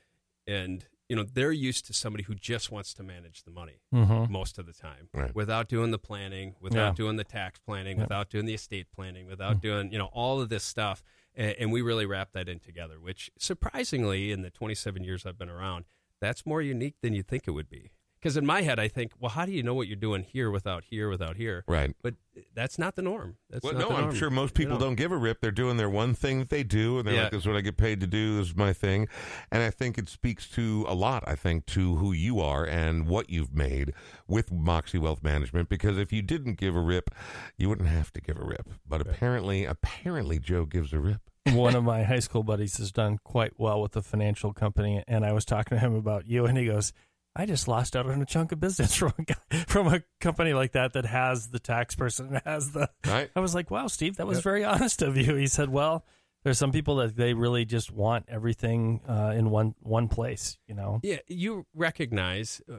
and 0.46 0.86
you 1.08 1.16
know 1.16 1.24
they're 1.24 1.50
used 1.52 1.84
to 1.86 1.92
somebody 1.92 2.22
who 2.24 2.34
just 2.34 2.70
wants 2.70 2.94
to 2.94 3.02
manage 3.02 3.42
the 3.42 3.50
money 3.50 3.80
Mm-hmm. 3.92 4.32
most 4.32 4.58
of 4.58 4.66
the 4.66 4.72
time 4.72 5.08
Right. 5.12 5.34
without 5.34 5.68
doing 5.68 5.90
the 5.90 5.98
planning, 5.98 6.54
without 6.60 6.90
Yeah. 6.90 6.94
doing 6.94 7.16
the 7.16 7.24
tax 7.24 7.58
planning, 7.58 7.98
Yep. 7.98 8.04
without 8.08 8.30
doing 8.30 8.46
the 8.46 8.54
estate 8.54 8.86
planning, 8.94 9.26
without 9.26 9.60
doing 9.60 9.90
you 9.92 9.98
know 9.98 10.06
all 10.12 10.40
of 10.40 10.48
this 10.48 10.62
stuff, 10.64 11.02
and, 11.34 11.54
and 11.58 11.72
we 11.72 11.82
really 11.82 12.06
wrap 12.06 12.32
that 12.32 12.48
in 12.48 12.58
together. 12.58 13.00
Which 13.00 13.30
surprisingly, 13.38 14.32
in 14.32 14.42
the 14.42 14.50
27 14.50 15.04
years 15.04 15.26
I've 15.26 15.38
been 15.38 15.50
around, 15.50 15.84
that's 16.20 16.46
more 16.46 16.62
unique 16.62 16.96
than 17.02 17.14
you 17.14 17.22
think 17.22 17.44
it 17.46 17.52
would 17.52 17.68
be. 17.68 17.92
Because 18.20 18.36
in 18.36 18.44
my 18.44 18.60
head, 18.60 18.78
I 18.78 18.88
think, 18.88 19.12
well, 19.18 19.30
how 19.30 19.46
do 19.46 19.52
you 19.52 19.62
know 19.62 19.72
what 19.72 19.86
you're 19.86 19.96
doing 19.96 20.22
here 20.24 20.50
without 20.50 20.84
here 20.84 21.08
without 21.08 21.36
here? 21.36 21.64
Right. 21.66 21.96
But 22.02 22.16
that's 22.54 22.78
not 22.78 22.94
the 22.94 23.00
norm. 23.00 23.36
That's 23.48 23.64
Well, 23.64 23.72
not 23.72 23.80
no, 23.80 23.88
the 23.88 23.94
I'm 23.94 24.14
sure 24.14 24.28
most 24.28 24.50
You 24.58 24.64
people 24.64 24.78
know? 24.78 24.84
don't 24.86 24.94
give 24.96 25.10
a 25.10 25.16
rip. 25.16 25.40
They're 25.40 25.50
doing 25.50 25.78
their 25.78 25.88
one 25.88 26.12
thing 26.14 26.38
that 26.40 26.50
they 26.50 26.62
do, 26.62 26.98
and 26.98 27.06
they're 27.08 27.14
Yeah. 27.14 27.22
like, 27.22 27.32
"This 27.32 27.40
is 27.42 27.46
what 27.46 27.56
I 27.56 27.62
get 27.62 27.78
paid 27.78 27.98
to 28.00 28.06
do. 28.06 28.36
This 28.36 28.48
is 28.48 28.56
my 28.56 28.74
thing." 28.74 29.08
And 29.50 29.62
I 29.62 29.70
think 29.70 29.96
it 29.96 30.08
speaks 30.10 30.48
to 30.50 30.84
a 30.86 30.94
lot. 30.94 31.24
I 31.26 31.34
think 31.34 31.64
to 31.66 31.96
who 31.96 32.12
you 32.12 32.40
are 32.40 32.66
and 32.66 33.06
what 33.06 33.30
you've 33.30 33.54
made 33.54 33.94
with 34.28 34.52
Moxie 34.52 34.98
Wealth 34.98 35.22
Management. 35.22 35.70
Because 35.70 35.96
if 35.96 36.12
you 36.12 36.20
didn't 36.20 36.54
give 36.58 36.76
a 36.76 36.80
rip, 36.80 37.10
you 37.56 37.70
wouldn't 37.70 37.88
have 37.88 38.12
to 38.12 38.20
give 38.20 38.38
a 38.38 38.44
rip. 38.44 38.68
But 38.86 39.00
apparently, 39.00 39.64
apparently, 39.64 40.38
Joe 40.38 40.66
gives 40.66 40.92
a 40.92 40.98
rip. 41.00 41.22
One 41.52 41.74
of 41.74 41.84
my 41.84 42.02
high 42.02 42.18
school 42.18 42.42
buddies 42.42 42.76
has 42.76 42.92
done 42.92 43.18
quite 43.24 43.58
well 43.58 43.80
with 43.80 43.96
a 43.96 44.02
financial 44.02 44.52
company, 44.52 45.02
and 45.08 45.24
I 45.24 45.32
was 45.32 45.46
talking 45.46 45.76
to 45.78 45.80
him 45.80 45.94
about 45.94 46.26
you, 46.26 46.44
and 46.44 46.58
he 46.58 46.66
goes, 46.66 46.92
"I 47.36 47.46
just 47.46 47.68
lost 47.68 47.94
out 47.96 48.06
on 48.06 48.20
a 48.20 48.26
chunk 48.26 48.52
of 48.52 48.60
business 48.60 48.94
from 48.96 49.12
a 49.18 49.22
guy, 49.22 49.64
from 49.66 49.86
a 49.88 50.02
company 50.20 50.52
like 50.52 50.72
that 50.72 50.92
that 50.94 51.06
has 51.06 51.48
the 51.48 51.58
tax 51.58 51.94
person 51.94 52.28
and 52.28 52.42
has 52.46 52.72
the." 52.72 52.88
Right. 53.06 53.30
I 53.34 53.40
was 53.40 53.54
like, 53.54 53.70
"Wow, 53.70 53.86
Steve, 53.86 54.16
that 54.16 54.26
was 54.26 54.38
Yep. 54.38 54.44
very 54.44 54.64
honest 54.72 55.02
of 55.02 55.16
you." 55.16 55.34
He 55.36 55.46
said, 55.46 55.68
"Well." 55.70 56.04
There's 56.42 56.56
some 56.56 56.72
people 56.72 56.96
that 56.96 57.16
they 57.16 57.34
really 57.34 57.66
just 57.66 57.92
want 57.92 58.24
everything 58.26 59.02
uh, 59.06 59.34
in 59.36 59.50
one 59.50 59.74
one 59.80 60.08
place, 60.08 60.56
you 60.66 60.74
know. 60.74 60.98
Yeah, 61.02 61.18
you 61.28 61.66
recognize, 61.74 62.62
uh, 62.72 62.76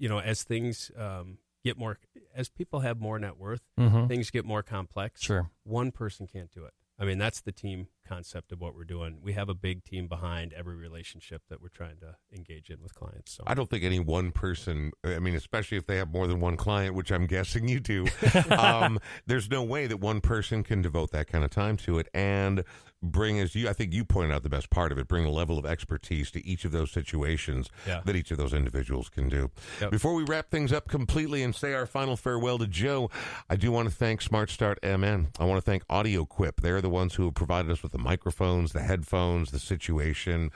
you 0.00 0.08
know, 0.08 0.18
as 0.18 0.42
things 0.42 0.90
um, 0.98 1.38
get 1.62 1.78
more, 1.78 1.98
as 2.34 2.48
people 2.48 2.80
have 2.80 2.98
more 3.00 3.16
net 3.20 3.36
worth, 3.38 3.62
Mm-hmm. 3.78 4.08
things 4.08 4.30
get 4.32 4.44
more 4.44 4.64
complex. 4.64 5.22
Sure. 5.22 5.48
One 5.62 5.92
person 5.92 6.26
can't 6.26 6.50
do 6.50 6.64
it. 6.64 6.72
I 6.98 7.04
mean, 7.04 7.18
that's 7.18 7.40
the 7.40 7.52
team 7.52 7.86
concept 8.04 8.52
of 8.52 8.60
what 8.60 8.74
we're 8.74 8.84
doing. 8.84 9.18
We 9.22 9.32
have 9.32 9.48
a 9.48 9.54
big 9.54 9.84
team 9.84 10.06
behind 10.08 10.52
every 10.52 10.76
relationship 10.76 11.42
that 11.48 11.60
we're 11.60 11.68
trying 11.68 11.96
to 11.98 12.16
engage 12.34 12.70
in 12.70 12.82
with 12.82 12.94
clients. 12.94 13.32
So 13.32 13.44
I 13.46 13.54
don't 13.54 13.68
think 13.70 13.84
any 13.84 14.00
one 14.00 14.30
person, 14.32 14.92
I 15.04 15.18
mean, 15.18 15.34
especially 15.34 15.78
if 15.78 15.86
they 15.86 15.96
have 15.96 16.10
more 16.12 16.26
than 16.26 16.40
one 16.40 16.56
client, 16.56 16.94
which 16.94 17.10
I'm 17.10 17.26
guessing 17.26 17.68
you 17.68 17.80
do, 17.80 18.06
um, 18.50 18.98
there's 19.26 19.50
no 19.50 19.62
way 19.62 19.86
that 19.86 19.98
one 19.98 20.20
person 20.20 20.62
can 20.62 20.82
devote 20.82 21.10
that 21.12 21.26
kind 21.26 21.44
of 21.44 21.50
time 21.50 21.76
to 21.78 21.98
it 21.98 22.08
and 22.14 22.64
bring, 23.02 23.38
as 23.38 23.54
you, 23.54 23.68
I 23.68 23.74
think 23.74 23.92
you 23.92 24.02
pointed 24.04 24.32
out 24.34 24.42
the 24.44 24.48
best 24.48 24.70
part 24.70 24.90
of 24.90 24.96
it, 24.96 25.06
bring 25.06 25.26
a 25.26 25.30
level 25.30 25.58
of 25.58 25.66
expertise 25.66 26.30
to 26.30 26.46
each 26.46 26.64
of 26.64 26.72
those 26.72 26.90
situations 26.90 27.68
Yeah. 27.86 28.00
that 28.06 28.16
each 28.16 28.30
of 28.30 28.38
those 28.38 28.54
individuals 28.54 29.10
can 29.10 29.28
do. 29.28 29.50
Yep. 29.82 29.90
Before 29.90 30.14
we 30.14 30.22
wrap 30.24 30.50
things 30.50 30.72
up 30.72 30.88
completely 30.88 31.42
and 31.42 31.54
say 31.54 31.74
our 31.74 31.84
final 31.84 32.16
farewell 32.16 32.56
to 32.58 32.66
Joe, 32.66 33.10
I 33.50 33.56
do 33.56 33.70
want 33.70 33.90
to 33.90 33.94
thank 33.94 34.22
Smart 34.22 34.48
Start 34.48 34.78
MN. 34.82 35.28
I 35.38 35.44
want 35.44 35.58
to 35.58 35.62
thank 35.70 35.82
Audio 35.90 36.24
Quip. 36.24 36.62
They're 36.62 36.80
the 36.80 36.88
ones 36.88 37.14
who 37.16 37.24
have 37.26 37.34
provided 37.34 37.70
us 37.70 37.82
with 37.82 37.92
the 37.94 37.98
microphones, 38.02 38.72
the 38.72 38.82
headphones, 38.82 39.50
the 39.52 39.58
situation. 39.58 40.50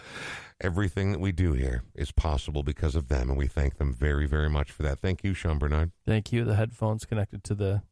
Everything 0.61 1.13
that 1.13 1.21
we 1.21 1.31
do 1.33 1.53
here 1.53 1.85
is 1.95 2.11
possible 2.11 2.63
because 2.65 2.97
of 2.97 3.09
them, 3.09 3.31
and 3.31 3.39
we 3.39 3.47
thank 3.47 3.79
them 3.79 3.95
very, 3.95 4.27
very 4.27 4.51
much 4.51 4.73
for 4.73 4.83
that. 4.83 4.99
Thank 4.99 5.23
you, 5.23 5.33
Sean 5.33 5.59
Bernard. 5.59 5.93
Thank 6.05 6.33
you. 6.33 6.45
The 6.45 6.57
headphones 6.57 7.05
connected 7.07 7.45
to 7.45 7.55
the 7.55 7.83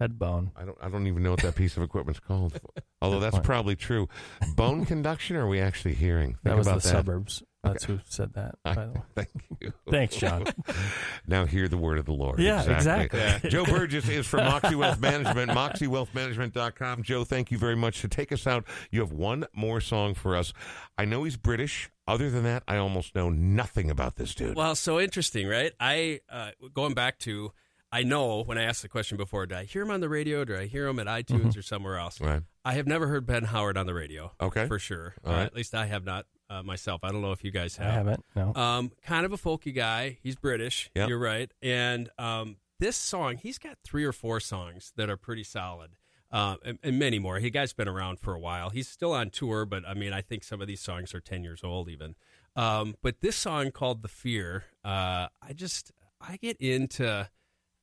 head 0.00 0.18
bone. 0.18 0.50
I 0.56 0.64
don't, 0.64 0.76
I 0.82 0.88
don't 0.88 1.06
even 1.06 1.22
know 1.22 1.30
what 1.30 1.42
that 1.42 1.54
piece 1.54 1.76
of 1.76 1.84
equipment's 1.84 2.18
called. 2.18 2.60
Although 3.00 3.20
that's 3.20 3.38
probably 3.38 3.76
true. 3.76 4.08
Bone 4.56 4.84
conduction? 4.84 5.36
Are 5.36 5.46
we 5.46 5.60
actually 5.60 5.94
hearing? 5.94 6.38
That 6.42 6.50
Think 6.50 6.58
was 6.58 6.66
the 6.66 6.72
that. 6.74 6.82
suburbs. 6.82 7.42
That's 7.62 7.84
who 7.84 8.00
said 8.04 8.34
that. 8.34 8.56
By 8.64 8.74
the 8.74 8.90
way. 8.92 9.00
Thank 9.14 9.28
you. 9.60 9.72
Thanks, 9.88 10.16
John. 10.16 10.44
now 11.26 11.44
hear 11.46 11.68
the 11.68 11.76
word 11.76 11.98
of 11.98 12.06
the 12.06 12.12
Lord. 12.12 12.40
Yeah, 12.40 12.62
exactly. 12.62 13.20
Joe 13.50 13.64
Burgess 13.64 14.08
is 14.08 14.26
from 14.26 14.40
Moxie 14.44 14.74
Wealth 14.74 15.00
Management, 15.00 15.50
moxiewealthmanagement.com. 15.52 17.02
Joe, 17.02 17.24
thank 17.24 17.50
you 17.50 17.58
very 17.58 17.76
much. 17.76 18.00
To 18.00 18.08
take 18.08 18.32
us 18.32 18.46
out, 18.46 18.64
you 18.90 19.00
have 19.00 19.12
one 19.12 19.44
more 19.54 19.80
song 19.80 20.14
for 20.14 20.36
us. 20.36 20.52
I 20.98 21.04
know 21.04 21.24
he's 21.24 21.36
British. 21.36 21.90
Other 22.08 22.30
than 22.30 22.42
that, 22.42 22.64
I 22.66 22.78
almost 22.78 23.14
know 23.14 23.30
nothing 23.30 23.88
about 23.90 24.16
this 24.16 24.34
dude. 24.34 24.56
Well, 24.56 24.74
so 24.74 24.98
interesting, 24.98 25.46
right? 25.46 25.72
I 25.78 26.20
uh, 26.28 26.50
going 26.74 26.94
back 26.94 27.18
to 27.20 27.52
I 27.92 28.02
know 28.02 28.42
when 28.42 28.58
I 28.58 28.64
asked 28.64 28.82
the 28.82 28.88
question 28.88 29.16
before, 29.16 29.46
did 29.46 29.56
I 29.56 29.64
hear 29.64 29.82
him 29.82 29.90
on 29.90 30.00
the 30.00 30.08
radio? 30.08 30.44
Did 30.44 30.56
I 30.58 30.66
hear 30.66 30.88
him 30.88 30.98
at 30.98 31.06
iTunes 31.06 31.56
or 31.56 31.62
somewhere 31.62 31.98
else? 31.98 32.20
Right. 32.20 32.42
I 32.64 32.72
have 32.72 32.86
never 32.86 33.06
heard 33.06 33.26
Ben 33.26 33.44
Howard 33.44 33.76
on 33.76 33.86
the 33.86 33.94
radio. 33.94 34.32
Okay. 34.40 34.66
for 34.66 34.78
sure. 34.78 35.14
All 35.24 35.32
Uh. 35.32 35.44
At 35.44 35.54
least 35.54 35.74
I 35.74 35.86
have 35.86 36.04
not 36.04 36.26
uh, 36.52 36.62
myself. 36.62 37.00
I 37.02 37.10
don't 37.10 37.22
know 37.22 37.32
if 37.32 37.44
you 37.44 37.50
guys 37.50 37.76
have. 37.76 37.86
I 37.86 37.92
have. 37.92 38.06
haven't. 38.06 38.24
No. 38.36 38.54
Um, 38.54 38.92
kind 39.02 39.24
of 39.24 39.32
a 39.32 39.38
folky 39.38 39.74
guy. 39.74 40.18
He's 40.22 40.36
British. 40.36 40.90
Yep. 40.94 41.08
You're 41.08 41.18
right. 41.18 41.50
And 41.62 42.10
um, 42.18 42.56
this 42.78 42.96
song, 42.96 43.36
he's 43.36 43.58
got 43.58 43.78
three 43.84 44.04
or 44.04 44.12
four 44.12 44.40
songs 44.40 44.92
that 44.96 45.08
are 45.08 45.16
pretty 45.16 45.44
solid. 45.44 45.92
Uh, 46.30 46.56
and, 46.64 46.78
and 46.82 46.98
many 46.98 47.18
more. 47.18 47.38
He 47.38 47.50
guy's 47.50 47.74
been 47.74 47.88
around 47.88 48.18
for 48.18 48.34
a 48.34 48.38
while. 48.38 48.70
He's 48.70 48.88
still 48.88 49.12
on 49.12 49.28
tour, 49.28 49.66
but 49.66 49.86
I 49.86 49.92
mean, 49.92 50.14
I 50.14 50.22
think 50.22 50.44
some 50.44 50.62
of 50.62 50.66
these 50.66 50.80
songs 50.80 51.14
are 51.14 51.20
ten 51.20 51.44
years 51.44 51.60
old 51.62 51.90
even. 51.90 52.14
Um, 52.56 52.94
but 53.02 53.20
this 53.20 53.36
song 53.36 53.70
called 53.70 54.00
"The 54.00 54.08
Fear," 54.08 54.64
uh, 54.82 55.28
I 55.42 55.52
just 55.54 55.92
I 56.22 56.38
get 56.38 56.56
into 56.58 57.28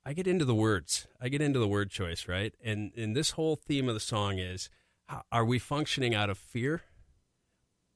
I 0.03 0.13
get 0.13 0.26
into 0.26 0.45
the 0.45 0.55
words. 0.55 1.07
I 1.22 1.30
get 1.30 1.41
into 1.41 1.59
the 1.59 1.67
word 1.67 1.91
choice, 1.91 2.28
right? 2.28 2.55
And 2.63 2.91
and 2.97 3.15
this 3.15 3.32
whole 3.32 3.55
theme 3.55 3.88
of 3.88 3.93
the 3.93 3.99
song 3.99 4.39
is: 4.39 4.72
Are 5.32 5.45
we 5.45 5.59
functioning 5.59 6.15
out 6.15 6.32
of 6.32 6.39
fear, 6.39 6.82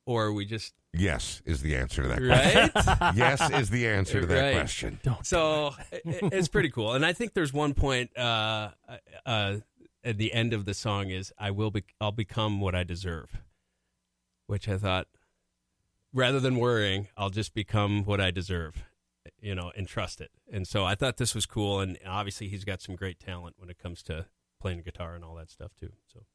or 0.05 0.25
are 0.25 0.33
we 0.33 0.45
just 0.45 0.73
Yes 0.95 1.41
is 1.45 1.61
the 1.61 1.75
answer 1.75 2.03
to 2.03 2.07
that 2.09 2.19
question. 2.19 2.95
right? 3.01 3.15
yes 3.15 3.49
is 3.51 3.69
the 3.71 3.87
answer 3.87 4.21
to 4.21 4.27
that 4.27 4.41
Right. 4.41 4.53
question. 4.53 4.99
So 5.23 5.73
i- 5.91 6.01
it's 6.05 6.47
pretty 6.47 6.69
cool, 6.69 6.93
and 6.93 7.05
I 7.05 7.13
think 7.13 7.33
there's 7.33 7.51
one 7.53 7.73
point 7.73 8.15
uh, 8.17 8.71
uh, 9.25 9.57
at 10.03 10.17
the 10.17 10.31
end 10.33 10.53
of 10.53 10.65
the 10.65 10.73
song 10.73 11.09
is 11.09 11.31
"I 11.39 11.49
will 11.51 11.71
be, 11.71 11.83
I'll 11.99 12.11
become 12.11 12.59
what 12.61 12.75
I 12.75 12.83
deserve," 12.83 13.41
which 14.47 14.67
I 14.69 14.77
thought, 14.77 15.07
rather 16.13 16.39
than 16.39 16.57
worrying, 16.57 17.07
I'll 17.17 17.29
just 17.31 17.53
become 17.53 18.03
what 18.03 18.19
I 18.21 18.29
deserve, 18.29 18.83
you 19.41 19.55
know, 19.55 19.71
and 19.75 19.87
trust 19.87 20.21
it. 20.21 20.29
And 20.51 20.67
so 20.67 20.83
I 20.85 20.93
thought 20.95 21.17
this 21.17 21.33
was 21.33 21.45
cool, 21.47 21.79
and 21.79 21.97
obviously 22.05 22.49
he's 22.49 22.65
got 22.65 22.81
some 22.81 22.95
great 22.95 23.19
talent 23.19 23.55
when 23.57 23.69
it 23.69 23.79
comes 23.79 24.03
to 24.03 24.27
playing 24.61 24.81
guitar 24.83 25.15
and 25.15 25.23
all 25.23 25.35
that 25.35 25.49
stuff 25.49 25.71
too. 25.79 25.93
So. 26.11 26.25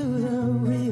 Onto 0.00 0.18
the 0.18 0.36
wheel. 0.68 0.83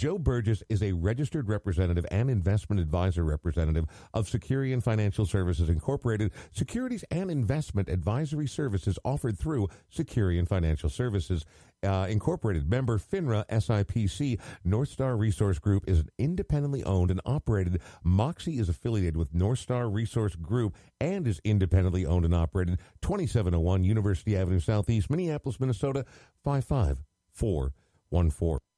Joe 0.00 0.18
Burgess 0.18 0.62
is 0.70 0.82
a 0.82 0.92
registered 0.92 1.50
representative 1.50 2.06
and 2.10 2.30
investment 2.30 2.80
advisor 2.80 3.22
representative 3.22 3.84
of 4.14 4.26
Securian 4.26 4.82
Financial 4.82 5.26
Services 5.26 5.68
Incorporated, 5.68 6.32
securities 6.52 7.04
and 7.10 7.30
investment 7.30 7.90
advisory 7.90 8.46
services 8.46 8.98
offered 9.04 9.38
through 9.38 9.68
Securian 9.94 10.48
Financial 10.48 10.88
Services. 10.88 11.44
Uh, 11.82 12.06
Incorporated 12.08 12.70
member 12.70 12.98
FINRA 12.98 13.46
SIPC 13.48 14.40
North 14.64 14.88
Star 14.88 15.18
Resource 15.18 15.58
Group 15.58 15.84
is 15.86 15.98
an 15.98 16.08
independently 16.18 16.82
owned 16.84 17.10
and 17.10 17.20
operated. 17.26 17.82
Moxie 18.02 18.58
is 18.58 18.70
affiliated 18.70 19.18
with 19.18 19.34
North 19.34 19.58
Star 19.58 19.90
Resource 19.90 20.34
Group 20.34 20.76
and 20.98 21.26
is 21.26 21.42
independently 21.44 22.06
owned 22.06 22.24
and 22.24 22.34
operated. 22.34 22.78
2701 23.02 23.84
University 23.84 24.34
Avenue 24.34 24.60
Southeast, 24.60 25.10
Minneapolis, 25.10 25.60
Minnesota 25.60 26.06
55414. 26.42 28.60